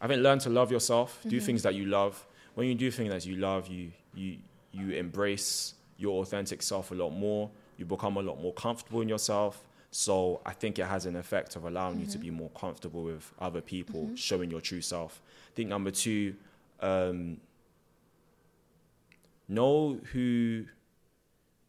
I 0.00 0.08
think 0.08 0.22
learn 0.22 0.38
to 0.40 0.50
love 0.50 0.72
yourself. 0.72 1.18
Mm-hmm. 1.20 1.28
Do 1.28 1.40
things 1.40 1.62
that 1.62 1.74
you 1.74 1.86
love. 1.86 2.24
When 2.54 2.66
you 2.66 2.74
do 2.74 2.90
things 2.90 3.10
that 3.10 3.26
you 3.26 3.36
love, 3.36 3.68
you 3.68 3.92
you 4.14 4.38
you 4.72 4.90
embrace 4.90 5.74
your 5.98 6.22
authentic 6.22 6.62
self 6.62 6.90
a 6.90 6.94
lot 6.94 7.10
more. 7.10 7.50
You 7.76 7.84
become 7.84 8.16
a 8.16 8.22
lot 8.22 8.40
more 8.40 8.52
comfortable 8.54 9.00
in 9.00 9.08
yourself. 9.08 9.62
So 9.90 10.40
I 10.46 10.52
think 10.52 10.78
it 10.78 10.86
has 10.86 11.06
an 11.06 11.16
effect 11.16 11.56
of 11.56 11.64
allowing 11.64 11.98
you 11.98 12.06
to 12.06 12.18
be 12.18 12.30
more 12.30 12.50
comfortable 12.50 13.02
with 13.02 13.32
other 13.40 13.60
people, 13.60 14.10
showing 14.14 14.50
your 14.50 14.60
true 14.60 14.80
self. 14.80 15.20
I 15.48 15.52
think 15.56 15.68
number 15.68 15.90
two, 15.90 16.36
um, 16.78 17.38
know 19.48 19.98
who, 20.12 20.66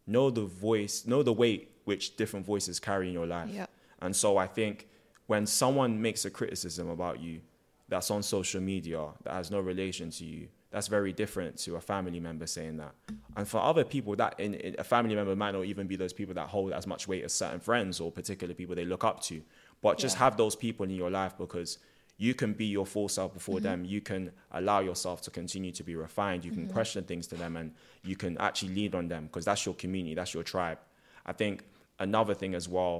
know 0.07 0.29
the 0.29 0.45
voice, 0.45 1.05
know 1.05 1.23
the 1.23 1.33
weight 1.33 1.71
which 1.85 2.15
different 2.15 2.45
voices 2.45 2.79
carry 2.79 3.07
in 3.07 3.13
your 3.13 3.27
life. 3.27 3.49
Yeah. 3.51 3.65
And 4.01 4.15
so 4.15 4.37
I 4.37 4.47
think 4.47 4.87
when 5.27 5.45
someone 5.45 6.01
makes 6.01 6.25
a 6.25 6.29
criticism 6.29 6.89
about 6.89 7.19
you 7.19 7.41
that's 7.87 8.09
on 8.11 8.23
social 8.23 8.61
media 8.61 9.07
that 9.23 9.33
has 9.33 9.51
no 9.51 9.59
relation 9.59 10.09
to 10.11 10.25
you, 10.25 10.47
that's 10.71 10.87
very 10.87 11.11
different 11.11 11.57
to 11.57 11.75
a 11.75 11.81
family 11.81 12.19
member 12.19 12.47
saying 12.47 12.77
that. 12.77 12.93
And 13.35 13.45
for 13.47 13.59
other 13.59 13.83
people, 13.83 14.15
that 14.15 14.39
in, 14.39 14.53
in- 14.53 14.75
a 14.79 14.83
family 14.83 15.15
member 15.15 15.35
might 15.35 15.51
not 15.51 15.65
even 15.65 15.85
be 15.87 15.97
those 15.97 16.13
people 16.13 16.33
that 16.35 16.47
hold 16.47 16.71
as 16.71 16.87
much 16.87 17.07
weight 17.07 17.23
as 17.25 17.33
certain 17.33 17.59
friends 17.59 17.99
or 17.99 18.09
particular 18.11 18.53
people 18.53 18.75
they 18.75 18.85
look 18.85 19.03
up 19.03 19.21
to. 19.23 19.41
But 19.81 19.97
just 19.97 20.15
Yeah. 20.15 20.25
have 20.25 20.37
those 20.37 20.55
people 20.55 20.85
in 20.85 20.91
your 20.95 21.09
life 21.09 21.37
because 21.37 21.77
you 22.25 22.33
can 22.41 22.51
be 22.53 22.65
your 22.77 22.85
full 22.85 23.09
self 23.17 23.29
before 23.33 23.55
Mm-hmm. 23.57 23.63
them. 23.81 23.85
You 23.95 24.01
can 24.09 24.31
allow 24.59 24.79
yourself 24.89 25.17
to 25.25 25.31
continue 25.31 25.71
to 25.79 25.83
be 25.89 25.95
refined. 26.07 26.45
You 26.45 26.51
can 26.51 26.63
Mm-hmm. 26.65 26.77
question 26.77 27.03
things 27.11 27.25
to 27.31 27.35
them 27.35 27.53
and 27.59 27.67
you 28.09 28.15
can 28.15 28.33
actually 28.47 28.73
lead 28.79 28.93
on 28.99 29.05
them 29.13 29.23
because 29.25 29.45
that's 29.49 29.65
your 29.65 29.75
community, 29.83 30.13
that's 30.19 30.33
your 30.37 30.43
tribe. 30.43 30.77
I 31.25 31.33
think 31.41 31.63
another 32.07 32.35
thing 32.41 32.53
as 32.53 32.65
well, 32.77 32.95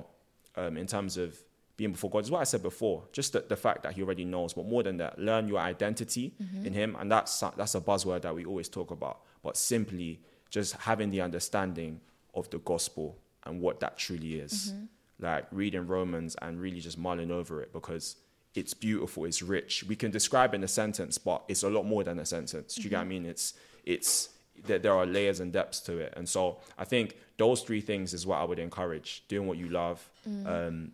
um, 0.62 0.76
in 0.84 0.88
terms 0.88 1.18
of 1.18 1.30
being 1.78 1.92
before 1.92 2.10
God, 2.14 2.24
is 2.26 2.32
what 2.32 2.42
I 2.46 2.48
said 2.54 2.64
before. 2.64 3.04
Just 3.14 3.34
the, 3.34 3.42
the 3.54 3.56
fact 3.66 3.80
that 3.84 3.94
He 3.94 4.02
already 4.02 4.26
knows, 4.26 4.54
but 4.54 4.66
more 4.74 4.84
than 4.88 4.98
that, 4.98 5.20
learn 5.20 5.48
your 5.48 5.60
identity 5.74 6.26
in 6.68 6.74
Him, 6.82 6.90
and 7.00 7.08
that's 7.12 7.34
that's 7.60 7.76
a 7.76 7.82
buzzword 7.90 8.22
that 8.26 8.34
we 8.36 8.44
always 8.52 8.70
talk 8.70 8.90
about. 8.92 9.18
But 9.44 9.56
simply 9.56 10.20
just 10.50 10.70
having 10.90 11.10
the 11.16 11.22
understanding 11.22 12.02
of 12.34 12.50
the 12.50 12.60
gospel 12.60 13.08
and 13.46 13.54
what 13.62 13.80
that 13.84 13.94
truly 13.98 14.32
is, 14.46 14.74
like 15.20 15.46
reading 15.52 15.86
Romans 15.88 16.36
and 16.44 16.60
really 16.66 16.80
just 16.88 16.98
mulling 16.98 17.32
over 17.40 17.62
it 17.64 17.72
because 17.74 18.16
it's 18.54 18.74
beautiful, 18.74 19.26
it's 19.26 19.42
rich. 19.42 19.84
We 19.88 19.96
can 19.96 20.12
describe 20.12 20.54
in 20.54 20.64
a 20.64 20.68
sentence, 20.68 21.18
but 21.18 21.44
it's 21.48 21.64
a 21.64 21.70
lot 21.70 21.86
more 21.86 22.04
than 22.04 22.20
a 22.20 22.26
sentence. 22.26 22.76
Do 22.76 22.82
you 22.82 22.90
get 22.90 22.98
what 22.98 23.04
I 23.04 23.08
mean? 23.08 23.26
It's 23.26 23.54
it's 23.86 24.30
there, 24.66 24.80
there 24.80 24.94
are 24.94 25.06
layers 25.06 25.40
and 25.40 25.52
depths 25.54 25.80
to 25.82 25.98
it, 26.00 26.14
and 26.18 26.28
so 26.28 26.60
I 26.78 26.86
think 26.86 27.16
those 27.38 27.62
three 27.62 27.82
things 27.82 28.14
is 28.14 28.26
what 28.26 28.40
I 28.40 28.44
would 28.44 28.60
encourage: 28.60 29.24
doing 29.28 29.48
what 29.48 29.58
you 29.58 29.70
love, 29.70 30.08
um, 30.46 30.92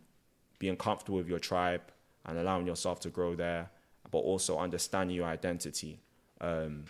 being 0.60 0.78
comfortable 0.78 1.18
with 1.18 1.28
your 1.28 1.40
tribe, 1.40 1.82
and 2.26 2.38
allowing 2.38 2.68
yourself 2.68 3.00
to 3.02 3.10
grow 3.10 3.36
there, 3.36 3.70
but 4.12 4.20
also 4.20 4.60
understanding 4.60 5.16
your 5.16 5.28
identity. 5.28 6.00
Um, 6.40 6.86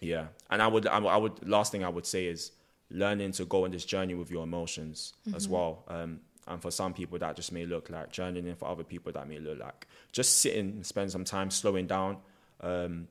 yeah, 0.00 0.26
and 0.50 0.60
I 0.60 0.66
would, 0.66 0.86
I 0.86 0.98
would, 0.98 1.08
I 1.08 1.16
would. 1.16 1.48
Last 1.48 1.70
thing 1.72 1.84
I 1.84 1.88
would 1.88 2.06
say 2.06 2.26
is 2.26 2.50
learning 2.90 3.32
to 3.32 3.44
go 3.44 3.64
on 3.64 3.70
this 3.70 3.84
journey 3.84 4.14
with 4.14 4.30
your 4.30 4.42
emotions 4.42 5.14
as 5.34 5.48
well. 5.48 5.84
Um, 5.88 6.20
and 6.46 6.60
for 6.60 6.70
some 6.70 6.92
people, 6.94 7.18
that 7.18 7.36
just 7.36 7.52
may 7.52 7.64
look 7.66 7.90
like 7.90 8.12
journaling. 8.12 8.56
For 8.56 8.68
other 8.68 8.84
people, 8.84 9.12
that 9.12 9.28
may 9.28 9.38
look 9.38 9.58
like 9.58 9.86
just 10.12 10.40
sitting, 10.40 10.66
and 10.70 10.86
spend 10.86 11.10
some 11.10 11.24
time 11.24 11.50
slowing 11.50 11.86
down, 11.86 12.18
um, 12.60 13.08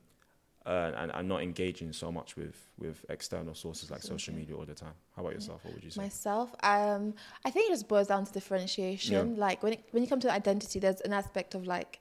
uh, 0.66 0.92
and, 0.96 1.10
and 1.12 1.28
not 1.28 1.42
engaging 1.42 1.92
so 1.92 2.10
much 2.10 2.36
with 2.36 2.56
with 2.78 3.04
external 3.08 3.54
sources 3.54 3.90
like 3.90 4.02
social 4.02 4.34
media 4.34 4.56
all 4.56 4.64
the 4.64 4.74
time. 4.74 4.94
How 5.14 5.22
about 5.22 5.34
yourself? 5.34 5.64
What 5.64 5.74
would 5.74 5.84
you 5.84 5.90
say? 5.90 6.00
Myself, 6.00 6.54
um, 6.62 7.14
I 7.44 7.50
think 7.50 7.68
it 7.68 7.74
just 7.74 7.86
boils 7.88 8.06
down 8.08 8.24
to 8.24 8.32
differentiation. 8.32 9.36
Like 9.36 9.62
when 9.62 9.74
it, 9.74 9.84
when 9.92 10.02
you 10.02 10.08
come 10.08 10.20
to 10.20 10.30
identity, 10.32 10.78
there's 10.78 11.00
an 11.02 11.12
aspect 11.12 11.54
of 11.54 11.66
like, 11.66 12.00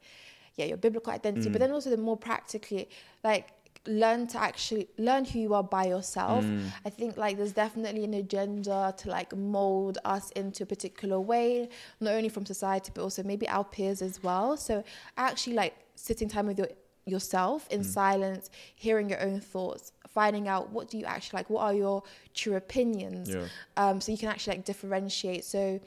yeah, 0.56 0.66
your 0.66 0.78
biblical 0.78 1.12
identity, 1.14 1.50
Mm. 1.50 1.52
but 1.54 1.60
then 1.60 1.72
also 1.72 1.90
the 1.90 1.98
more 1.98 2.18
practically, 2.18 2.90
like 3.24 3.50
learn 3.86 4.28
to 4.28 4.38
actually 4.40 4.88
learn 4.98 5.26
who 5.26 5.40
you 5.40 5.54
are 5.54 5.64
by 5.64 5.86
yourself. 5.86 6.46
Mm. 6.46 6.68
I 6.86 6.90
think 6.90 7.18
like 7.18 7.36
there's 7.38 7.52
definitely 7.52 8.04
an 8.06 8.14
agenda 8.14 8.94
to 8.98 9.10
like 9.10 9.36
mold 9.36 9.98
us 10.06 10.32
into 10.32 10.64
a 10.64 10.66
particular 10.66 11.20
way, 11.20 11.68
not 12.00 12.14
only 12.14 12.30
from 12.30 12.46
society 12.46 12.92
but 12.94 13.02
also 13.02 13.24
maybe 13.24 13.48
our 13.50 13.66
peers 13.66 14.02
as 14.02 14.24
well. 14.24 14.56
So 14.58 14.84
actually 15.18 15.56
like 15.56 15.76
sitting 15.96 16.30
time 16.30 16.48
with 16.48 16.58
your 16.60 16.70
yourself 17.06 17.68
Mm. 17.68 17.74
in 17.74 17.84
silence, 17.84 18.50
hearing 18.76 19.10
your 19.10 19.22
own 19.22 19.42
thoughts, 19.42 19.92
finding 20.08 20.48
out 20.48 20.70
what 20.72 20.90
do 20.90 20.98
you 20.98 21.04
actually 21.04 21.38
like, 21.40 21.50
what 21.50 21.64
are 21.64 21.74
your 21.74 22.04
true 22.34 22.56
opinions, 22.56 23.30
Yeah. 23.30 23.48
um, 23.76 24.00
so 24.00 24.12
you 24.14 24.18
can 24.18 24.30
actually 24.30 24.56
like 24.58 24.66
differentiate. 24.66 25.44
So 25.44 25.82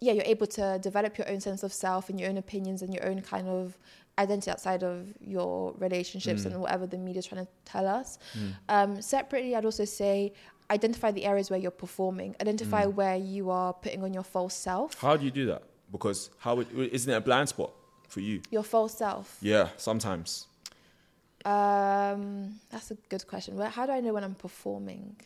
yeah, 0.00 0.12
you're 0.12 0.24
able 0.24 0.46
to 0.46 0.78
develop 0.80 1.18
your 1.18 1.28
own 1.30 1.40
sense 1.40 1.62
of 1.62 1.72
self 1.72 2.08
and 2.08 2.18
your 2.18 2.28
own 2.30 2.38
opinions 2.38 2.80
and 2.82 2.92
your 2.94 3.04
own 3.06 3.20
kind 3.20 3.48
of 3.48 3.76
identity 4.18 4.50
outside 4.50 4.82
of 4.84 5.08
your 5.20 5.72
relationships 5.78 6.42
Mm. 6.42 6.46
and 6.46 6.60
whatever 6.60 6.86
the 6.86 6.96
media's 6.98 7.26
trying 7.26 7.44
to 7.44 7.50
tell 7.64 7.86
us. 7.86 8.18
Um, 8.68 9.02
separately, 9.02 9.56
I'd 9.56 9.64
also 9.64 9.84
say 9.84 10.32
identify 10.70 11.10
the 11.10 11.24
areas 11.24 11.50
where 11.50 11.58
you're 11.58 11.70
performing, 11.86 12.34
identify 12.40 12.84
Mm. 12.84 12.94
where 12.94 13.16
you 13.16 13.50
are 13.50 13.72
putting 13.74 14.02
on 14.04 14.14
your 14.14 14.22
false 14.22 14.54
self. 14.54 14.94
How 15.00 15.16
do 15.16 15.24
you 15.24 15.30
do 15.30 15.46
that? 15.46 15.62
Because 15.90 16.30
how 16.38 16.54
would, 16.56 16.70
isn't 16.72 17.12
it 17.12 17.16
a 17.16 17.20
blind 17.20 17.48
spot 17.48 17.72
for 18.08 18.20
you? 18.20 18.40
Your 18.50 18.62
false 18.62 18.94
self. 18.96 19.36
Yeah, 19.40 19.68
sometimes. 19.76 20.46
Um, 21.44 22.60
that's 22.70 22.90
a 22.90 22.94
good 23.08 23.26
question. 23.26 23.56
Where, 23.56 23.68
how 23.68 23.84
do 23.86 23.92
I 23.92 24.00
know 24.00 24.14
when 24.14 24.24
I'm 24.24 24.34
performing? 24.34 25.16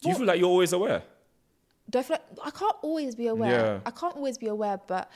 Do 0.00 0.08
you 0.08 0.10
Well- 0.10 0.18
feel 0.18 0.26
like 0.26 0.38
you're 0.40 0.48
always 0.48 0.72
aware? 0.72 1.02
do 1.90 1.98
I 1.98 2.02
feel 2.04 2.16
like 2.38 2.46
I 2.46 2.50
can't 2.50 2.76
always 2.82 3.14
be 3.16 3.26
aware? 3.26 3.50
Yeah. 3.50 3.80
I 3.84 3.90
can't 3.90 4.14
always 4.16 4.38
be 4.38 4.46
aware, 4.46 4.78
but 4.86 5.10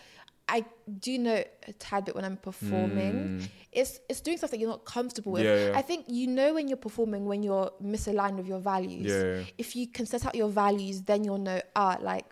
I 0.48 0.64
do 1.00 1.18
know 1.18 1.42
a 1.66 1.72
tad 1.72 2.04
bit 2.04 2.14
when 2.14 2.24
I'm 2.24 2.36
performing. 2.36 3.48
It's 3.72 4.00
it's 4.08 4.20
doing 4.20 4.38
stuff 4.38 4.52
that 4.52 4.60
you're 4.60 4.70
not 4.70 4.84
comfortable 4.84 5.32
with. 5.32 5.44
Yeah, 5.44 5.70
yeah. 5.70 5.78
I 5.78 5.82
think 5.82 6.06
you 6.08 6.28
know 6.28 6.54
when 6.54 6.68
you're 6.68 6.76
performing 6.76 7.26
when 7.26 7.42
you're 7.42 7.70
misaligned 7.82 8.36
with 8.36 8.46
your 8.46 8.60
values. 8.60 9.10
Yeah. 9.10 9.44
If 9.58 9.74
you 9.74 9.88
can 9.88 10.06
set 10.06 10.24
out 10.24 10.34
your 10.34 10.48
values, 10.48 11.02
then 11.02 11.24
you'll 11.24 11.38
know 11.38 11.60
ah 11.74 11.98
like 12.00 12.26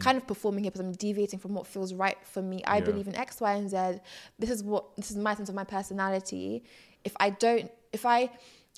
kind 0.00 0.16
of 0.16 0.26
performing 0.26 0.64
here 0.64 0.72
because 0.72 0.84
I'm 0.84 0.92
deviating 0.92 1.38
from 1.38 1.54
what 1.54 1.66
feels 1.66 1.94
right 1.94 2.18
for 2.24 2.42
me. 2.42 2.62
I 2.66 2.80
believe 2.80 3.06
in 3.06 3.14
X, 3.14 3.40
Y, 3.40 3.52
and 3.52 3.70
Z. 3.70 4.00
This 4.38 4.50
is 4.50 4.64
what 4.64 4.96
this 4.96 5.10
is 5.10 5.16
my 5.16 5.34
sense 5.34 5.48
of 5.48 5.54
my 5.54 5.64
personality. 5.64 6.64
If 7.04 7.14
I 7.20 7.30
don't 7.30 7.70
if 7.92 8.04
I 8.04 8.30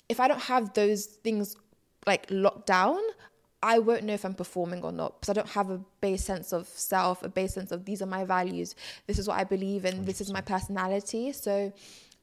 if 0.07 0.19
I 0.19 0.27
don't 0.27 0.41
have 0.41 0.73
those 0.73 1.05
things 1.05 1.55
like 2.05 2.27
locked 2.29 2.67
down, 2.67 2.99
I 3.61 3.79
won't 3.79 4.03
know 4.03 4.13
if 4.13 4.23
I'm 4.23 4.33
performing 4.33 4.83
or 4.83 4.91
not 4.91 5.19
because 5.19 5.29
I 5.29 5.33
don't 5.33 5.49
have 5.49 5.69
a 5.69 5.81
base 5.99 6.23
sense 6.23 6.53
of 6.53 6.67
self, 6.67 7.23
a 7.23 7.29
base 7.29 7.53
sense 7.53 7.71
of 7.71 7.85
these 7.85 8.01
are 8.01 8.05
my 8.05 8.23
values, 8.23 8.75
this 9.07 9.19
is 9.19 9.27
what 9.27 9.37
I 9.37 9.43
believe 9.43 9.85
in, 9.85 10.05
this 10.05 10.21
is 10.21 10.31
my 10.31 10.41
personality. 10.41 11.31
So 11.33 11.73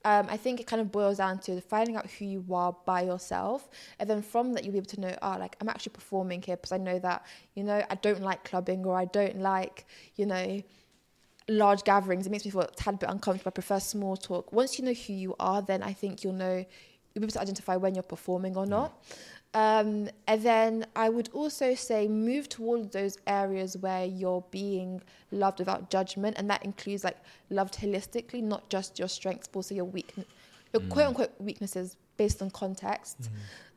um, 0.04 0.28
I 0.30 0.36
think 0.36 0.60
it 0.60 0.66
kind 0.66 0.80
of 0.80 0.92
boils 0.92 1.18
down 1.18 1.40
to 1.40 1.60
finding 1.60 1.96
out 1.96 2.08
who 2.08 2.24
you 2.24 2.44
are 2.52 2.74
by 2.86 3.02
yourself, 3.02 3.68
and 3.98 4.08
then 4.08 4.22
from 4.22 4.52
that 4.54 4.64
you'll 4.64 4.72
be 4.72 4.78
able 4.78 4.86
to 4.86 5.00
know, 5.00 5.16
ah, 5.20 5.36
like 5.36 5.56
I'm 5.60 5.68
actually 5.68 5.92
performing 5.92 6.40
here 6.42 6.56
because 6.56 6.72
I 6.72 6.78
know 6.78 6.98
that 7.00 7.26
you 7.54 7.64
know 7.64 7.84
I 7.90 7.94
don't 7.96 8.22
like 8.22 8.44
clubbing 8.44 8.86
or 8.86 8.96
I 8.96 9.06
don't 9.06 9.40
like 9.40 9.84
you 10.14 10.26
know 10.26 10.62
large 11.48 11.84
gatherings, 11.84 12.26
it 12.26 12.30
makes 12.30 12.44
me 12.44 12.50
feel 12.50 12.62
a 12.62 12.70
tad 12.70 12.98
bit 12.98 13.08
uncomfortable. 13.08 13.50
I 13.50 13.52
prefer 13.52 13.80
small 13.80 14.16
talk. 14.16 14.52
Once 14.52 14.78
you 14.78 14.84
know 14.84 14.92
who 14.92 15.12
you 15.12 15.36
are, 15.38 15.62
then 15.62 15.82
I 15.82 15.92
think 15.92 16.24
you'll 16.24 16.32
know 16.32 16.64
you'll 17.14 17.20
be 17.20 17.24
able 17.24 17.32
to 17.32 17.40
identify 17.40 17.76
when 17.76 17.94
you're 17.94 18.02
performing 18.02 18.56
or 18.56 18.66
not. 18.66 19.02
Um, 19.56 20.10
and 20.28 20.42
then 20.42 20.86
I 20.94 21.08
would 21.08 21.30
also 21.32 21.74
say 21.74 22.08
move 22.08 22.46
towards 22.46 22.92
those 22.92 23.16
areas 23.26 23.74
where 23.78 24.04
you're 24.04 24.44
being 24.50 25.00
loved 25.30 25.60
without 25.60 25.88
judgment, 25.88 26.36
and 26.38 26.50
that 26.50 26.62
includes 26.62 27.04
like 27.04 27.16
loved 27.48 27.74
holistically, 27.78 28.42
not 28.42 28.68
just 28.68 28.98
your 28.98 29.08
strengths, 29.08 29.48
but 29.48 29.60
also 29.60 29.74
your 29.74 29.86
weak, 29.86 30.12
your 30.74 30.82
Mm. 30.82 30.90
quote 30.90 31.06
unquote 31.06 31.32
weaknesses 31.40 31.96
based 32.18 32.42
on 32.42 32.50
context. 32.50 33.16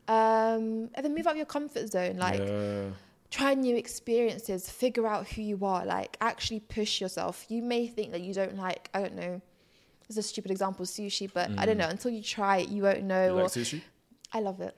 Um, 0.06 0.90
and 0.94 1.00
then 1.02 1.14
move 1.14 1.26
out 1.26 1.32
of 1.32 1.36
your 1.38 1.46
comfort 1.46 1.90
zone, 1.90 2.16
like 2.18 2.40
yeah. 2.40 2.88
try 3.30 3.54
new 3.54 3.76
experiences, 3.76 4.68
figure 4.68 5.06
out 5.06 5.28
who 5.28 5.40
you 5.40 5.64
are, 5.64 5.86
like 5.86 6.16
actually 6.20 6.60
push 6.60 7.00
yourself. 7.00 7.46
You 7.48 7.62
may 7.62 7.86
think 7.86 8.12
that 8.12 8.20
you 8.20 8.34
don't 8.34 8.56
like, 8.56 8.90
I 8.92 9.00
don't 9.00 9.14
know, 9.14 9.40
this 10.06 10.10
is 10.10 10.18
a 10.18 10.22
stupid 10.28 10.50
example, 10.50 10.84
sushi, 10.84 11.30
but 11.32 11.48
I 11.56 11.64
don't 11.64 11.78
know, 11.78 11.88
until 11.88 12.10
you 12.10 12.22
try 12.22 12.58
it, 12.58 12.68
you 12.68 12.82
won't 12.82 13.04
know. 13.04 13.14
Mm. 13.14 13.32
You 13.32 13.38
or 13.38 13.42
like 13.44 13.52
sushi? 13.52 13.80
I 14.34 14.40
love 14.40 14.60
it. 14.60 14.76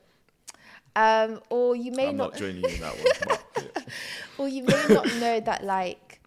Um, 0.95 1.40
or 1.51 1.74
you 1.74 1.93
may 1.93 2.09
I'm 2.09 2.16
not, 2.16 2.32
not 2.32 2.38
joining 2.40 2.64
you 2.64 2.74
in 2.74 2.80
that 2.80 2.99
one. 2.99 3.09
But, 3.24 3.84
or 4.38 4.49
you 4.49 4.62
may 4.62 4.82
not 4.84 5.12
know 5.12 5.40
that 5.40 5.64
like, 5.64 6.20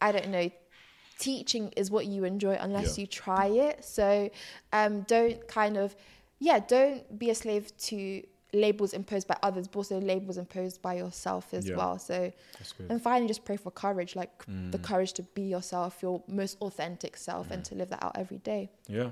I 0.00 0.12
don't 0.12 0.28
know, 0.28 0.50
teaching 1.18 1.72
is 1.76 1.90
what 1.90 2.06
you 2.06 2.24
enjoy 2.24 2.56
unless 2.60 2.96
Yeah. 2.96 3.02
you 3.02 3.06
try 3.06 3.46
it. 3.46 3.84
So, 3.84 4.30
um, 4.72 5.02
don't 5.02 5.46
kind 5.48 5.76
of, 5.76 5.94
yeah, 6.38 6.60
don't 6.60 7.18
be 7.18 7.30
a 7.30 7.34
slave 7.34 7.76
to 7.78 8.22
labels 8.54 8.94
imposed 8.94 9.26
by 9.28 9.36
others, 9.42 9.68
but 9.68 9.76
also 9.78 10.00
labels 10.00 10.38
imposed 10.38 10.80
by 10.80 10.94
yourself 10.94 11.52
as 11.52 11.68
Yeah. 11.68 11.76
well. 11.76 11.98
So, 11.98 12.32
and 12.88 13.02
finally, 13.02 13.28
just 13.28 13.44
pray 13.44 13.56
for 13.58 13.70
courage, 13.70 14.16
like 14.16 14.46
Mm. 14.46 14.72
the 14.72 14.78
courage 14.78 15.12
to 15.14 15.22
be 15.22 15.42
yourself, 15.42 16.00
your 16.02 16.22
most 16.28 16.56
authentic 16.62 17.16
self, 17.18 17.50
and 17.50 17.62
to 17.66 17.74
live 17.74 17.90
that 17.90 18.02
out 18.02 18.16
every 18.16 18.38
day. 18.38 18.70
Yeah. 18.86 19.10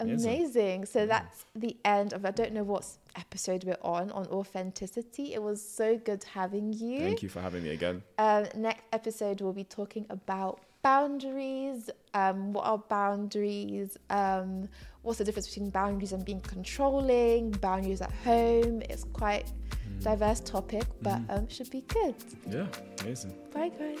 Amazing. 0.00 0.86
So 0.86 1.06
that's 1.06 1.44
the 1.54 1.76
end 1.84 2.12
of 2.12 2.24
I 2.24 2.30
don't 2.30 2.52
know 2.52 2.64
what 2.64 2.86
episode 3.16 3.64
we're 3.64 3.76
on 3.82 4.10
on 4.10 4.26
authenticity. 4.26 5.34
It 5.34 5.42
was 5.42 5.66
so 5.66 5.96
good 5.98 6.24
having 6.24 6.72
you. 6.72 7.00
Thank 7.00 7.22
you 7.22 7.28
for 7.28 7.40
having 7.40 7.62
me 7.62 7.70
again. 7.70 8.02
Um, 8.18 8.46
next 8.56 8.82
episode 8.92 9.40
we'll 9.40 9.52
be 9.52 9.64
talking 9.64 10.06
about 10.10 10.60
boundaries. 10.82 11.90
Um, 12.12 12.52
what 12.52 12.64
are 12.66 12.78
boundaries? 12.78 13.96
Um, 14.10 14.68
what's 15.02 15.18
the 15.18 15.24
difference 15.24 15.48
between 15.48 15.70
boundaries 15.70 16.12
and 16.12 16.24
being 16.24 16.40
controlling? 16.40 17.50
Boundaries 17.50 18.02
at 18.02 18.12
home. 18.12 18.82
It's 18.82 19.04
quite 19.12 19.52
diverse 20.00 20.40
topic, 20.40 20.84
but 21.02 21.20
um, 21.30 21.48
should 21.48 21.70
be 21.70 21.82
good. 21.88 22.14
Yeah, 22.48 22.66
amazing. 23.00 23.34
Bye 23.52 23.70
guys. 23.70 24.00